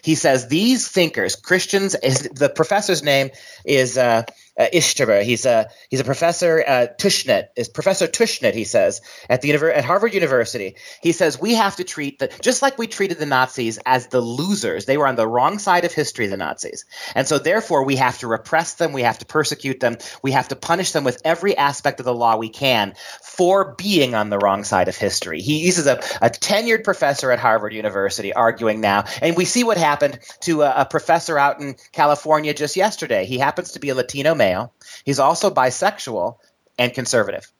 He 0.03 0.15
says 0.15 0.47
these 0.47 0.87
thinkers, 0.87 1.35
Christians, 1.35 1.95
is, 1.95 2.23
the 2.33 2.49
professor's 2.49 3.03
name 3.03 3.29
is 3.65 3.97
uh, 3.97 4.23
uh. 4.59 5.21
He's 5.23 5.45
a 5.45 5.69
he's 5.89 6.01
a 6.01 6.03
professor 6.03 6.63
uh, 6.67 6.87
Tushnet 6.97 7.47
is 7.55 7.69
Professor 7.69 8.07
Tushnet. 8.07 8.53
He 8.53 8.65
says 8.65 9.01
at 9.29 9.41
the 9.41 9.53
at 9.53 9.85
Harvard 9.85 10.13
University. 10.13 10.75
He 11.01 11.13
says 11.13 11.39
we 11.39 11.55
have 11.55 11.77
to 11.77 11.83
treat 11.83 12.19
the 12.19 12.27
just 12.41 12.61
like 12.61 12.77
we 12.77 12.87
treated 12.87 13.17
the 13.17 13.25
Nazis 13.25 13.79
as 13.85 14.07
the 14.07 14.19
losers. 14.19 14.85
They 14.85 14.97
were 14.97 15.07
on 15.07 15.15
the 15.15 15.27
wrong 15.27 15.59
side 15.59 15.85
of 15.85 15.93
history. 15.93 16.27
The 16.27 16.37
Nazis, 16.37 16.85
and 17.15 17.27
so 17.27 17.39
therefore 17.39 17.85
we 17.85 17.95
have 17.95 18.17
to 18.19 18.27
repress 18.27 18.73
them. 18.73 18.91
We 18.91 19.03
have 19.03 19.19
to 19.19 19.25
persecute 19.25 19.79
them. 19.79 19.97
We 20.21 20.31
have 20.33 20.49
to 20.49 20.55
punish 20.55 20.91
them 20.91 21.05
with 21.05 21.21
every 21.23 21.55
aspect 21.55 21.99
of 21.99 22.05
the 22.05 22.13
law 22.13 22.35
we 22.35 22.49
can 22.49 22.95
for 23.23 23.75
being 23.75 24.13
on 24.13 24.29
the 24.29 24.37
wrong 24.37 24.65
side 24.65 24.89
of 24.89 24.97
history. 24.97 25.41
He, 25.41 25.61
he's 25.61 25.85
a, 25.85 25.97
a 26.21 26.29
tenured 26.29 26.83
professor 26.83 27.31
at 27.31 27.39
Harvard 27.39 27.73
University 27.73 28.33
arguing 28.33 28.81
now, 28.81 29.05
and 29.21 29.37
we 29.37 29.45
see 29.45 29.63
what 29.63 29.77
happened 29.77 30.19
to 30.41 30.63
a, 30.63 30.81
a 30.81 30.85
professor 30.85 31.37
out 31.39 31.61
in 31.61 31.75
California 31.93 32.53
just 32.53 32.75
yesterday. 32.75 33.25
He 33.25 33.37
happens 33.37 33.71
to 33.71 33.79
be 33.79 33.89
a 33.89 33.95
Latino 33.95 34.35
male 34.35 34.48
male. 34.49 34.73
He's 35.05 35.19
also 35.19 35.49
bisexual 35.51 36.37
and 36.77 36.93
conservative. 36.93 37.51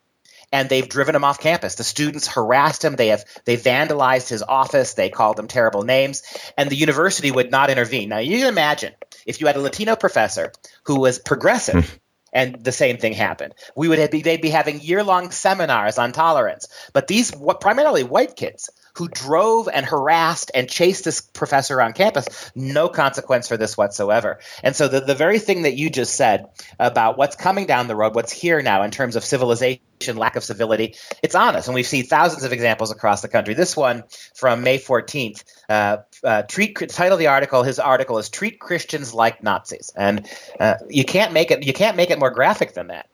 And 0.51 0.67
they've 0.67 0.89
driven 0.89 1.15
him 1.15 1.23
off 1.23 1.39
campus. 1.39 1.75
The 1.75 1.83
students 1.83 2.27
harassed 2.27 2.83
him. 2.83 2.95
They 2.95 3.09
have 3.09 3.23
they 3.45 3.55
vandalized 3.55 4.29
his 4.29 4.41
office. 4.41 4.95
They 4.95 5.09
called 5.09 5.37
him 5.37 5.47
terrible 5.47 5.83
names, 5.83 6.23
and 6.57 6.71
the 6.71 6.75
university 6.75 7.29
would 7.29 7.51
not 7.51 7.69
intervene. 7.69 8.09
Now 8.09 8.17
you 8.17 8.39
can 8.39 8.47
imagine 8.47 8.93
if 9.27 9.39
you 9.39 9.47
had 9.47 9.57
a 9.57 9.61
Latino 9.61 9.95
professor 9.95 10.51
who 10.85 10.99
was 10.99 11.19
progressive. 11.19 11.85
Hmm. 11.85 11.97
and 12.31 12.63
the 12.63 12.71
same 12.71 12.97
thing 12.97 13.13
happened. 13.13 13.53
We 13.75 13.87
would 13.87 14.11
be, 14.11 14.21
they'd 14.21 14.41
be 14.41 14.51
having 14.51 14.81
year 14.81 15.03
long 15.03 15.31
seminars 15.31 15.97
on 15.97 16.11
tolerance. 16.11 16.67
But 16.93 17.07
these 17.07 17.31
what, 17.31 17.59
primarily 17.59 18.03
white 18.03 18.35
kids 18.35 18.69
who 18.95 19.07
drove 19.07 19.67
and 19.67 19.85
harassed 19.85 20.51
and 20.53 20.69
chased 20.69 21.03
this 21.03 21.21
professor 21.21 21.81
on 21.81 21.93
campus, 21.93 22.51
no 22.55 22.89
consequence 22.89 23.47
for 23.47 23.57
this 23.57 23.77
whatsoever. 23.77 24.39
And 24.63 24.75
so 24.75 24.87
the, 24.87 25.01
the 25.01 25.15
very 25.15 25.39
thing 25.39 25.63
that 25.63 25.75
you 25.75 25.89
just 25.89 26.15
said 26.15 26.47
about 26.79 27.17
what's 27.17 27.35
coming 27.35 27.65
down 27.65 27.87
the 27.87 27.95
road, 27.95 28.15
what's 28.15 28.31
here 28.31 28.61
now 28.61 28.83
in 28.83 28.91
terms 28.91 29.15
of 29.15 29.23
civilization 29.23 29.81
lack 30.15 30.35
of 30.35 30.43
civility. 30.43 30.95
It's 31.21 31.35
honest, 31.35 31.67
and 31.67 31.75
we've 31.75 31.87
seen 31.87 32.05
thousands 32.05 32.43
of 32.43 32.53
examples 32.53 32.91
across 32.91 33.21
the 33.21 33.27
country. 33.27 33.53
This 33.53 33.75
one 33.75 34.03
from 34.33 34.63
May 34.63 34.77
14th. 34.77 35.43
Uh, 35.67 35.97
uh, 36.23 36.43
treat 36.43 36.77
title 36.89 37.13
of 37.13 37.19
the 37.19 37.27
article. 37.27 37.63
His 37.63 37.79
article 37.79 38.17
is 38.17 38.29
"Treat 38.29 38.59
Christians 38.59 39.13
Like 39.13 39.43
Nazis," 39.43 39.91
and 39.95 40.27
uh, 40.59 40.75
you 40.89 41.03
can't 41.03 41.33
make 41.33 41.51
it. 41.51 41.65
You 41.65 41.73
can't 41.73 41.97
make 41.97 42.09
it 42.11 42.19
more 42.19 42.31
graphic 42.31 42.73
than 42.73 42.87
that. 42.87 43.07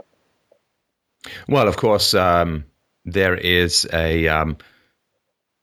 Well, 1.47 1.67
of 1.67 1.77
course, 1.77 2.13
um, 2.13 2.65
there 3.03 3.35
is 3.35 3.87
a. 3.91 4.27
Um, 4.27 4.57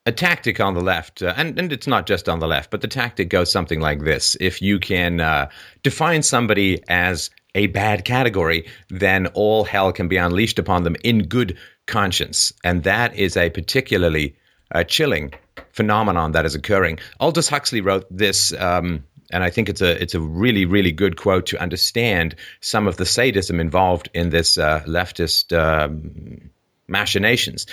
a 0.05 0.12
tactic 0.12 0.61
on 0.61 0.74
the 0.74 0.80
left, 0.80 1.22
uh, 1.22 1.34
and, 1.36 1.59
and 1.59 1.72
it's 1.72 1.86
not 1.86 2.07
just 2.07 2.28
on 2.28 2.40
the 2.40 2.48
left, 2.48 2.70
but 2.70 2.80
the 2.80 2.88
tactic 2.88 3.28
goes 3.28 3.53
something 3.53 3.80
like 3.80 4.00
this. 4.00 4.36
If 4.40 4.61
you 4.61 4.78
can 4.78 5.20
uh, 5.20 5.48
define 5.82 6.22
somebody 6.22 6.82
as 6.88 7.30
a 7.55 7.68
bad 7.68 8.05
category, 8.05 8.66
then 8.88 9.28
all 9.28 9.64
hell 9.64 9.92
can 9.92 10.09
be 10.09 10.16
unleashed 10.16 10.59
upon 10.59 10.82
them 10.82 10.96
in 11.05 11.24
good 11.24 11.57
conscience. 11.86 12.53
And 12.64 12.82
that 12.84 13.14
is 13.14 13.36
a 13.36 13.50
particularly 13.50 14.34
uh, 14.74 14.84
chilling 14.84 15.34
phenomenon 15.70 16.32
that 16.32 16.46
is 16.46 16.55
occurring. 16.55 16.98
Aldous 17.20 17.48
Huxley 17.48 17.80
wrote 17.80 18.07
this. 18.11 18.53
Um, 18.55 19.05
and 19.30 19.42
I 19.42 19.50
think 19.50 19.68
it's 19.68 19.80
a 19.80 20.00
it's 20.03 20.14
a 20.14 20.20
really 20.20 20.66
really 20.66 20.92
good 20.92 21.16
quote 21.16 21.46
to 21.46 21.59
understand 21.59 22.34
some 22.61 22.86
of 22.86 22.98
the 22.98 23.07
sadism 23.07 23.61
involved 23.61 24.11
in 24.12 24.28
this 24.28 24.59
uh, 24.59 24.82
leftist 24.86 25.57
um, 25.57 26.50
machinations. 26.88 27.66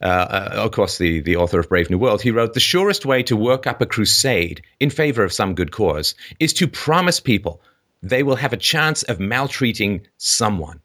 Uh, 0.00 0.06
uh, 0.06 0.50
of 0.54 0.72
course, 0.72 0.98
the, 0.98 1.20
the 1.20 1.36
author 1.36 1.60
of 1.60 1.68
Brave 1.68 1.88
New 1.88 1.98
World, 1.98 2.22
he 2.22 2.32
wrote, 2.32 2.54
The 2.54 2.60
surest 2.60 3.06
way 3.06 3.22
to 3.24 3.36
work 3.36 3.66
up 3.66 3.80
a 3.80 3.86
crusade 3.86 4.62
in 4.80 4.90
favor 4.90 5.22
of 5.22 5.32
some 5.32 5.54
good 5.54 5.70
cause 5.70 6.14
is 6.40 6.52
to 6.54 6.66
promise 6.66 7.20
people 7.20 7.60
they 8.02 8.22
will 8.22 8.36
have 8.36 8.52
a 8.52 8.56
chance 8.56 9.04
of 9.04 9.20
maltreating 9.20 10.06
someone. 10.16 10.80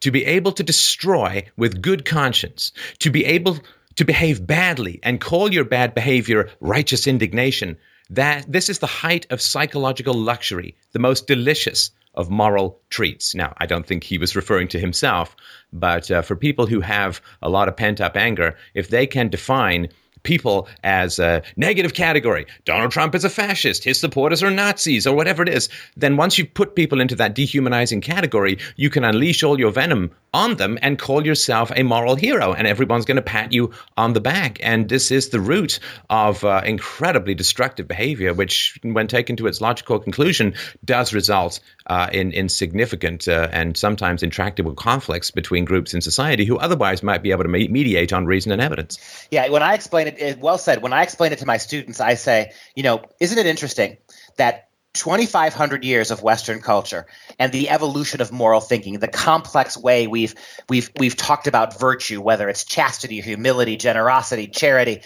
To 0.00 0.10
be 0.10 0.24
able 0.26 0.52
to 0.52 0.62
destroy 0.62 1.44
with 1.56 1.80
good 1.80 2.04
conscience, 2.04 2.72
to 2.98 3.10
be 3.10 3.24
able 3.24 3.58
to 3.96 4.04
behave 4.04 4.46
badly 4.46 5.00
and 5.02 5.20
call 5.20 5.52
your 5.52 5.64
bad 5.64 5.94
behavior 5.94 6.50
righteous 6.60 7.06
indignation, 7.06 7.76
that 8.10 8.44
this 8.50 8.68
is 8.68 8.78
the 8.78 8.86
height 8.86 9.26
of 9.30 9.40
psychological 9.40 10.14
luxury, 10.14 10.76
the 10.92 10.98
most 10.98 11.26
delicious 11.26 11.90
of 12.14 12.30
moral 12.30 12.80
treats. 12.90 13.34
Now, 13.34 13.54
I 13.58 13.66
don't 13.66 13.86
think 13.86 14.04
he 14.04 14.18
was 14.18 14.36
referring 14.36 14.68
to 14.68 14.78
himself, 14.78 15.34
but 15.72 16.10
uh, 16.10 16.22
for 16.22 16.36
people 16.36 16.66
who 16.66 16.80
have 16.80 17.20
a 17.40 17.48
lot 17.48 17.68
of 17.68 17.76
pent 17.76 18.00
up 18.00 18.16
anger, 18.16 18.56
if 18.74 18.88
they 18.88 19.06
can 19.06 19.28
define 19.28 19.88
people 20.22 20.68
as 20.84 21.18
a 21.18 21.42
negative 21.56 21.94
category. 21.94 22.46
Donald 22.64 22.92
Trump 22.92 23.14
is 23.14 23.24
a 23.24 23.30
fascist. 23.30 23.84
His 23.84 23.98
supporters 23.98 24.42
are 24.42 24.50
Nazis 24.50 25.06
or 25.06 25.16
whatever 25.16 25.42
it 25.42 25.48
is. 25.48 25.68
Then 25.96 26.16
once 26.16 26.38
you 26.38 26.46
put 26.46 26.76
people 26.76 27.00
into 27.00 27.16
that 27.16 27.34
dehumanizing 27.34 28.00
category, 28.00 28.58
you 28.76 28.90
can 28.90 29.04
unleash 29.04 29.42
all 29.42 29.58
your 29.58 29.72
venom 29.72 30.12
on 30.34 30.56
them 30.56 30.78
and 30.82 30.98
call 30.98 31.24
yourself 31.24 31.70
a 31.76 31.82
moral 31.82 32.16
hero, 32.16 32.52
and 32.52 32.66
everyone's 32.66 33.04
going 33.04 33.16
to 33.16 33.22
pat 33.22 33.52
you 33.52 33.70
on 33.96 34.12
the 34.12 34.20
back. 34.20 34.58
And 34.62 34.88
this 34.88 35.10
is 35.10 35.28
the 35.28 35.40
root 35.40 35.78
of 36.10 36.44
uh, 36.44 36.62
incredibly 36.64 37.34
destructive 37.34 37.86
behavior, 37.86 38.32
which, 38.32 38.78
when 38.82 39.06
taken 39.06 39.36
to 39.36 39.46
its 39.46 39.60
logical 39.60 39.98
conclusion, 39.98 40.54
does 40.84 41.12
result 41.12 41.60
uh, 41.86 42.08
in, 42.12 42.32
in 42.32 42.48
significant 42.48 43.28
uh, 43.28 43.48
and 43.52 43.76
sometimes 43.76 44.22
intractable 44.22 44.74
conflicts 44.74 45.30
between 45.30 45.64
groups 45.64 45.94
in 45.94 46.00
society 46.00 46.44
who 46.44 46.58
otherwise 46.58 47.02
might 47.02 47.22
be 47.22 47.30
able 47.30 47.42
to 47.42 47.48
mediate 47.48 48.12
on 48.12 48.26
reason 48.26 48.52
and 48.52 48.62
evidence. 48.62 48.98
Yeah, 49.30 49.48
when 49.48 49.62
I 49.62 49.74
explain 49.74 50.06
it, 50.06 50.18
it, 50.18 50.38
well 50.38 50.58
said. 50.58 50.82
When 50.82 50.92
I 50.92 51.02
explain 51.02 51.32
it 51.32 51.38
to 51.40 51.46
my 51.46 51.58
students, 51.58 52.00
I 52.00 52.14
say, 52.14 52.52
you 52.74 52.82
know, 52.82 53.04
isn't 53.20 53.38
it 53.38 53.46
interesting 53.46 53.98
that 54.36 54.68
2500 54.94 55.84
years 55.84 56.10
of 56.10 56.22
western 56.22 56.60
culture 56.60 57.06
and 57.38 57.50
the 57.50 57.70
evolution 57.70 58.20
of 58.20 58.30
moral 58.30 58.60
thinking 58.60 58.98
the 58.98 59.08
complex 59.08 59.76
way 59.76 60.06
we've 60.06 60.34
we've 60.68 60.90
we've 60.98 61.16
talked 61.16 61.46
about 61.46 61.78
virtue 61.80 62.20
whether 62.20 62.48
it's 62.48 62.64
chastity 62.64 63.20
humility 63.20 63.76
generosity 63.76 64.46
charity 64.46 65.00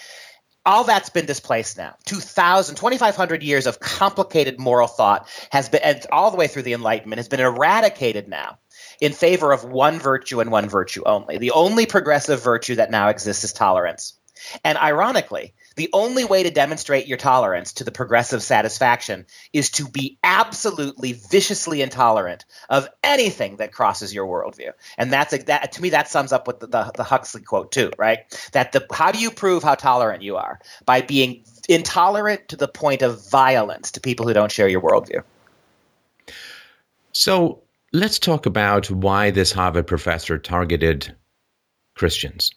all 0.67 0.83
that's 0.83 1.11
been 1.11 1.27
displaced 1.27 1.79
now. 1.79 1.95
2000 2.05 2.75
2500 2.75 3.43
years 3.43 3.67
of 3.67 3.79
complicated 3.79 4.59
moral 4.59 4.89
thought 4.89 5.29
has 5.51 5.69
been 5.69 5.81
and 5.83 6.05
all 6.11 6.33
the 6.33 6.37
way 6.37 6.49
through 6.49 6.63
the 6.63 6.73
enlightenment 6.73 7.19
has 7.19 7.29
been 7.29 7.41
eradicated 7.41 8.29
now 8.29 8.59
in 9.01 9.13
favor 9.13 9.53
of 9.53 9.65
one 9.65 9.99
virtue 10.01 10.41
and 10.41 10.51
one 10.51 10.69
virtue 10.69 11.05
only. 11.07 11.39
The 11.39 11.53
only 11.53 11.87
progressive 11.87 12.43
virtue 12.43 12.75
that 12.75 12.91
now 12.91 13.09
exists 13.09 13.45
is 13.45 13.53
tolerance. 13.53 14.19
And 14.65 14.77
ironically 14.77 15.55
the 15.77 15.91
only 15.93 16.25
way 16.25 16.43
to 16.43 16.51
demonstrate 16.51 17.07
your 17.07 17.19
tolerance 17.19 17.75
to 17.75 17.85
the 17.85 17.93
progressive 17.93 18.43
satisfaction 18.43 19.27
is 19.53 19.71
to 19.71 19.89
be 19.89 20.19
absolutely 20.25 21.13
viciously 21.13 21.83
intolerant 21.83 22.45
of 22.69 22.89
anything 23.05 23.57
that 23.57 23.73
crosses 23.73 24.13
your 24.13 24.27
worldview. 24.27 24.73
And 24.99 25.13
that's 25.13 25.37
that 25.45 25.73
to 25.73 25.83
me 25.83 25.91
that 25.91 26.09
sums 26.09 26.33
up 26.33 26.47
with 26.47 26.61
the, 26.61 26.67
the, 26.67 26.93
the 26.97 27.05
Huxley 27.05 27.43
quote 27.43 27.73
too, 27.73 27.91
right? 27.99 28.21
That 28.53 28.73
the 28.73 28.87
how 28.91 29.13
do 29.13 29.19
you 29.19 29.31
prove 29.31 29.63
how 29.63 29.75
tolerant 29.75 30.23
you 30.23 30.37
are 30.37 30.61
by 30.85 31.03
being 31.03 31.45
intolerant 31.69 32.49
to 32.49 32.57
the 32.57 32.69
point 32.69 33.03
of 33.03 33.29
violence 33.31 33.93
to 33.93 34.01
people 34.01 34.27
who 34.27 34.33
don't 34.33 34.53
share 34.53 34.69
your 34.69 34.81
worldview. 34.81 35.23
So 37.13 37.63
let's 37.93 38.19
talk 38.19 38.47
about 38.47 38.91
why 38.91 39.31
this 39.31 39.53
Harvard 39.53 39.87
professor 39.87 40.39
targeted 40.39 41.15
Christians 41.95 42.51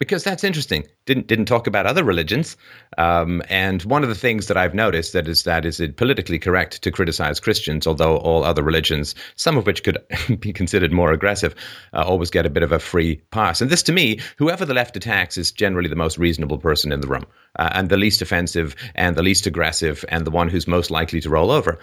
because 0.00 0.24
that's 0.24 0.42
interesting. 0.42 0.84
Didn't 1.04 1.28
didn't 1.28 1.44
talk 1.44 1.68
about 1.68 1.86
other 1.86 2.02
religions, 2.02 2.56
um, 2.98 3.42
and 3.48 3.82
one 3.82 4.02
of 4.02 4.08
the 4.08 4.14
things 4.16 4.48
that 4.48 4.56
I've 4.56 4.74
noticed 4.74 5.12
that 5.12 5.28
is 5.28 5.44
that 5.44 5.64
is 5.64 5.78
it 5.78 5.96
politically 5.96 6.38
correct 6.38 6.82
to 6.82 6.90
criticize 6.90 7.38
Christians, 7.38 7.86
although 7.86 8.16
all 8.16 8.42
other 8.42 8.62
religions, 8.62 9.14
some 9.36 9.56
of 9.56 9.66
which 9.66 9.84
could 9.84 9.98
be 10.40 10.52
considered 10.52 10.90
more 10.90 11.12
aggressive, 11.12 11.54
uh, 11.92 12.02
always 12.02 12.30
get 12.30 12.46
a 12.46 12.50
bit 12.50 12.64
of 12.64 12.72
a 12.72 12.80
free 12.80 13.16
pass. 13.30 13.60
And 13.60 13.70
this, 13.70 13.82
to 13.84 13.92
me, 13.92 14.18
whoever 14.38 14.64
the 14.64 14.74
left 14.74 14.96
attacks 14.96 15.36
is 15.36 15.52
generally 15.52 15.88
the 15.88 15.96
most 15.96 16.18
reasonable 16.18 16.58
person 16.58 16.90
in 16.90 17.00
the 17.00 17.08
room, 17.08 17.26
uh, 17.58 17.68
and 17.72 17.90
the 17.90 17.98
least 17.98 18.22
offensive, 18.22 18.74
and 18.94 19.16
the 19.16 19.22
least 19.22 19.46
aggressive, 19.46 20.04
and 20.08 20.26
the 20.26 20.30
one 20.32 20.48
who's 20.48 20.66
most 20.66 20.90
likely 20.90 21.20
to 21.20 21.30
roll 21.30 21.50
over 21.50 21.78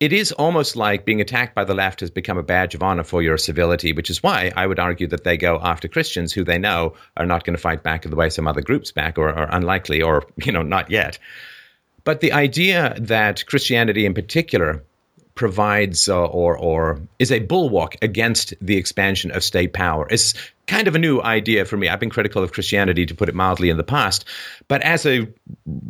it 0.00 0.12
is 0.12 0.30
almost 0.32 0.76
like 0.76 1.04
being 1.04 1.20
attacked 1.20 1.56
by 1.56 1.64
the 1.64 1.74
left 1.74 2.00
has 2.00 2.10
become 2.10 2.38
a 2.38 2.42
badge 2.42 2.74
of 2.74 2.82
honor 2.82 3.02
for 3.02 3.20
your 3.20 3.36
civility, 3.36 3.92
which 3.92 4.10
is 4.10 4.22
why 4.22 4.52
I 4.54 4.66
would 4.66 4.78
argue 4.78 5.08
that 5.08 5.24
they 5.24 5.36
go 5.36 5.58
after 5.62 5.88
Christians 5.88 6.32
who 6.32 6.44
they 6.44 6.58
know 6.58 6.94
are 7.16 7.26
not 7.26 7.44
going 7.44 7.56
to 7.56 7.62
fight 7.62 7.82
back 7.82 8.04
in 8.04 8.10
the 8.10 8.16
way 8.16 8.30
some 8.30 8.46
other 8.46 8.62
groups 8.62 8.92
back 8.92 9.18
or 9.18 9.30
are 9.30 9.52
unlikely 9.54 10.00
or, 10.00 10.24
you 10.36 10.52
know, 10.52 10.62
not 10.62 10.90
yet. 10.90 11.18
But 12.04 12.20
the 12.20 12.32
idea 12.32 12.96
that 12.98 13.44
Christianity 13.46 14.06
in 14.06 14.14
particular 14.14 14.84
provides 15.34 16.08
uh, 16.08 16.26
or, 16.26 16.56
or 16.56 17.00
is 17.18 17.32
a 17.32 17.40
bulwark 17.40 17.96
against 18.00 18.54
the 18.60 18.76
expansion 18.76 19.32
of 19.32 19.42
state 19.42 19.72
power 19.72 20.06
is 20.10 20.34
kind 20.66 20.86
of 20.86 20.94
a 20.94 20.98
new 20.98 21.20
idea 21.22 21.64
for 21.64 21.76
me. 21.76 21.88
I've 21.88 22.00
been 22.00 22.10
critical 22.10 22.42
of 22.42 22.52
Christianity, 22.52 23.04
to 23.06 23.14
put 23.14 23.28
it 23.28 23.34
mildly, 23.34 23.68
in 23.68 23.76
the 23.76 23.84
past. 23.84 24.24
But 24.68 24.82
as 24.82 25.06
a 25.06 25.28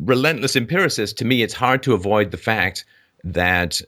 relentless 0.04 0.56
empiricist, 0.56 1.18
to 1.18 1.24
me, 1.24 1.42
it's 1.42 1.54
hard 1.54 1.82
to 1.82 1.94
avoid 1.94 2.30
the 2.30 2.36
fact 2.36 2.84
that 3.24 3.80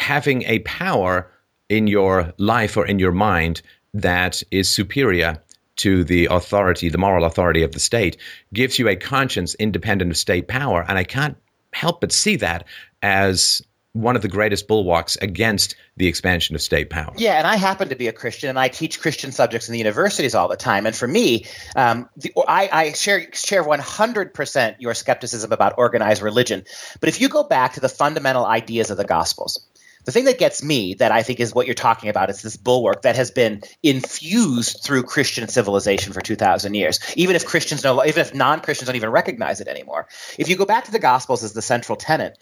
having 0.00 0.42
a 0.44 0.58
power 0.60 1.30
in 1.68 1.86
your 1.86 2.32
life 2.38 2.76
or 2.76 2.86
in 2.86 2.98
your 2.98 3.12
mind 3.12 3.62
that 3.94 4.42
is 4.50 4.68
superior 4.68 5.40
to 5.76 6.04
the 6.04 6.26
authority, 6.26 6.88
the 6.88 6.98
moral 6.98 7.24
authority 7.24 7.62
of 7.62 7.72
the 7.72 7.80
state, 7.80 8.16
gives 8.52 8.78
you 8.78 8.88
a 8.88 8.96
conscience 8.96 9.54
independent 9.54 10.10
of 10.10 10.16
state 10.16 10.48
power. 10.48 10.84
And 10.88 10.98
I 10.98 11.04
can't 11.04 11.36
help 11.72 12.00
but 12.00 12.12
see 12.12 12.36
that 12.36 12.66
as 13.02 13.62
one 13.92 14.14
of 14.14 14.22
the 14.22 14.28
greatest 14.28 14.68
bulwarks 14.68 15.16
against 15.16 15.74
the 15.96 16.06
expansion 16.06 16.54
of 16.54 16.62
state 16.62 16.90
power. 16.90 17.12
Yeah, 17.16 17.38
and 17.38 17.46
I 17.46 17.56
happen 17.56 17.88
to 17.88 17.96
be 17.96 18.06
a 18.06 18.12
Christian, 18.12 18.48
and 18.48 18.58
I 18.58 18.68
teach 18.68 19.00
Christian 19.00 19.32
subjects 19.32 19.68
in 19.68 19.72
the 19.72 19.78
universities 19.78 20.34
all 20.34 20.48
the 20.48 20.56
time. 20.56 20.86
And 20.86 20.94
for 20.94 21.08
me, 21.08 21.46
um, 21.74 22.08
the, 22.16 22.32
I, 22.46 22.68
I, 22.72 22.92
share 22.92 23.26
share 23.32 23.64
one 23.64 23.80
hundred 23.80 24.32
percent 24.32 24.80
your 24.80 24.94
skepticism 24.94 25.52
about 25.52 25.74
organized 25.76 26.22
religion. 26.22 26.64
But 27.00 27.08
if 27.08 27.20
you 27.20 27.28
go 27.28 27.42
back 27.42 27.74
to 27.74 27.80
the 27.80 27.88
fundamental 27.88 28.46
ideas 28.46 28.90
of 28.90 28.96
the 28.96 29.04
Gospels, 29.04 29.66
the 30.04 30.12
thing 30.12 30.24
that 30.24 30.38
gets 30.38 30.62
me, 30.62 30.94
that 30.94 31.12
I 31.12 31.22
think 31.22 31.40
is 31.40 31.54
what 31.54 31.66
you're 31.66 31.74
talking 31.74 32.08
about, 32.08 32.30
is 32.30 32.42
this 32.42 32.56
bulwark 32.56 33.02
that 33.02 33.16
has 33.16 33.30
been 33.30 33.62
infused 33.82 34.82
through 34.82 35.02
Christian 35.04 35.48
civilization 35.48 36.12
for 36.12 36.20
2,000 36.20 36.74
years. 36.74 37.00
Even 37.16 37.36
if 37.36 37.44
Christians 37.44 37.84
no, 37.84 38.04
even 38.04 38.20
if 38.20 38.34
non-Christians 38.34 38.86
don't 38.86 38.96
even 38.96 39.10
recognize 39.10 39.60
it 39.60 39.68
anymore. 39.68 40.08
If 40.38 40.48
you 40.48 40.56
go 40.56 40.64
back 40.64 40.84
to 40.84 40.92
the 40.92 40.98
Gospels 40.98 41.44
as 41.44 41.52
the 41.52 41.62
central 41.62 41.96
tenet, 41.96 42.38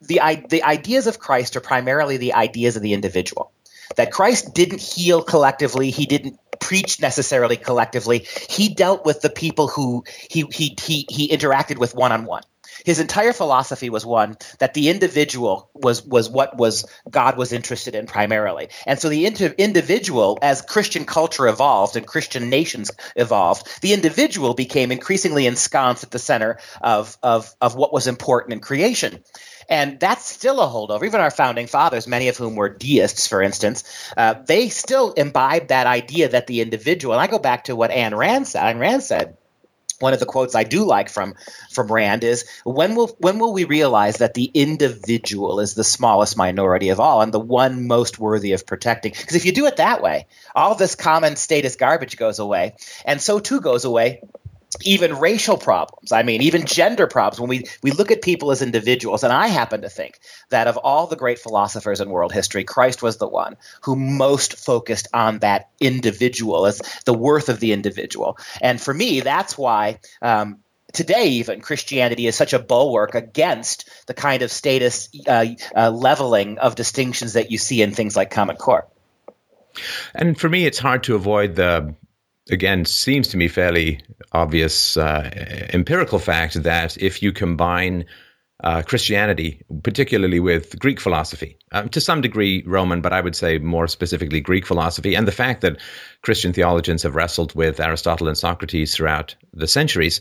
the 0.00 0.20
the 0.48 0.62
ideas 0.62 1.06
of 1.06 1.18
Christ 1.18 1.56
are 1.56 1.60
primarily 1.60 2.16
the 2.16 2.34
ideas 2.34 2.76
of 2.76 2.82
the 2.82 2.92
individual. 2.92 3.52
That 3.96 4.12
Christ 4.12 4.54
didn't 4.54 4.80
heal 4.80 5.22
collectively, 5.22 5.90
he 5.90 6.06
didn't 6.06 6.38
preach 6.60 7.00
necessarily 7.00 7.56
collectively. 7.56 8.26
He 8.48 8.74
dealt 8.74 9.04
with 9.04 9.22
the 9.22 9.30
people 9.30 9.68
who 9.68 10.04
he 10.30 10.44
he 10.52 10.76
he, 10.80 11.06
he 11.08 11.28
interacted 11.28 11.78
with 11.78 11.94
one 11.94 12.12
on 12.12 12.24
one. 12.24 12.42
His 12.88 13.00
entire 13.00 13.34
philosophy 13.34 13.90
was 13.90 14.06
one 14.06 14.38
that 14.60 14.72
the 14.72 14.88
individual 14.88 15.68
was 15.74 16.02
was 16.02 16.30
what 16.30 16.56
was 16.56 16.86
God 17.10 17.36
was 17.36 17.52
interested 17.52 17.94
in 17.94 18.06
primarily. 18.06 18.70
And 18.86 18.98
so 18.98 19.10
the 19.10 19.26
individual, 19.26 20.38
as 20.40 20.62
Christian 20.62 21.04
culture 21.04 21.46
evolved 21.48 21.96
and 21.96 22.06
Christian 22.06 22.48
nations 22.48 22.90
evolved, 23.14 23.68
the 23.82 23.92
individual 23.92 24.54
became 24.54 24.90
increasingly 24.90 25.46
ensconced 25.46 26.02
at 26.02 26.10
the 26.10 26.18
center 26.18 26.60
of, 26.80 27.18
of, 27.22 27.54
of 27.60 27.74
what 27.74 27.92
was 27.92 28.06
important 28.06 28.54
in 28.54 28.60
creation. 28.60 29.22
And 29.68 30.00
that's 30.00 30.24
still 30.24 30.58
a 30.58 30.66
holdover. 30.66 31.04
Even 31.04 31.20
our 31.20 31.30
founding 31.30 31.66
fathers, 31.66 32.08
many 32.08 32.28
of 32.28 32.38
whom 32.38 32.56
were 32.56 32.70
deists, 32.70 33.26
for 33.26 33.42
instance, 33.42 33.84
uh, 34.16 34.32
they 34.46 34.70
still 34.70 35.12
imbibe 35.12 35.68
that 35.68 35.86
idea 35.86 36.30
that 36.30 36.46
the 36.46 36.62
individual, 36.62 37.12
and 37.12 37.20
I 37.20 37.26
go 37.26 37.38
back 37.38 37.64
to 37.64 37.76
what 37.76 37.90
Anne 37.90 38.14
Rand 38.14 38.48
said, 38.48 38.62
Ayn 38.62 38.80
Rand 38.80 39.02
said, 39.02 39.36
one 40.00 40.12
of 40.12 40.20
the 40.20 40.26
quotes 40.26 40.54
I 40.54 40.64
do 40.64 40.84
like 40.84 41.08
from 41.08 41.34
from 41.70 41.90
Rand 41.90 42.24
is 42.24 42.44
when 42.64 42.94
will 42.94 43.08
when 43.18 43.38
will 43.38 43.52
we 43.52 43.64
realize 43.64 44.18
that 44.18 44.34
the 44.34 44.50
individual 44.54 45.60
is 45.60 45.74
the 45.74 45.84
smallest 45.84 46.36
minority 46.36 46.90
of 46.90 47.00
all 47.00 47.22
and 47.22 47.32
the 47.32 47.40
one 47.40 47.86
most 47.86 48.18
worthy 48.18 48.52
of 48.52 48.66
protecting? 48.66 49.12
Because 49.12 49.36
if 49.36 49.44
you 49.44 49.52
do 49.52 49.66
it 49.66 49.76
that 49.76 50.02
way, 50.02 50.26
all 50.54 50.74
this 50.74 50.94
common 50.94 51.36
status 51.36 51.76
garbage 51.76 52.16
goes 52.16 52.38
away, 52.38 52.76
and 53.04 53.20
so 53.20 53.38
too 53.40 53.60
goes 53.60 53.84
away 53.84 54.22
even 54.82 55.18
racial 55.18 55.56
problems. 55.56 56.12
I 56.12 56.22
mean, 56.22 56.42
even 56.42 56.66
gender 56.66 57.06
problems. 57.06 57.40
When 57.40 57.48
we, 57.48 57.64
we 57.82 57.90
look 57.90 58.10
at 58.10 58.22
people 58.22 58.50
as 58.50 58.62
individuals, 58.62 59.24
and 59.24 59.32
I 59.32 59.48
happen 59.48 59.82
to 59.82 59.88
think 59.88 60.20
that 60.50 60.66
of 60.66 60.76
all 60.76 61.06
the 61.06 61.16
great 61.16 61.38
philosophers 61.38 62.00
in 62.00 62.10
world 62.10 62.32
history, 62.32 62.64
Christ 62.64 63.02
was 63.02 63.16
the 63.16 63.28
one 63.28 63.56
who 63.82 63.96
most 63.96 64.58
focused 64.58 65.08
on 65.14 65.38
that 65.40 65.70
individual 65.80 66.66
as 66.66 66.82
the 67.04 67.14
worth 67.14 67.48
of 67.48 67.60
the 67.60 67.72
individual. 67.72 68.38
And 68.60 68.80
for 68.80 68.92
me, 68.92 69.20
that's 69.20 69.56
why. 69.56 70.00
Um, 70.22 70.58
today 70.94 71.28
even 71.32 71.60
christianity 71.60 72.26
is 72.26 72.34
such 72.34 72.54
a 72.54 72.58
bulwark 72.58 73.14
against 73.14 73.90
the 74.06 74.14
kind 74.14 74.40
of 74.40 74.50
status 74.50 75.10
uh, 75.26 75.44
uh, 75.76 75.90
leveling 75.90 76.56
of 76.56 76.76
distinctions 76.76 77.34
that 77.34 77.50
you 77.50 77.58
see 77.58 77.82
in 77.82 77.92
things 77.92 78.16
like 78.16 78.30
common 78.30 78.56
core 78.56 78.86
and 80.14 80.40
for 80.40 80.48
me 80.48 80.64
it's 80.64 80.78
hard 80.78 81.02
to 81.02 81.14
avoid 81.14 81.54
the 81.56 81.94
again 82.50 82.84
seems 82.84 83.28
to 83.28 83.36
me 83.36 83.48
fairly 83.48 84.00
obvious 84.32 84.96
uh, 84.96 85.30
empirical 85.72 86.18
fact 86.18 86.62
that 86.62 86.96
if 86.98 87.22
you 87.22 87.32
combine 87.32 88.04
uh, 88.64 88.82
Christianity, 88.82 89.62
particularly 89.84 90.40
with 90.40 90.78
Greek 90.78 90.98
philosophy, 90.98 91.56
um, 91.70 91.88
to 91.90 92.00
some 92.00 92.20
degree 92.20 92.64
Roman, 92.66 93.00
but 93.00 93.12
I 93.12 93.20
would 93.20 93.36
say 93.36 93.58
more 93.58 93.86
specifically 93.86 94.40
Greek 94.40 94.66
philosophy, 94.66 95.14
and 95.14 95.28
the 95.28 95.32
fact 95.32 95.60
that 95.60 95.78
Christian 96.22 96.52
theologians 96.52 97.04
have 97.04 97.14
wrestled 97.14 97.54
with 97.54 97.78
Aristotle 97.78 98.26
and 98.26 98.36
Socrates 98.36 98.94
throughout 98.94 99.36
the 99.52 99.68
centuries, 99.68 100.20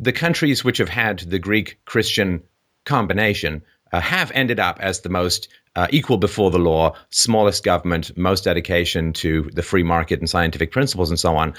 the 0.00 0.12
countries 0.12 0.64
which 0.64 0.78
have 0.78 0.88
had 0.88 1.20
the 1.20 1.38
Greek 1.38 1.78
Christian 1.84 2.42
combination 2.84 3.62
uh, 3.92 4.00
have 4.00 4.32
ended 4.34 4.58
up 4.58 4.78
as 4.80 5.00
the 5.00 5.08
most 5.08 5.48
uh, 5.78 5.86
equal 5.90 6.16
before 6.16 6.50
the 6.50 6.58
law, 6.58 6.92
smallest 7.10 7.62
government, 7.62 8.16
most 8.18 8.42
dedication 8.42 9.12
to 9.12 9.48
the 9.52 9.62
free 9.62 9.84
market 9.84 10.18
and 10.18 10.28
scientific 10.28 10.72
principles 10.72 11.08
and 11.08 11.20
so 11.20 11.36
on. 11.36 11.54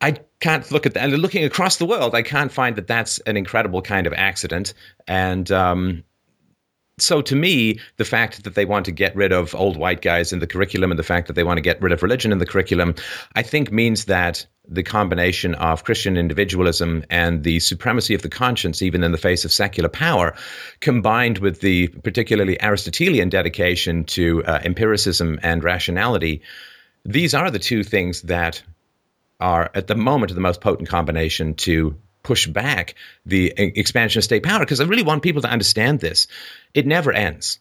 I 0.00 0.12
can't 0.38 0.70
look 0.70 0.86
at 0.86 0.94
that. 0.94 1.02
And 1.02 1.18
looking 1.18 1.42
across 1.42 1.78
the 1.78 1.84
world, 1.84 2.14
I 2.14 2.22
can't 2.22 2.52
find 2.52 2.76
that 2.76 2.86
that's 2.86 3.18
an 3.20 3.36
incredible 3.36 3.82
kind 3.82 4.06
of 4.06 4.12
accident. 4.12 4.72
And 5.08 5.50
um, 5.50 6.04
so 7.00 7.22
to 7.22 7.36
me, 7.36 7.78
the 7.96 8.04
fact 8.04 8.44
that 8.44 8.54
they 8.54 8.64
want 8.64 8.84
to 8.86 8.92
get 8.92 9.14
rid 9.16 9.32
of 9.32 9.54
old 9.54 9.76
white 9.76 10.02
guys 10.02 10.32
in 10.32 10.38
the 10.38 10.46
curriculum 10.46 10.90
and 10.90 10.98
the 10.98 11.04
fact 11.04 11.26
that 11.26 11.34
they 11.34 11.44
want 11.44 11.58
to 11.58 11.62
get 11.62 11.80
rid 11.80 11.92
of 11.92 12.02
religion 12.02 12.32
in 12.32 12.38
the 12.38 12.46
curriculum, 12.46 12.94
I 13.34 13.42
think 13.42 13.72
means 13.72 14.06
that 14.06 14.46
the 14.68 14.82
combination 14.82 15.54
of 15.56 15.84
Christian 15.84 16.16
individualism 16.16 17.04
and 17.10 17.42
the 17.42 17.58
supremacy 17.60 18.14
of 18.14 18.22
the 18.22 18.28
conscience, 18.28 18.82
even 18.82 19.02
in 19.02 19.12
the 19.12 19.18
face 19.18 19.44
of 19.44 19.52
secular 19.52 19.88
power, 19.88 20.34
combined 20.80 21.38
with 21.38 21.60
the 21.60 21.88
particularly 22.04 22.60
Aristotelian 22.62 23.28
dedication 23.28 24.04
to 24.04 24.44
uh, 24.44 24.60
empiricism 24.64 25.40
and 25.42 25.64
rationality, 25.64 26.42
these 27.04 27.34
are 27.34 27.50
the 27.50 27.58
two 27.58 27.82
things 27.82 28.22
that 28.22 28.62
are 29.40 29.70
at 29.74 29.86
the 29.86 29.94
moment 29.94 30.32
the 30.34 30.40
most 30.40 30.60
potent 30.60 30.88
combination 30.88 31.54
to 31.54 31.96
push 32.22 32.46
back 32.46 32.94
the 33.26 33.52
expansion 33.56 34.18
of 34.18 34.24
state 34.24 34.42
power 34.42 34.60
because 34.60 34.80
I 34.80 34.84
really 34.84 35.02
want 35.02 35.22
people 35.22 35.42
to 35.42 35.48
understand 35.48 36.00
this. 36.00 36.26
It 36.74 36.86
never 36.86 37.12
ends. 37.12 37.58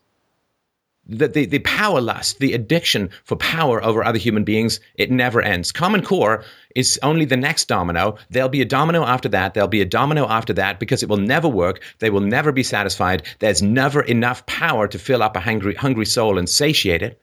The, 1.12 1.28
the, 1.28 1.46
the 1.46 1.60
power 1.60 2.02
lust, 2.02 2.38
the 2.38 2.54
addiction 2.54 3.10
for 3.24 3.36
power 3.36 3.84
over 3.84 4.04
other 4.04 4.20
human 4.20 4.44
beings, 4.44 4.80
it 4.94 5.10
never 5.10 5.42
ends. 5.42 5.72
Common 5.72 6.04
Core 6.04 6.44
is 6.76 7.00
only 7.02 7.26
the 7.26 7.36
next 7.36 7.68
domino. 7.68 8.18
There'll 8.30 8.48
be 8.48 8.62
a 8.62 8.66
domino 8.66 9.04
after 9.04 9.28
that. 9.30 9.56
There'll 9.56 9.68
be 9.68 9.82
a 9.82 9.86
domino 9.86 10.28
after 10.28 10.54
that 10.54 10.80
because 10.80 11.02
it 11.02 11.10
will 11.10 11.18
never 11.18 11.48
work. 11.48 11.82
They 11.98 12.12
will 12.12 12.22
never 12.22 12.52
be 12.52 12.62
satisfied. 12.62 13.24
There's 13.40 13.64
never 13.64 14.04
enough 14.04 14.46
power 14.46 14.88
to 14.88 15.00
fill 15.00 15.24
up 15.24 15.36
a 15.36 15.40
hungry, 15.40 15.74
hungry 15.74 16.06
soul 16.06 16.38
and 16.38 16.48
satiate 16.48 17.02
it 17.02 17.20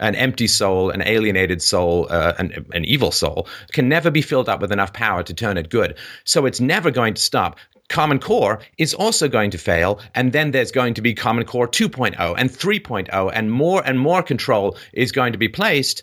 an 0.00 0.14
empty 0.14 0.46
soul, 0.46 0.90
an 0.90 1.02
alienated 1.02 1.62
soul, 1.62 2.06
uh, 2.10 2.34
an, 2.38 2.66
an 2.72 2.84
evil 2.84 3.10
soul, 3.10 3.46
can 3.72 3.88
never 3.88 4.10
be 4.10 4.22
filled 4.22 4.48
up 4.48 4.60
with 4.60 4.72
enough 4.72 4.92
power 4.92 5.22
to 5.22 5.34
turn 5.34 5.56
it 5.56 5.70
good. 5.70 5.96
So 6.24 6.46
it's 6.46 6.60
never 6.60 6.90
going 6.90 7.14
to 7.14 7.22
stop. 7.22 7.56
Common 7.88 8.18
Core 8.18 8.60
is 8.78 8.94
also 8.94 9.28
going 9.28 9.50
to 9.50 9.58
fail, 9.58 10.00
and 10.14 10.32
then 10.32 10.50
there's 10.50 10.72
going 10.72 10.94
to 10.94 11.02
be 11.02 11.14
Common 11.14 11.44
Core 11.44 11.68
2.0 11.68 12.34
and 12.38 12.50
3.0, 12.50 13.30
and 13.34 13.52
more 13.52 13.82
and 13.86 14.00
more 14.00 14.22
control 14.22 14.76
is 14.92 15.12
going 15.12 15.32
to 15.32 15.38
be 15.38 15.48
placed 15.48 16.02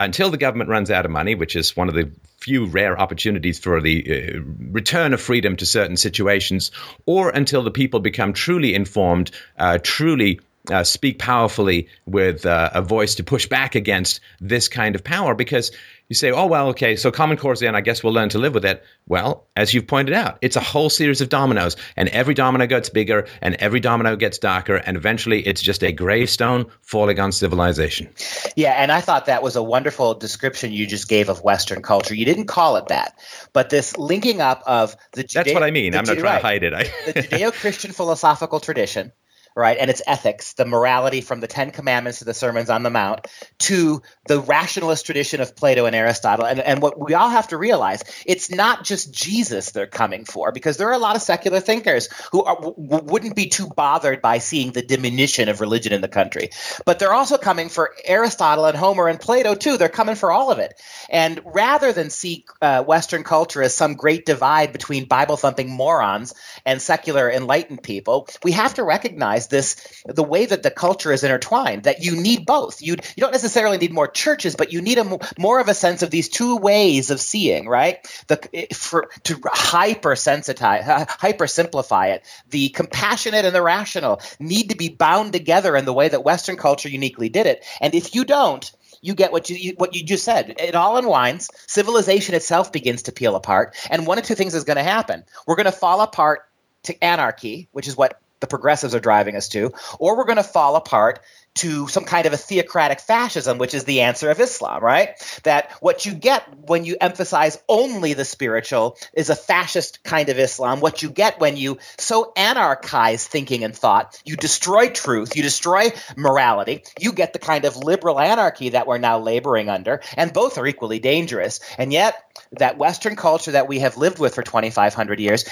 until 0.00 0.30
the 0.30 0.36
government 0.36 0.70
runs 0.70 0.90
out 0.90 1.04
of 1.04 1.10
money, 1.10 1.34
which 1.34 1.54
is 1.54 1.76
one 1.76 1.88
of 1.88 1.94
the 1.94 2.10
few 2.40 2.66
rare 2.66 2.98
opportunities 2.98 3.58
for 3.58 3.80
the 3.80 4.36
uh, 4.36 4.40
return 4.70 5.14
of 5.14 5.20
freedom 5.20 5.56
to 5.56 5.66
certain 5.66 5.96
situations, 5.96 6.70
or 7.06 7.30
until 7.30 7.62
the 7.62 7.70
people 7.70 8.00
become 8.00 8.32
truly 8.32 8.74
informed, 8.74 9.30
uh, 9.58 9.78
truly 9.82 10.40
uh, 10.70 10.82
speak 10.84 11.18
powerfully 11.18 11.88
with 12.06 12.46
uh, 12.46 12.70
a 12.72 12.82
voice 12.82 13.14
to 13.16 13.24
push 13.24 13.46
back 13.46 13.74
against 13.74 14.20
this 14.40 14.68
kind 14.68 14.94
of 14.94 15.04
power 15.04 15.34
because 15.34 15.70
you 16.08 16.14
say, 16.14 16.30
oh, 16.30 16.46
well, 16.46 16.68
okay, 16.68 16.96
so 16.96 17.10
Common 17.10 17.38
Core's 17.38 17.62
in, 17.62 17.74
I 17.74 17.80
guess 17.80 18.04
we'll 18.04 18.12
learn 18.12 18.28
to 18.30 18.38
live 18.38 18.52
with 18.54 18.64
it. 18.64 18.84
Well, 19.08 19.46
as 19.56 19.72
you've 19.72 19.86
pointed 19.86 20.14
out, 20.14 20.36
it's 20.42 20.54
a 20.56 20.60
whole 20.60 20.90
series 20.90 21.22
of 21.22 21.30
dominoes, 21.30 21.76
and 21.96 22.10
every 22.10 22.34
domino 22.34 22.66
gets 22.66 22.90
bigger, 22.90 23.26
and 23.40 23.54
every 23.56 23.80
domino 23.80 24.14
gets 24.14 24.38
darker, 24.38 24.76
and 24.76 24.98
eventually 24.98 25.40
it's 25.46 25.62
just 25.62 25.82
a 25.82 25.92
gravestone 25.92 26.66
falling 26.82 27.18
on 27.20 27.32
civilization. 27.32 28.08
Yeah, 28.54 28.72
and 28.72 28.92
I 28.92 29.00
thought 29.00 29.26
that 29.26 29.42
was 29.42 29.56
a 29.56 29.62
wonderful 29.62 30.12
description 30.14 30.72
you 30.72 30.86
just 30.86 31.08
gave 31.08 31.30
of 31.30 31.42
Western 31.42 31.80
culture. 31.80 32.14
You 32.14 32.26
didn't 32.26 32.46
call 32.46 32.76
it 32.76 32.88
that, 32.88 33.18
but 33.54 33.70
this 33.70 33.96
linking 33.96 34.42
up 34.42 34.62
of 34.66 34.96
the 35.12 35.24
Judeo- 35.24 35.32
That's 35.32 35.54
what 35.54 35.62
I 35.62 35.70
mean. 35.70 35.94
I'm 35.94 36.04
not 36.04 36.18
trying 36.18 36.38
to 36.40 36.46
hide 36.46 36.64
it. 36.64 36.74
I- 36.74 36.82
the 37.06 37.22
Judeo 37.22 37.50
Christian 37.52 37.92
philosophical 37.92 38.60
tradition 38.60 39.10
right, 39.56 39.78
and 39.78 39.88
its 39.88 40.02
ethics, 40.06 40.54
the 40.54 40.64
morality 40.64 41.20
from 41.20 41.40
the 41.40 41.46
Ten 41.46 41.70
Commandments 41.70 42.18
to 42.18 42.24
the 42.24 42.34
Sermons 42.34 42.70
on 42.70 42.82
the 42.82 42.90
Mount, 42.90 43.26
to 43.60 44.02
the 44.26 44.40
rationalist 44.40 45.06
tradition 45.06 45.40
of 45.40 45.54
Plato 45.54 45.86
and 45.86 45.94
Aristotle. 45.94 46.44
And, 46.44 46.58
and 46.58 46.82
what 46.82 46.98
we 46.98 47.14
all 47.14 47.30
have 47.30 47.48
to 47.48 47.56
realize, 47.56 48.02
it's 48.26 48.50
not 48.50 48.84
just 48.84 49.12
Jesus 49.12 49.70
they're 49.70 49.86
coming 49.86 50.24
for, 50.24 50.50
because 50.50 50.76
there 50.76 50.88
are 50.88 50.94
a 50.94 50.98
lot 50.98 51.14
of 51.14 51.22
secular 51.22 51.60
thinkers 51.60 52.08
who 52.32 52.42
are, 52.42 52.56
w- 52.56 52.74
wouldn't 52.78 53.36
be 53.36 53.48
too 53.48 53.68
bothered 53.68 54.20
by 54.20 54.38
seeing 54.38 54.72
the 54.72 54.82
diminution 54.82 55.48
of 55.48 55.60
religion 55.60 55.92
in 55.92 56.00
the 56.00 56.08
country. 56.08 56.50
But 56.84 56.98
they're 56.98 57.12
also 57.12 57.38
coming 57.38 57.68
for 57.68 57.94
Aristotle 58.04 58.64
and 58.64 58.76
Homer 58.76 59.06
and 59.06 59.20
Plato, 59.20 59.54
too. 59.54 59.76
They're 59.76 59.88
coming 59.88 60.16
for 60.16 60.32
all 60.32 60.50
of 60.50 60.58
it. 60.58 60.74
And 61.08 61.40
rather 61.44 61.92
than 61.92 62.10
see 62.10 62.44
uh, 62.60 62.82
Western 62.82 63.22
culture 63.22 63.62
as 63.62 63.74
some 63.74 63.94
great 63.94 64.26
divide 64.26 64.72
between 64.72 65.04
Bible 65.04 65.36
thumping 65.36 65.70
morons 65.70 66.34
and 66.66 66.82
secular 66.82 67.30
enlightened 67.30 67.82
people, 67.82 68.26
we 68.42 68.52
have 68.52 68.74
to 68.74 68.82
recognize 68.82 69.43
this 69.48 69.76
the 70.06 70.22
way 70.22 70.46
that 70.46 70.62
the 70.62 70.70
culture 70.70 71.12
is 71.12 71.24
intertwined 71.24 71.84
that 71.84 72.02
you 72.02 72.16
need 72.16 72.46
both 72.46 72.82
you 72.82 72.96
you 73.16 73.20
don't 73.20 73.32
necessarily 73.32 73.78
need 73.78 73.92
more 73.92 74.08
churches 74.08 74.56
but 74.56 74.72
you 74.72 74.80
need 74.80 74.98
a 74.98 75.18
more 75.38 75.60
of 75.60 75.68
a 75.68 75.74
sense 75.74 76.02
of 76.02 76.10
these 76.10 76.28
two 76.28 76.56
ways 76.56 77.10
of 77.10 77.20
seeing 77.20 77.68
right 77.68 78.06
the 78.28 78.68
for 78.74 79.10
to 79.22 79.40
hyper 79.44 80.14
sensitize 80.14 80.84
hyper 81.20 81.46
simplify 81.46 82.08
it 82.08 82.24
the 82.50 82.68
compassionate 82.70 83.44
and 83.44 83.54
the 83.54 83.62
rational 83.62 84.20
need 84.38 84.70
to 84.70 84.76
be 84.76 84.88
bound 84.88 85.32
together 85.32 85.76
in 85.76 85.84
the 85.84 85.92
way 85.92 86.08
that 86.08 86.24
western 86.24 86.56
culture 86.56 86.88
uniquely 86.88 87.28
did 87.28 87.46
it 87.46 87.64
and 87.80 87.94
if 87.94 88.14
you 88.14 88.24
don't 88.24 88.72
you 89.04 89.14
get 89.14 89.32
what 89.32 89.50
you, 89.50 89.74
what 89.76 89.94
you 89.94 90.02
just 90.02 90.24
said. 90.24 90.54
It 90.58 90.74
all 90.74 90.96
unwinds. 90.96 91.50
Civilization 91.66 92.34
itself 92.34 92.72
begins 92.72 93.02
to 93.02 93.12
peel 93.12 93.36
apart, 93.36 93.76
and 93.90 94.06
one 94.06 94.16
of 94.16 94.24
two 94.24 94.34
things 94.34 94.54
is 94.54 94.64
going 94.64 94.78
to 94.78 94.82
happen. 94.82 95.24
We're 95.46 95.56
going 95.56 95.66
to 95.66 95.72
fall 95.72 96.00
apart 96.00 96.48
to 96.84 97.04
anarchy, 97.04 97.68
which 97.72 97.86
is 97.86 97.96
what 97.96 98.18
the 98.40 98.46
progressives 98.46 98.94
are 98.94 99.00
driving 99.00 99.36
us 99.36 99.48
to, 99.50 99.72
or 99.98 100.16
we're 100.16 100.24
going 100.24 100.36
to 100.36 100.42
fall 100.42 100.76
apart 100.76 101.20
to 101.54 101.86
some 101.86 102.04
kind 102.04 102.26
of 102.26 102.32
a 102.32 102.36
theocratic 102.36 102.98
fascism, 102.98 103.58
which 103.58 103.74
is 103.74 103.84
the 103.84 104.00
answer 104.00 104.30
of 104.30 104.40
Islam, 104.40 104.82
right? 104.82 105.10
That 105.44 105.70
what 105.80 106.04
you 106.04 106.12
get 106.12 106.42
when 106.66 106.84
you 106.84 106.96
emphasize 107.00 107.58
only 107.68 108.14
the 108.14 108.24
spiritual 108.24 108.98
is 109.12 109.30
a 109.30 109.36
fascist 109.36 110.02
kind 110.02 110.28
of 110.30 110.38
Islam. 110.38 110.80
What 110.80 111.02
you 111.02 111.10
get 111.10 111.38
when 111.38 111.56
you 111.56 111.78
so 111.96 112.32
anarchize 112.36 113.24
thinking 113.24 113.62
and 113.62 113.74
thought, 113.74 114.20
you 114.24 114.36
destroy 114.36 114.88
truth, 114.88 115.36
you 115.36 115.42
destroy 115.42 115.92
morality, 116.16 116.82
you 116.98 117.12
get 117.12 117.32
the 117.32 117.38
kind 117.38 117.64
of 117.64 117.76
liberal 117.76 118.18
anarchy 118.18 118.70
that 118.70 118.88
we're 118.88 118.98
now 118.98 119.20
laboring 119.20 119.68
under, 119.68 120.00
and 120.16 120.32
both 120.32 120.58
are 120.58 120.66
equally 120.66 120.98
dangerous. 120.98 121.60
And 121.78 121.92
yet, 121.92 122.20
that 122.58 122.78
Western 122.78 123.16
culture 123.16 123.52
that 123.52 123.68
we 123.68 123.80
have 123.80 123.96
lived 123.96 124.18
with 124.18 124.34
for 124.34 124.42
2,500 124.42 125.20
years, 125.20 125.44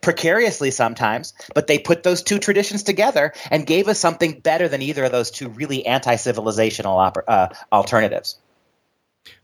precariously 0.00 0.70
sometimes, 0.70 1.34
but 1.54 1.66
they 1.66 1.78
put 1.78 2.02
those 2.02 2.22
two 2.22 2.38
traditions 2.38 2.82
together 2.82 3.32
and 3.50 3.66
gave 3.66 3.88
us 3.88 3.98
something 3.98 4.40
better 4.40 4.68
than 4.68 4.82
either 4.82 5.04
of 5.04 5.12
those 5.12 5.30
two 5.30 5.48
really 5.48 5.86
anti 5.86 6.14
civilizational 6.14 7.12
uh, 7.28 7.48
alternatives. 7.72 8.38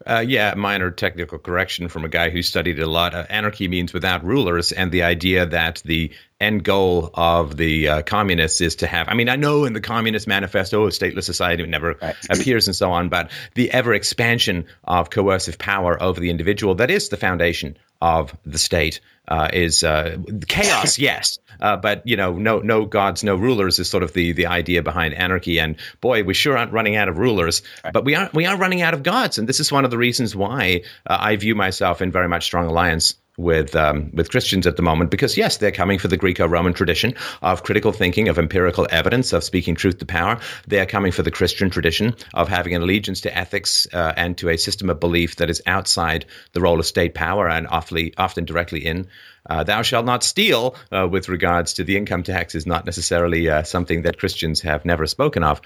Uh, 0.07 0.25
yeah, 0.27 0.55
minor 0.57 0.91
technical 0.91 1.39
correction 1.39 1.89
from 1.89 2.05
a 2.05 2.09
guy 2.09 2.31
who 2.31 2.43
studied 2.43 2.79
a 2.81 2.89
lot. 2.89 3.15
Uh, 3.15 3.27
anarchy 3.29 3.69
means 3.69 3.93
without 3.93 4.25
rulers, 4.25 4.73
and 4.73 4.91
the 4.91 5.03
idea 5.03 5.45
that 5.47 5.83
the 5.85 6.11
end 6.41 6.65
goal 6.65 7.11
of 7.15 7.57
the 7.57 7.89
uh, 7.89 8.03
communists 8.03 8.61
is 8.61 8.77
to 8.77 8.87
have. 8.87 9.09
I 9.09 9.15
mean, 9.15 9.29
I 9.29 9.37
know 9.37 9.65
in 9.65 9.73
the 9.73 9.81
Communist 9.81 10.27
Manifesto, 10.27 10.87
a 10.87 10.91
stateless 10.91 11.25
society 11.25 11.65
never 11.67 11.95
right. 12.01 12.17
appears 12.31 12.67
and 12.67 12.75
so 12.75 12.91
on, 12.91 13.09
but 13.09 13.31
the 13.55 13.71
ever 13.71 13.93
expansion 13.93 14.67
of 14.85 15.11
coercive 15.11 15.59
power 15.59 16.01
over 16.03 16.21
the 16.21 16.31
individual 16.31 16.75
that 16.77 16.91
is 16.91 17.09
the 17.09 17.17
foundation 17.17 17.77
of 18.01 18.37
the 18.45 18.59
state 18.59 19.01
uh, 19.27 19.49
is 19.53 19.85
uh, 19.85 20.17
chaos, 20.47 20.99
yes, 20.99 21.39
uh, 21.61 21.77
but 21.77 22.07
you 22.07 22.17
know, 22.17 22.33
no, 22.33 22.61
no 22.61 22.87
gods, 22.87 23.23
no 23.23 23.37
rulers 23.37 23.79
is 23.79 23.89
sort 23.89 24.03
of 24.03 24.13
the 24.13 24.33
the 24.33 24.47
idea 24.47 24.83
behind 24.83 25.15
anarchy. 25.15 25.61
And 25.61 25.77
boy, 26.01 26.25
we 26.25 26.35
sure 26.35 26.57
aren't 26.57 26.73
running 26.73 26.97
out 26.97 27.09
of 27.09 27.19
rulers, 27.19 27.63
right. 27.85 27.93
but 27.93 28.05
we 28.05 28.15
are 28.15 28.31
we 28.33 28.47
are 28.47 28.57
running 28.57 28.83
out 28.83 28.95
of 28.95 29.03
gods, 29.03 29.39
and 29.39 29.49
this 29.49 29.61
is 29.61 29.71
one 29.71 29.85
of 29.85 29.91
the 29.91 29.99
reasons 29.99 30.35
why 30.35 30.83
uh, 31.07 31.19
I 31.21 31.37
view 31.37 31.55
myself 31.55 32.01
in 32.01 32.11
very 32.11 32.29
much 32.29 32.45
strong 32.45 32.67
alliance 32.67 33.15
with 33.39 33.75
um, 33.75 34.11
with 34.13 34.31
Christians 34.31 34.67
at 34.67 34.77
the 34.77 34.83
moment 34.83 35.11
because 35.11 35.37
yes, 35.39 35.57
they're 35.57 35.73
coming 35.73 35.99
for 35.99 36.09
the 36.09 36.17
Greco-Roman 36.17 36.75
tradition 36.75 37.15
of 37.41 37.63
critical 37.63 37.93
thinking, 37.93 38.29
of 38.29 38.39
empirical 38.39 38.87
evidence, 38.91 39.33
of 39.33 39.43
speaking 39.43 39.75
truth 39.75 39.99
to 39.99 40.05
power. 40.05 40.39
They 40.67 40.81
are 40.81 40.87
coming 40.87 41.13
for 41.13 41.23
the 41.23 41.31
Christian 41.31 41.71
tradition 41.71 42.15
of 42.35 42.49
having 42.49 42.75
an 42.75 42.83
allegiance 42.83 43.23
to 43.23 43.35
ethics 43.37 43.87
uh, 43.95 44.13
and 44.17 44.37
to 44.39 44.51
a 44.51 44.59
system 44.59 44.91
of 44.91 45.01
belief 45.01 45.37
that 45.37 45.49
is 45.49 45.63
outside 45.67 46.27
the 46.53 46.61
role 46.61 46.79
of 46.79 46.87
state 46.87 47.15
power 47.15 47.49
and 47.49 47.67
awfully, 47.71 48.13
often 48.19 48.45
directly 48.45 48.85
in. 48.85 49.07
Uh, 49.49 49.65
thou 49.65 49.81
shalt 49.83 50.05
not 50.05 50.23
steal, 50.23 50.77
uh, 50.93 51.09
with 51.09 51.29
regards 51.29 51.73
to 51.73 51.85
the 51.85 51.97
income 51.97 52.23
tax, 52.23 52.55
is 52.55 52.67
not 52.67 52.85
necessarily 52.85 53.49
uh, 53.49 53.63
something 53.63 54.03
that 54.03 54.19
Christians 54.19 54.61
have 54.61 54.85
never 54.85 55.07
spoken 55.07 55.43
of, 55.43 55.61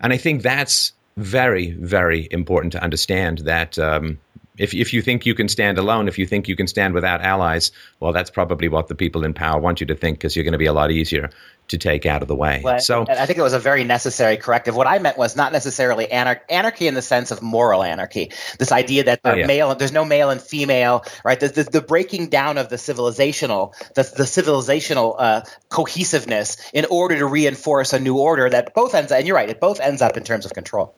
and 0.00 0.12
I 0.12 0.16
think 0.16 0.42
that's 0.42 0.92
very, 1.16 1.72
very 1.72 2.28
important 2.30 2.72
to 2.72 2.82
understand 2.82 3.38
that. 3.38 3.78
Um, 3.78 4.18
if, 4.58 4.74
if 4.74 4.92
you 4.92 5.02
think 5.02 5.26
you 5.26 5.34
can 5.34 5.48
stand 5.48 5.78
alone, 5.78 6.08
if 6.08 6.18
you 6.18 6.26
think 6.26 6.48
you 6.48 6.56
can 6.56 6.66
stand 6.66 6.94
without 6.94 7.20
allies, 7.20 7.72
well, 8.00 8.12
that's 8.12 8.30
probably 8.30 8.68
what 8.68 8.88
the 8.88 8.94
people 8.94 9.24
in 9.24 9.34
power 9.34 9.60
want 9.60 9.80
you 9.80 9.86
to 9.86 9.94
think 9.94 10.18
because 10.18 10.34
you're 10.34 10.44
going 10.44 10.52
to 10.52 10.58
be 10.58 10.66
a 10.66 10.72
lot 10.72 10.90
easier 10.90 11.30
to 11.68 11.78
take 11.78 12.06
out 12.06 12.22
of 12.22 12.28
the 12.28 12.36
way. 12.36 12.60
Well, 12.62 12.80
so 12.80 13.04
I 13.08 13.26
think 13.26 13.38
it 13.38 13.42
was 13.42 13.52
a 13.52 13.58
very 13.58 13.84
necessary 13.84 14.36
corrective. 14.36 14.76
What 14.76 14.86
I 14.86 14.98
meant 14.98 15.18
was 15.18 15.36
not 15.36 15.52
necessarily 15.52 16.06
anar- 16.06 16.40
anarchy 16.48 16.86
in 16.86 16.94
the 16.94 17.02
sense 17.02 17.30
of 17.30 17.42
moral 17.42 17.82
anarchy. 17.82 18.32
This 18.58 18.72
idea 18.72 19.04
that 19.04 19.20
oh, 19.24 19.34
yeah. 19.34 19.46
male, 19.46 19.74
there's 19.74 19.92
no 19.92 20.04
male 20.04 20.30
and 20.30 20.40
female, 20.40 21.04
right? 21.24 21.38
The, 21.38 21.48
the, 21.48 21.64
the 21.64 21.80
breaking 21.80 22.28
down 22.28 22.58
of 22.58 22.68
the 22.68 22.76
civilizational, 22.76 23.74
the, 23.94 24.02
the 24.02 24.24
civilizational 24.24 25.14
uh, 25.18 25.42
cohesiveness 25.68 26.56
in 26.72 26.86
order 26.90 27.18
to 27.18 27.26
reinforce 27.26 27.92
a 27.92 28.00
new 28.00 28.18
order 28.18 28.48
that 28.48 28.74
both 28.74 28.94
ends. 28.94 29.12
And 29.12 29.26
you're 29.26 29.36
right, 29.36 29.48
it 29.48 29.60
both 29.60 29.80
ends 29.80 30.02
up 30.02 30.16
in 30.16 30.24
terms 30.24 30.46
of 30.46 30.52
control. 30.52 30.94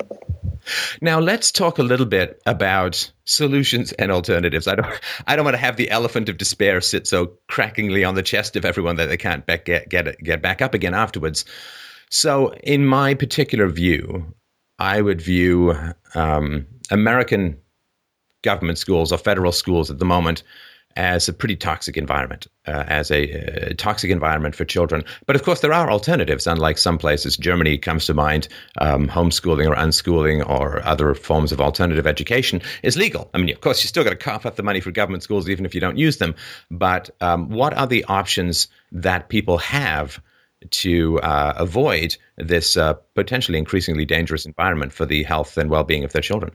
Now 1.00 1.20
let's 1.20 1.52
talk 1.52 1.78
a 1.78 1.82
little 1.82 2.06
bit 2.06 2.40
about 2.46 3.10
solutions 3.24 3.92
and 3.92 4.10
alternatives. 4.10 4.66
I 4.66 4.74
don't 4.74 5.00
I 5.26 5.36
don't 5.36 5.44
want 5.44 5.54
to 5.54 5.60
have 5.60 5.76
the 5.76 5.90
elephant 5.90 6.28
of 6.28 6.38
despair 6.38 6.80
sit 6.80 7.06
so 7.06 7.32
crackingly 7.46 8.04
on 8.04 8.14
the 8.14 8.22
chest 8.22 8.56
of 8.56 8.64
everyone 8.64 8.96
that 8.96 9.06
they 9.06 9.16
can't 9.16 9.46
back, 9.46 9.64
get 9.64 9.88
get 9.88 10.18
get 10.22 10.42
back 10.42 10.57
up 10.62 10.74
again 10.74 10.94
afterwards. 10.94 11.44
So, 12.10 12.54
in 12.62 12.86
my 12.86 13.14
particular 13.14 13.68
view, 13.68 14.34
I 14.78 15.00
would 15.00 15.20
view 15.20 15.74
um, 16.14 16.66
American 16.90 17.58
government 18.42 18.78
schools 18.78 19.12
or 19.12 19.18
federal 19.18 19.52
schools 19.52 19.90
at 19.90 19.98
the 19.98 20.04
moment 20.04 20.42
as 20.96 21.28
a 21.28 21.32
pretty 21.32 21.54
toxic 21.54 21.96
environment, 21.96 22.48
uh, 22.66 22.84
as 22.88 23.10
a, 23.10 23.30
a, 23.70 23.74
toxic 23.74 24.10
environment 24.10 24.54
for 24.54 24.64
children. 24.64 25.04
But 25.26 25.36
of 25.36 25.44
course, 25.44 25.60
there 25.60 25.72
are 25.72 25.90
alternatives. 25.90 26.46
Unlike 26.46 26.78
some 26.78 26.98
places, 26.98 27.36
Germany 27.36 27.78
comes 27.78 28.06
to 28.06 28.14
mind. 28.14 28.48
Um, 28.78 29.06
homeschooling 29.06 29.68
or 29.70 29.76
unschooling 29.76 30.48
or 30.48 30.84
other 30.84 31.14
forms 31.14 31.52
of 31.52 31.60
alternative 31.60 32.06
education 32.06 32.60
is 32.82 32.96
legal. 32.96 33.30
I 33.32 33.38
mean, 33.38 33.50
of 33.50 33.60
course, 33.60 33.82
you 33.84 33.88
still 33.88 34.02
got 34.02 34.10
to 34.10 34.16
cough 34.16 34.44
up 34.44 34.56
the 34.56 34.62
money 34.64 34.80
for 34.80 34.90
government 34.90 35.22
schools, 35.22 35.48
even 35.48 35.64
if 35.64 35.74
you 35.74 35.80
don't 35.80 35.98
use 35.98 36.18
them. 36.18 36.34
But 36.70 37.10
um, 37.20 37.48
what 37.48 37.74
are 37.74 37.86
the 37.86 38.04
options 38.04 38.66
that 38.90 39.28
people 39.28 39.58
have? 39.58 40.20
To 40.70 41.20
uh, 41.20 41.54
avoid 41.56 42.16
this 42.36 42.76
uh, 42.76 42.94
potentially 43.14 43.58
increasingly 43.58 44.04
dangerous 44.04 44.44
environment 44.44 44.92
for 44.92 45.06
the 45.06 45.22
health 45.22 45.56
and 45.56 45.70
well 45.70 45.84
being 45.84 46.04
of 46.04 46.12
their 46.12 46.22
children. 46.22 46.52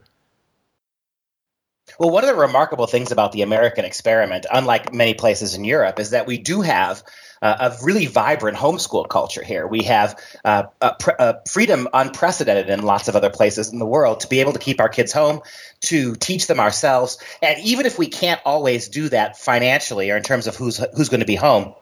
Well, 1.98 2.10
one 2.10 2.24
of 2.24 2.28
the 2.28 2.34
remarkable 2.34 2.86
things 2.86 3.12
about 3.12 3.32
the 3.32 3.42
American 3.42 3.84
experiment, 3.84 4.46
unlike 4.50 4.92
many 4.92 5.14
places 5.14 5.54
in 5.54 5.64
Europe, 5.64 6.00
is 6.00 6.10
that 6.10 6.26
we 6.26 6.38
do 6.38 6.62
have 6.62 7.02
uh, 7.42 7.70
a 7.70 7.84
really 7.84 8.06
vibrant 8.06 8.56
homeschool 8.56 9.08
culture 9.08 9.44
here. 9.44 9.66
We 9.66 9.82
have 9.84 10.18
uh, 10.44 10.64
a, 10.80 10.94
pr- 10.94 11.10
a 11.18 11.36
freedom 11.46 11.88
unprecedented 11.92 12.70
in 12.70 12.82
lots 12.82 13.08
of 13.08 13.16
other 13.16 13.30
places 13.30 13.70
in 13.70 13.78
the 13.78 13.86
world 13.86 14.20
to 14.20 14.28
be 14.28 14.40
able 14.40 14.54
to 14.54 14.58
keep 14.58 14.80
our 14.80 14.88
kids 14.88 15.12
home, 15.12 15.42
to 15.82 16.14
teach 16.14 16.46
them 16.46 16.58
ourselves, 16.58 17.18
and 17.42 17.62
even 17.62 17.84
if 17.84 17.98
we 17.98 18.06
can't 18.06 18.40
always 18.44 18.88
do 18.88 19.10
that 19.10 19.38
financially 19.38 20.10
or 20.10 20.16
in 20.16 20.22
terms 20.22 20.46
of 20.46 20.56
who's 20.56 20.78
who's 20.96 21.10
going 21.10 21.20
to 21.20 21.26
be 21.26 21.36
home, 21.36 21.74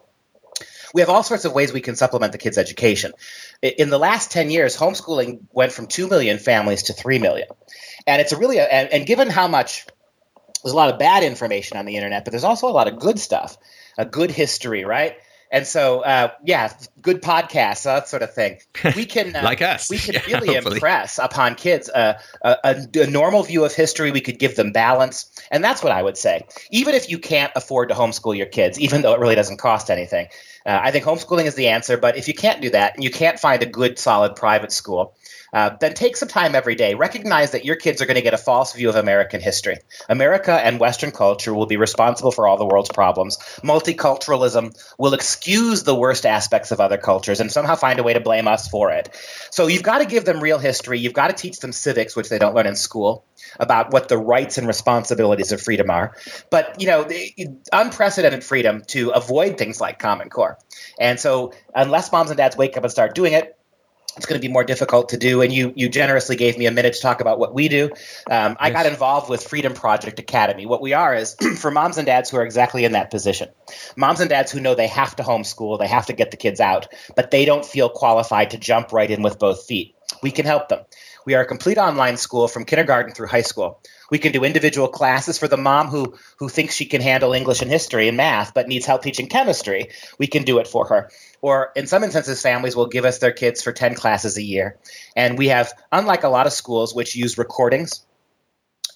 we 0.95 1.01
have 1.01 1.11
all 1.11 1.23
sorts 1.23 1.45
of 1.45 1.53
ways 1.53 1.73
we 1.73 1.81
can 1.81 1.97
supplement 1.97 2.33
the 2.33 2.39
kids' 2.39 2.59
education. 2.59 3.13
In 3.63 3.91
the 3.91 3.99
last 3.99 4.31
10 4.33 4.51
years, 4.51 4.77
homeschooling 4.77 5.41
went 5.53 5.73
from 5.73 5.87
2 5.87 6.09
million 6.09 6.39
families 6.39 6.85
to 6.85 6.93
3 6.93 7.19
million. 7.19 7.49
And 8.07 8.21
it's 8.21 8.33
a 8.33 8.37
really, 8.37 8.59
and, 8.59 8.93
and 8.93 9.07
given 9.07 9.31
how 9.31 9.49
much 9.49 9.87
there's 10.63 10.73
a 10.73 10.77
lot 10.77 10.93
of 10.93 10.99
bad 10.99 11.23
information 11.23 11.77
on 11.77 11.87
the 11.87 11.97
internet, 11.97 12.25
but 12.25 12.31
there's 12.31 12.45
also 12.45 12.69
a 12.69 12.71
lot 12.73 12.89
of 12.89 12.99
good 12.99 13.19
stuff, 13.19 13.57
a 13.99 14.05
good 14.05 14.31
history, 14.31 14.85
right? 14.85 15.17
And 15.53 15.67
so, 15.67 16.01
uh, 16.01 16.31
yeah, 16.45 16.73
good 17.03 17.21
podcasts, 17.21 17.83
that 17.83 18.09
sort 18.09 18.23
of 18.23 18.33
thing. 18.33 18.59
We 18.97 19.05
can 19.05 19.37
uh, 19.37 19.43
like 19.45 19.61
us. 19.61 19.91
We 19.91 19.99
can 19.99 20.15
yeah, 20.27 20.39
really 20.39 20.55
hopefully. 20.55 20.77
impress 20.77 21.19
upon 21.19 21.57
kids 21.57 21.91
uh, 21.91 22.19
a, 22.41 22.57
a, 22.65 23.01
a, 23.01 23.07
normal 23.07 23.43
view 23.43 23.65
of 23.67 23.75
history. 23.75 24.13
We 24.13 24.23
could 24.23 24.39
give 24.39 24.57
them 24.57 24.73
balance, 24.73 25.31
and 25.51 25.63
that's 25.63 25.83
what 25.83 25.93
I 25.93 26.03
would 26.03 26.17
say. 26.17 26.47
Even 26.71 26.95
if 26.95 27.11
you 27.11 27.19
can't 27.19 27.53
afford 27.55 27.91
to 27.91 27.95
homeschool 27.95 28.35
your 28.35 28.47
kids, 28.47 28.81
even 28.81 29.03
though 29.03 29.13
it 29.13 29.21
really 29.21 29.35
doesn't 29.35 29.59
cost 29.59 29.91
anything, 29.91 30.29
uh, 30.67 30.81
I 30.83 30.91
think 30.91 31.05
homeschooling 31.05 31.47
is 31.47 31.55
the 31.55 31.69
answer. 31.69 31.97
But 31.97 32.17
if 32.17 32.29
you 32.29 32.35
can't 32.35 32.61
do 32.61 32.71
that, 32.71 32.95
and 32.95 33.05
you 33.05 33.11
can't 33.11 33.39
find 33.39 33.63
a 33.63 33.67
good, 33.67 33.99
solid 33.99 34.37
private 34.37 34.73
school, 34.73 35.15
uh, 35.53 35.77
then 35.81 35.93
take 35.93 36.17
some 36.17 36.29
time 36.29 36.55
every 36.55 36.75
day. 36.75 36.95
Recognize 36.95 37.51
that 37.51 37.65
your 37.65 37.77
kids 37.77 38.01
are 38.01 38.07
going 38.07 38.17
to 38.17 38.23
get 38.23 38.33
a 38.33 38.39
false 38.39 38.73
view 38.73 38.89
of 38.89 38.97
American 38.97 39.41
history. 39.41 39.77
America 40.09 40.53
and 40.53 40.81
Western 40.81 41.11
culture 41.11 41.53
will 41.53 41.67
be 41.67 41.77
responsible 41.77 42.33
for 42.33 42.47
all 42.47 42.57
the 42.57 42.65
world's 42.65 42.89
problems. 42.89 43.37
Multiculturalism 43.63 44.75
will 44.99 45.13
excuse 45.13 45.83
the 45.83 45.95
worst 45.95 46.25
aspects 46.25 46.71
of 46.71 46.81
other 46.81 46.97
cultures 46.97 47.41
and 47.41 47.53
somehow 47.53 47.75
find 47.75 47.99
a 47.99 48.03
way 48.03 48.15
to 48.15 48.21
blame 48.21 48.49
us 48.49 48.69
for 48.69 48.93
it. 48.93 49.15
So 49.51 49.67
you've 49.67 49.83
got 49.83 49.99
to 49.99 50.07
give 50.07 50.25
them 50.25 50.41
real 50.41 50.59
history. 50.59 50.99
You've 50.99 51.13
got 51.13 51.29
to 51.29 51.35
teach 51.35 51.59
them 51.59 51.73
civics, 51.73 52.17
which 52.17 52.31
they 52.31 52.39
don't 52.39 52.55
learn 52.55 52.67
in 52.67 52.77
school 52.77 53.27
about 53.61 53.93
what 53.93 54.09
the 54.09 54.17
rights 54.17 54.57
and 54.57 54.67
responsibilities 54.67 55.53
of 55.53 55.61
freedom 55.61 55.91
are. 55.91 56.17
But, 56.51 56.81
you 56.81 56.87
know, 56.87 57.07
unprecedented 57.71 58.43
freedom 58.43 58.83
to 58.89 59.11
avoid 59.11 59.59
things 59.59 59.81
like 59.81 59.99
Common 59.99 60.31
Core. 60.31 60.52
And 60.99 61.19
so, 61.19 61.53
unless 61.75 62.13
moms 62.13 62.31
and 62.31 62.37
dads 62.37 62.57
wake 62.57 62.77
up 62.77 62.83
and 62.83 62.93
start 62.93 63.15
doing 63.15 63.33
it, 63.33 63.57
it's 64.17 64.27
going 64.27 64.39
to 64.41 64.47
be 64.47 64.53
more 64.53 64.65
difficult 64.65 65.11
to 65.11 65.17
do. 65.17 65.41
And 65.41 65.53
you 65.53 65.73
you 65.75 65.89
generously 65.89 66.37
gave 66.37 66.59
me 66.59 66.67
a 66.67 66.71
minute 66.71 66.95
to 66.95 67.01
talk 67.01 67.21
about 67.21 67.39
what 67.39 67.55
we 67.55 67.69
do. 67.69 67.91
Um, 68.31 68.57
I 68.61 68.71
got 68.71 68.87
involved 68.87 69.31
with 69.31 69.47
FreedomProject 69.47 70.19
Academy. 70.19 70.67
What 70.67 70.83
we 70.83 70.93
are 70.93 71.15
is 71.15 71.35
for 71.59 71.71
moms 71.71 71.97
and 71.97 72.07
dads 72.07 72.31
who 72.31 72.37
are 72.37 72.45
exactly 72.45 72.85
in 72.85 72.93
that 72.93 73.11
position. 73.11 73.49
Moms 73.97 74.21
and 74.21 74.29
dads 74.29 74.53
who 74.53 74.61
know 74.61 74.75
they 74.75 74.89
have 74.89 75.17
to 75.17 75.23
homeschool, 75.23 75.79
they 75.79 75.89
have 75.89 76.07
to 76.07 76.13
get 76.13 76.31
the 76.31 76.37
kids 76.37 76.61
out, 76.61 76.89
but 77.17 77.31
they 77.31 77.45
don't 77.45 77.65
feel 77.65 77.89
qualified 77.89 78.51
to 78.51 78.59
jump 78.59 78.93
right 78.93 79.11
in 79.11 79.23
with 79.23 79.39
both 79.39 79.67
feet. 79.67 79.95
We 80.23 80.31
can 80.31 80.45
help 80.45 80.69
them. 80.69 80.85
We 81.25 81.35
are 81.35 81.43
a 81.43 81.47
complete 81.47 81.79
online 81.79 82.17
school 82.17 82.49
from 82.49 82.65
kindergarten 82.65 83.15
through 83.15 83.29
high 83.29 83.43
school. 83.43 83.81
We 84.13 84.19
can 84.19 84.33
do 84.33 84.45
individual 84.45 84.89
classes 84.89 85.39
for 85.39 85.49
the 85.49 85.57
mom 85.57 85.89
who 85.89 86.15
who 86.37 86.51
thinks 86.51 86.75
she 86.75 86.85
can 86.85 87.01
handle 87.01 87.33
English 87.33 87.63
and 87.63 87.71
history 87.71 88.09
and 88.09 88.17
math 88.19 88.53
but 88.53 88.69
needs 88.69 88.85
help 88.85 89.03
teaching 89.03 89.27
chemistry. 89.27 89.89
We 90.19 90.27
can 90.27 90.43
do 90.43 90.59
it 90.59 90.69
for 90.69 90.87
her. 90.89 91.11
Or 91.41 91.73
in 91.75 91.87
some 91.87 92.05
instances, 92.05 92.43
families 92.43 92.77
will 92.77 92.89
give 92.89 93.07
us 93.07 93.21
their 93.21 93.33
kids 93.33 93.63
for 93.63 93.73
10 93.73 93.95
classes 93.95 94.37
a 94.37 94.43
year. 94.43 94.77
And 95.17 95.39
we 95.39 95.49
have, 95.49 95.73
unlike 95.91 96.25
a 96.25 96.29
lot 96.29 96.47
of 96.47 96.53
schools 96.53 96.95
which 96.95 97.17
use 97.17 97.39
recordings, 97.39 98.05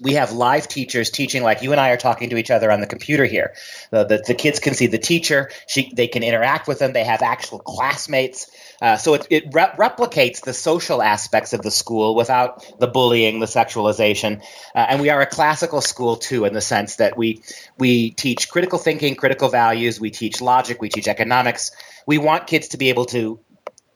we 0.00 0.14
have 0.14 0.32
live 0.32 0.68
teachers 0.68 1.10
teaching 1.10 1.42
like 1.42 1.62
you 1.62 1.72
and 1.72 1.80
I 1.80 1.90
are 1.90 1.96
talking 1.96 2.30
to 2.30 2.36
each 2.36 2.50
other 2.50 2.70
on 2.70 2.80
the 2.80 2.86
computer 2.86 3.24
here. 3.24 3.54
The, 3.90 4.04
the, 4.04 4.22
the 4.26 4.34
kids 4.34 4.58
can 4.60 4.74
see 4.74 4.86
the 4.86 4.98
teacher. 4.98 5.50
She, 5.66 5.90
they 5.94 6.08
can 6.08 6.22
interact 6.22 6.68
with 6.68 6.78
them. 6.78 6.92
They 6.92 7.04
have 7.04 7.22
actual 7.22 7.58
classmates. 7.58 8.50
Uh, 8.80 8.96
so 8.96 9.14
it, 9.14 9.26
it 9.30 9.44
re- 9.52 9.72
replicates 9.78 10.42
the 10.42 10.52
social 10.52 11.02
aspects 11.02 11.52
of 11.52 11.62
the 11.62 11.70
school 11.70 12.14
without 12.14 12.78
the 12.78 12.86
bullying, 12.86 13.40
the 13.40 13.46
sexualization. 13.46 14.42
Uh, 14.74 14.86
and 14.88 15.00
we 15.00 15.10
are 15.10 15.20
a 15.20 15.26
classical 15.26 15.80
school 15.80 16.16
too, 16.16 16.44
in 16.44 16.52
the 16.52 16.60
sense 16.60 16.96
that 16.96 17.16
we 17.16 17.42
we 17.78 18.10
teach 18.10 18.48
critical 18.48 18.78
thinking, 18.78 19.14
critical 19.14 19.48
values. 19.48 20.00
We 20.00 20.10
teach 20.10 20.40
logic. 20.40 20.80
We 20.80 20.88
teach 20.88 21.08
economics. 21.08 21.70
We 22.06 22.18
want 22.18 22.46
kids 22.46 22.68
to 22.68 22.76
be 22.76 22.90
able 22.90 23.06
to 23.06 23.40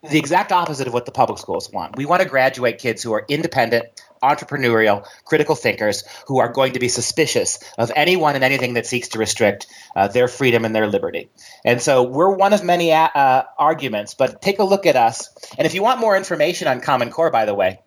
the 0.09 0.19
exact 0.19 0.51
opposite 0.51 0.87
of 0.87 0.95
what 0.95 1.05
the 1.05 1.13
public 1.13 1.39
schools 1.39 1.71
want. 1.71 1.97
We 1.97 2.07
want 2.07 2.23
to 2.23 2.29
graduate 2.29 2.79
kids 2.79 3.03
who 3.03 3.13
are 3.13 3.25
independent, 3.29 3.85
entrepreneurial, 4.23 5.07
critical 5.25 5.55
thinkers 5.55 6.05
who 6.27 6.39
are 6.41 6.53
going 6.53 6.75
to 6.75 6.81
be 6.81 6.89
suspicious 6.89 7.59
of 7.79 7.91
anyone 7.95 8.35
and 8.35 8.45
anything 8.45 8.75
that 8.75 8.87
seeks 8.87 9.09
to 9.09 9.19
restrict 9.19 9.67
uh, 9.97 10.09
their 10.09 10.29
freedom 10.29 10.65
and 10.65 10.75
their 10.75 10.87
liberty. 10.87 11.31
And 11.65 11.81
so 11.81 12.03
we're 12.03 12.31
one 12.35 12.53
of 12.53 12.63
many 12.63 12.93
uh, 12.93 13.43
arguments, 13.59 14.15
but 14.15 14.43
take 14.43 14.59
a 14.59 14.65
look 14.65 14.87
at 14.87 14.97
us. 14.97 15.29
And 15.57 15.67
if 15.67 15.75
you 15.75 15.83
want 15.83 16.01
more 16.01 16.17
information 16.17 16.69
on 16.69 16.81
Common 16.81 17.11
Core, 17.11 17.31
by 17.31 17.45
the 17.45 17.55
way, 17.55 17.81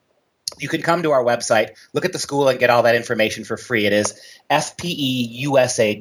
you 0.60 0.68
can 0.68 0.82
come 0.82 1.04
to 1.04 1.12
our 1.12 1.24
website, 1.24 1.72
look 1.94 2.06
at 2.06 2.14
the 2.14 2.20
school, 2.20 2.48
and 2.48 2.60
get 2.60 2.70
all 2.70 2.84
that 2.84 2.96
information 2.96 3.44
for 3.44 3.58
free. 3.58 3.88
It 3.88 3.94
is 3.94 4.14
fpeusa.org, 4.50 5.94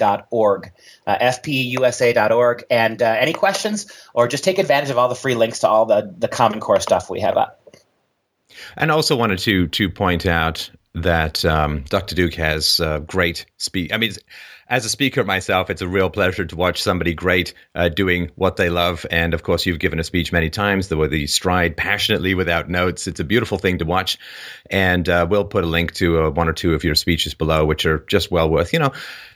uh, 1.07 1.19
fpeusa.org. 1.19 2.65
And 2.71 3.01
uh, 3.03 3.17
any 3.19 3.33
questions, 3.33 3.91
or 4.15 4.29
just 4.29 4.45
take 4.45 4.59
advantage 4.59 4.91
of 4.91 4.99
all 4.99 5.09
the 5.09 5.15
free 5.15 5.35
links 5.35 5.61
to 5.61 5.69
all 5.69 5.87
the, 5.87 6.15
the 6.19 6.29
Common 6.29 6.61
Core 6.61 6.81
stuff 6.81 7.09
we 7.09 7.21
have 7.21 7.39
up. 7.39 7.62
And 8.77 8.91
also 8.91 9.17
wanted 9.17 9.39
to 9.41 9.69
to 9.69 9.91
point 9.91 10.27
out 10.27 10.71
that 10.95 11.45
um, 11.45 11.85
Dr. 11.89 12.15
Duke 12.15 12.35
has 12.35 12.81
uh, 12.81 12.99
great 13.01 13.47
speak. 13.57 13.93
I 13.93 13.97
mean, 13.97 14.13
as 14.69 14.85
a 14.87 14.89
speaker 14.89 15.23
myself, 15.23 15.69
it's 15.69 15.83
a 15.83 15.89
real 15.89 16.09
pleasure 16.09 16.47
to 16.47 16.57
watch 16.57 16.83
somebody 16.83 17.13
great 17.13 17.53
uh, 17.75 17.89
doing 17.91 18.31
what 18.37 18.57
they 18.57 18.71
love. 18.71 19.05
And 19.11 19.35
of 19.35 19.43
course, 19.43 19.67
you've 19.67 19.79
given 19.79 19.99
a 19.99 20.05
speech 20.05 20.33
many 20.33 20.49
times, 20.49 20.89
the 20.89 20.97
way 20.97 21.09
you 21.11 21.27
stride 21.27 21.77
passionately 21.77 22.35
without 22.35 22.71
notes. 22.71 23.07
It's 23.07 23.21
a 23.21 23.25
beautiful 23.25 23.59
thing 23.59 23.79
to 23.79 23.85
watch. 23.85 24.19
And 24.71 25.07
uh, 25.09 25.27
we'll 25.29 25.45
put 25.45 25.65
a 25.65 25.67
link 25.67 25.93
to 25.95 26.25
uh, 26.25 26.31
one 26.31 26.49
or 26.49 26.55
two 26.55 26.75
of 26.75 26.85
your 26.85 26.95
speeches 26.95 27.35
below, 27.35 27.67
which 27.67 27.85
are 27.85 27.99
just 28.09 28.31
well 28.31 28.49
worth, 28.49 28.73
you 28.73 28.79
know, 28.79 28.93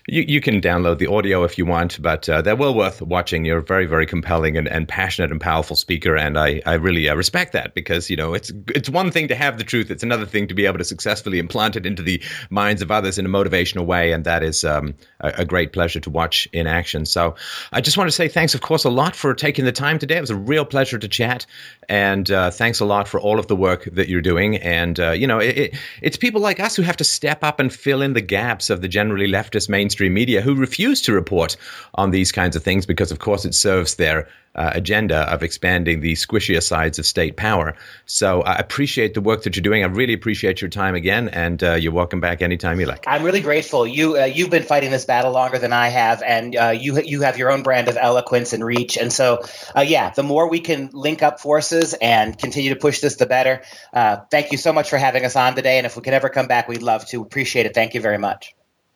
you, 0.08 0.22
you 0.22 0.40
can 0.40 0.60
download 0.60 0.98
the 0.98 1.08
audio 1.08 1.42
if 1.42 1.58
you 1.58 1.66
want, 1.66 2.00
but 2.00 2.28
uh, 2.28 2.40
they're 2.40 2.54
well 2.54 2.74
worth 2.74 3.02
watching. 3.02 3.44
You're 3.44 3.58
a 3.58 3.62
very, 3.62 3.86
very 3.86 4.06
compelling 4.06 4.56
and, 4.56 4.68
and 4.68 4.86
passionate 4.86 5.32
and 5.32 5.40
powerful 5.40 5.74
speaker, 5.74 6.16
and 6.16 6.38
I, 6.38 6.62
I 6.64 6.74
really 6.74 7.08
uh, 7.08 7.16
respect 7.16 7.52
that 7.54 7.74
because 7.74 8.08
you 8.08 8.16
know 8.16 8.32
it's 8.32 8.52
it's 8.68 8.88
one 8.88 9.10
thing 9.10 9.26
to 9.28 9.34
have 9.34 9.58
the 9.58 9.64
truth, 9.64 9.90
it's 9.90 10.04
another 10.04 10.24
thing 10.24 10.46
to 10.46 10.54
be 10.54 10.64
able 10.64 10.78
to 10.78 10.84
successfully 10.84 11.40
implant 11.40 11.74
it 11.74 11.86
into 11.86 12.02
the 12.02 12.22
minds 12.50 12.82
of 12.82 12.90
others 12.92 13.18
in 13.18 13.26
a 13.26 13.28
motivational 13.28 13.84
way, 13.84 14.12
and 14.12 14.24
that 14.24 14.44
is 14.44 14.64
um, 14.64 14.94
a, 15.20 15.32
a, 15.38 15.44
great 15.44 15.72
pleasure 15.72 15.98
to 15.98 16.10
watch 16.10 16.46
in 16.52 16.68
action. 16.68 17.04
So 17.04 17.34
I 17.72 17.80
just 17.80 17.96
want 17.96 18.08
to 18.08 18.12
say 18.12 18.28
thanks, 18.28 18.54
of 18.54 18.60
course, 18.60 18.84
a 18.84 18.90
lot 18.90 19.16
for 19.16 19.34
taking 19.34 19.64
the 19.64 19.72
time 19.72 19.98
today. 19.98 20.18
It 20.18 20.20
was 20.20 20.30
a 20.30 20.36
real 20.36 20.64
pleasure 20.64 20.98
to 20.98 21.08
chat, 21.08 21.46
and 21.88 22.30
uh, 22.30 22.52
thanks 22.52 22.78
a 22.78 22.84
lot 22.84 23.08
for 23.08 23.20
all 23.20 23.40
of 23.40 23.48
the 23.48 23.56
work 23.56 23.88
that 23.92 24.08
you're 24.08 24.22
doing. 24.22 24.56
And 24.58 25.00
uh, 25.00 25.10
you 25.10 25.26
know, 25.26 25.40
it, 25.40 25.58
it, 25.58 25.74
it's 26.00 26.16
people 26.16 26.40
like 26.40 26.60
us 26.60 26.76
who 26.76 26.82
have 26.82 26.96
to 26.98 27.04
step 27.04 27.42
up 27.42 27.58
and 27.58 27.72
fill 27.72 28.02
in 28.02 28.12
the 28.12 28.20
gaps 28.20 28.70
of 28.70 28.82
the 28.82 28.88
generally 28.88 29.26
leftist 29.26 29.68
mainstream 29.68 29.95
mainstream 29.96 30.12
media 30.12 30.42
who 30.42 30.54
refuse 30.54 31.00
to 31.00 31.12
report 31.12 31.56
on 31.94 32.10
these 32.10 32.30
kinds 32.30 32.54
of 32.54 32.62
things 32.62 32.84
because, 32.84 33.10
of 33.10 33.18
course, 33.18 33.46
it 33.46 33.54
serves 33.54 33.94
their 33.94 34.28
uh, 34.54 34.70
agenda 34.74 35.30
of 35.32 35.42
expanding 35.42 36.00
the 36.00 36.12
squishier 36.14 36.62
sides 36.62 36.98
of 36.98 37.06
state 37.06 37.36
power. 37.36 37.74
So 38.06 38.42
I 38.42 38.56
appreciate 38.56 39.14
the 39.14 39.22
work 39.22 39.42
that 39.44 39.56
you're 39.56 39.62
doing. 39.62 39.84
I 39.84 39.86
really 39.86 40.12
appreciate 40.12 40.60
your 40.60 40.70
time 40.70 40.94
again, 40.94 41.28
and 41.28 41.62
uh, 41.62 41.74
you're 41.74 41.92
welcome 41.92 42.20
back 42.20 42.42
anytime 42.42 42.78
you 42.80 42.86
like. 42.86 43.04
I'm 43.06 43.22
really 43.22 43.40
grateful. 43.40 43.86
You 43.86 44.18
uh, 44.18 44.24
you've 44.24 44.50
been 44.50 44.64
fighting 44.64 44.90
this 44.90 45.06
battle 45.06 45.32
longer 45.32 45.58
than 45.58 45.72
I 45.72 45.88
have, 45.88 46.22
and 46.22 46.56
uh, 46.56 46.74
you 46.78 47.00
you 47.02 47.22
have 47.22 47.38
your 47.38 47.50
own 47.50 47.62
brand 47.62 47.88
of 47.88 47.96
eloquence 47.98 48.52
and 48.52 48.64
reach. 48.64 48.96
And 48.96 49.12
so, 49.12 49.42
uh, 49.74 49.80
yeah, 49.80 50.10
the 50.10 50.22
more 50.22 50.48
we 50.48 50.60
can 50.60 50.90
link 50.92 51.22
up 51.22 51.40
forces 51.40 51.94
and 51.94 52.36
continue 52.38 52.70
to 52.70 52.80
push 52.80 53.00
this, 53.00 53.16
the 53.16 53.26
better. 53.26 53.62
Uh, 53.92 54.18
thank 54.30 54.52
you 54.52 54.58
so 54.58 54.72
much 54.72 54.88
for 54.90 54.98
having 54.98 55.24
us 55.24 55.36
on 55.36 55.54
today, 55.54 55.78
and 55.78 55.86
if 55.86 55.96
we 55.96 56.02
can 56.02 56.14
ever 56.14 56.30
come 56.30 56.46
back, 56.46 56.68
we'd 56.68 56.82
love 56.82 57.06
to. 57.08 57.22
Appreciate 57.22 57.66
it. 57.66 57.74
Thank 57.74 57.94
you 57.94 58.00
very 58.00 58.18
much. 58.18 58.55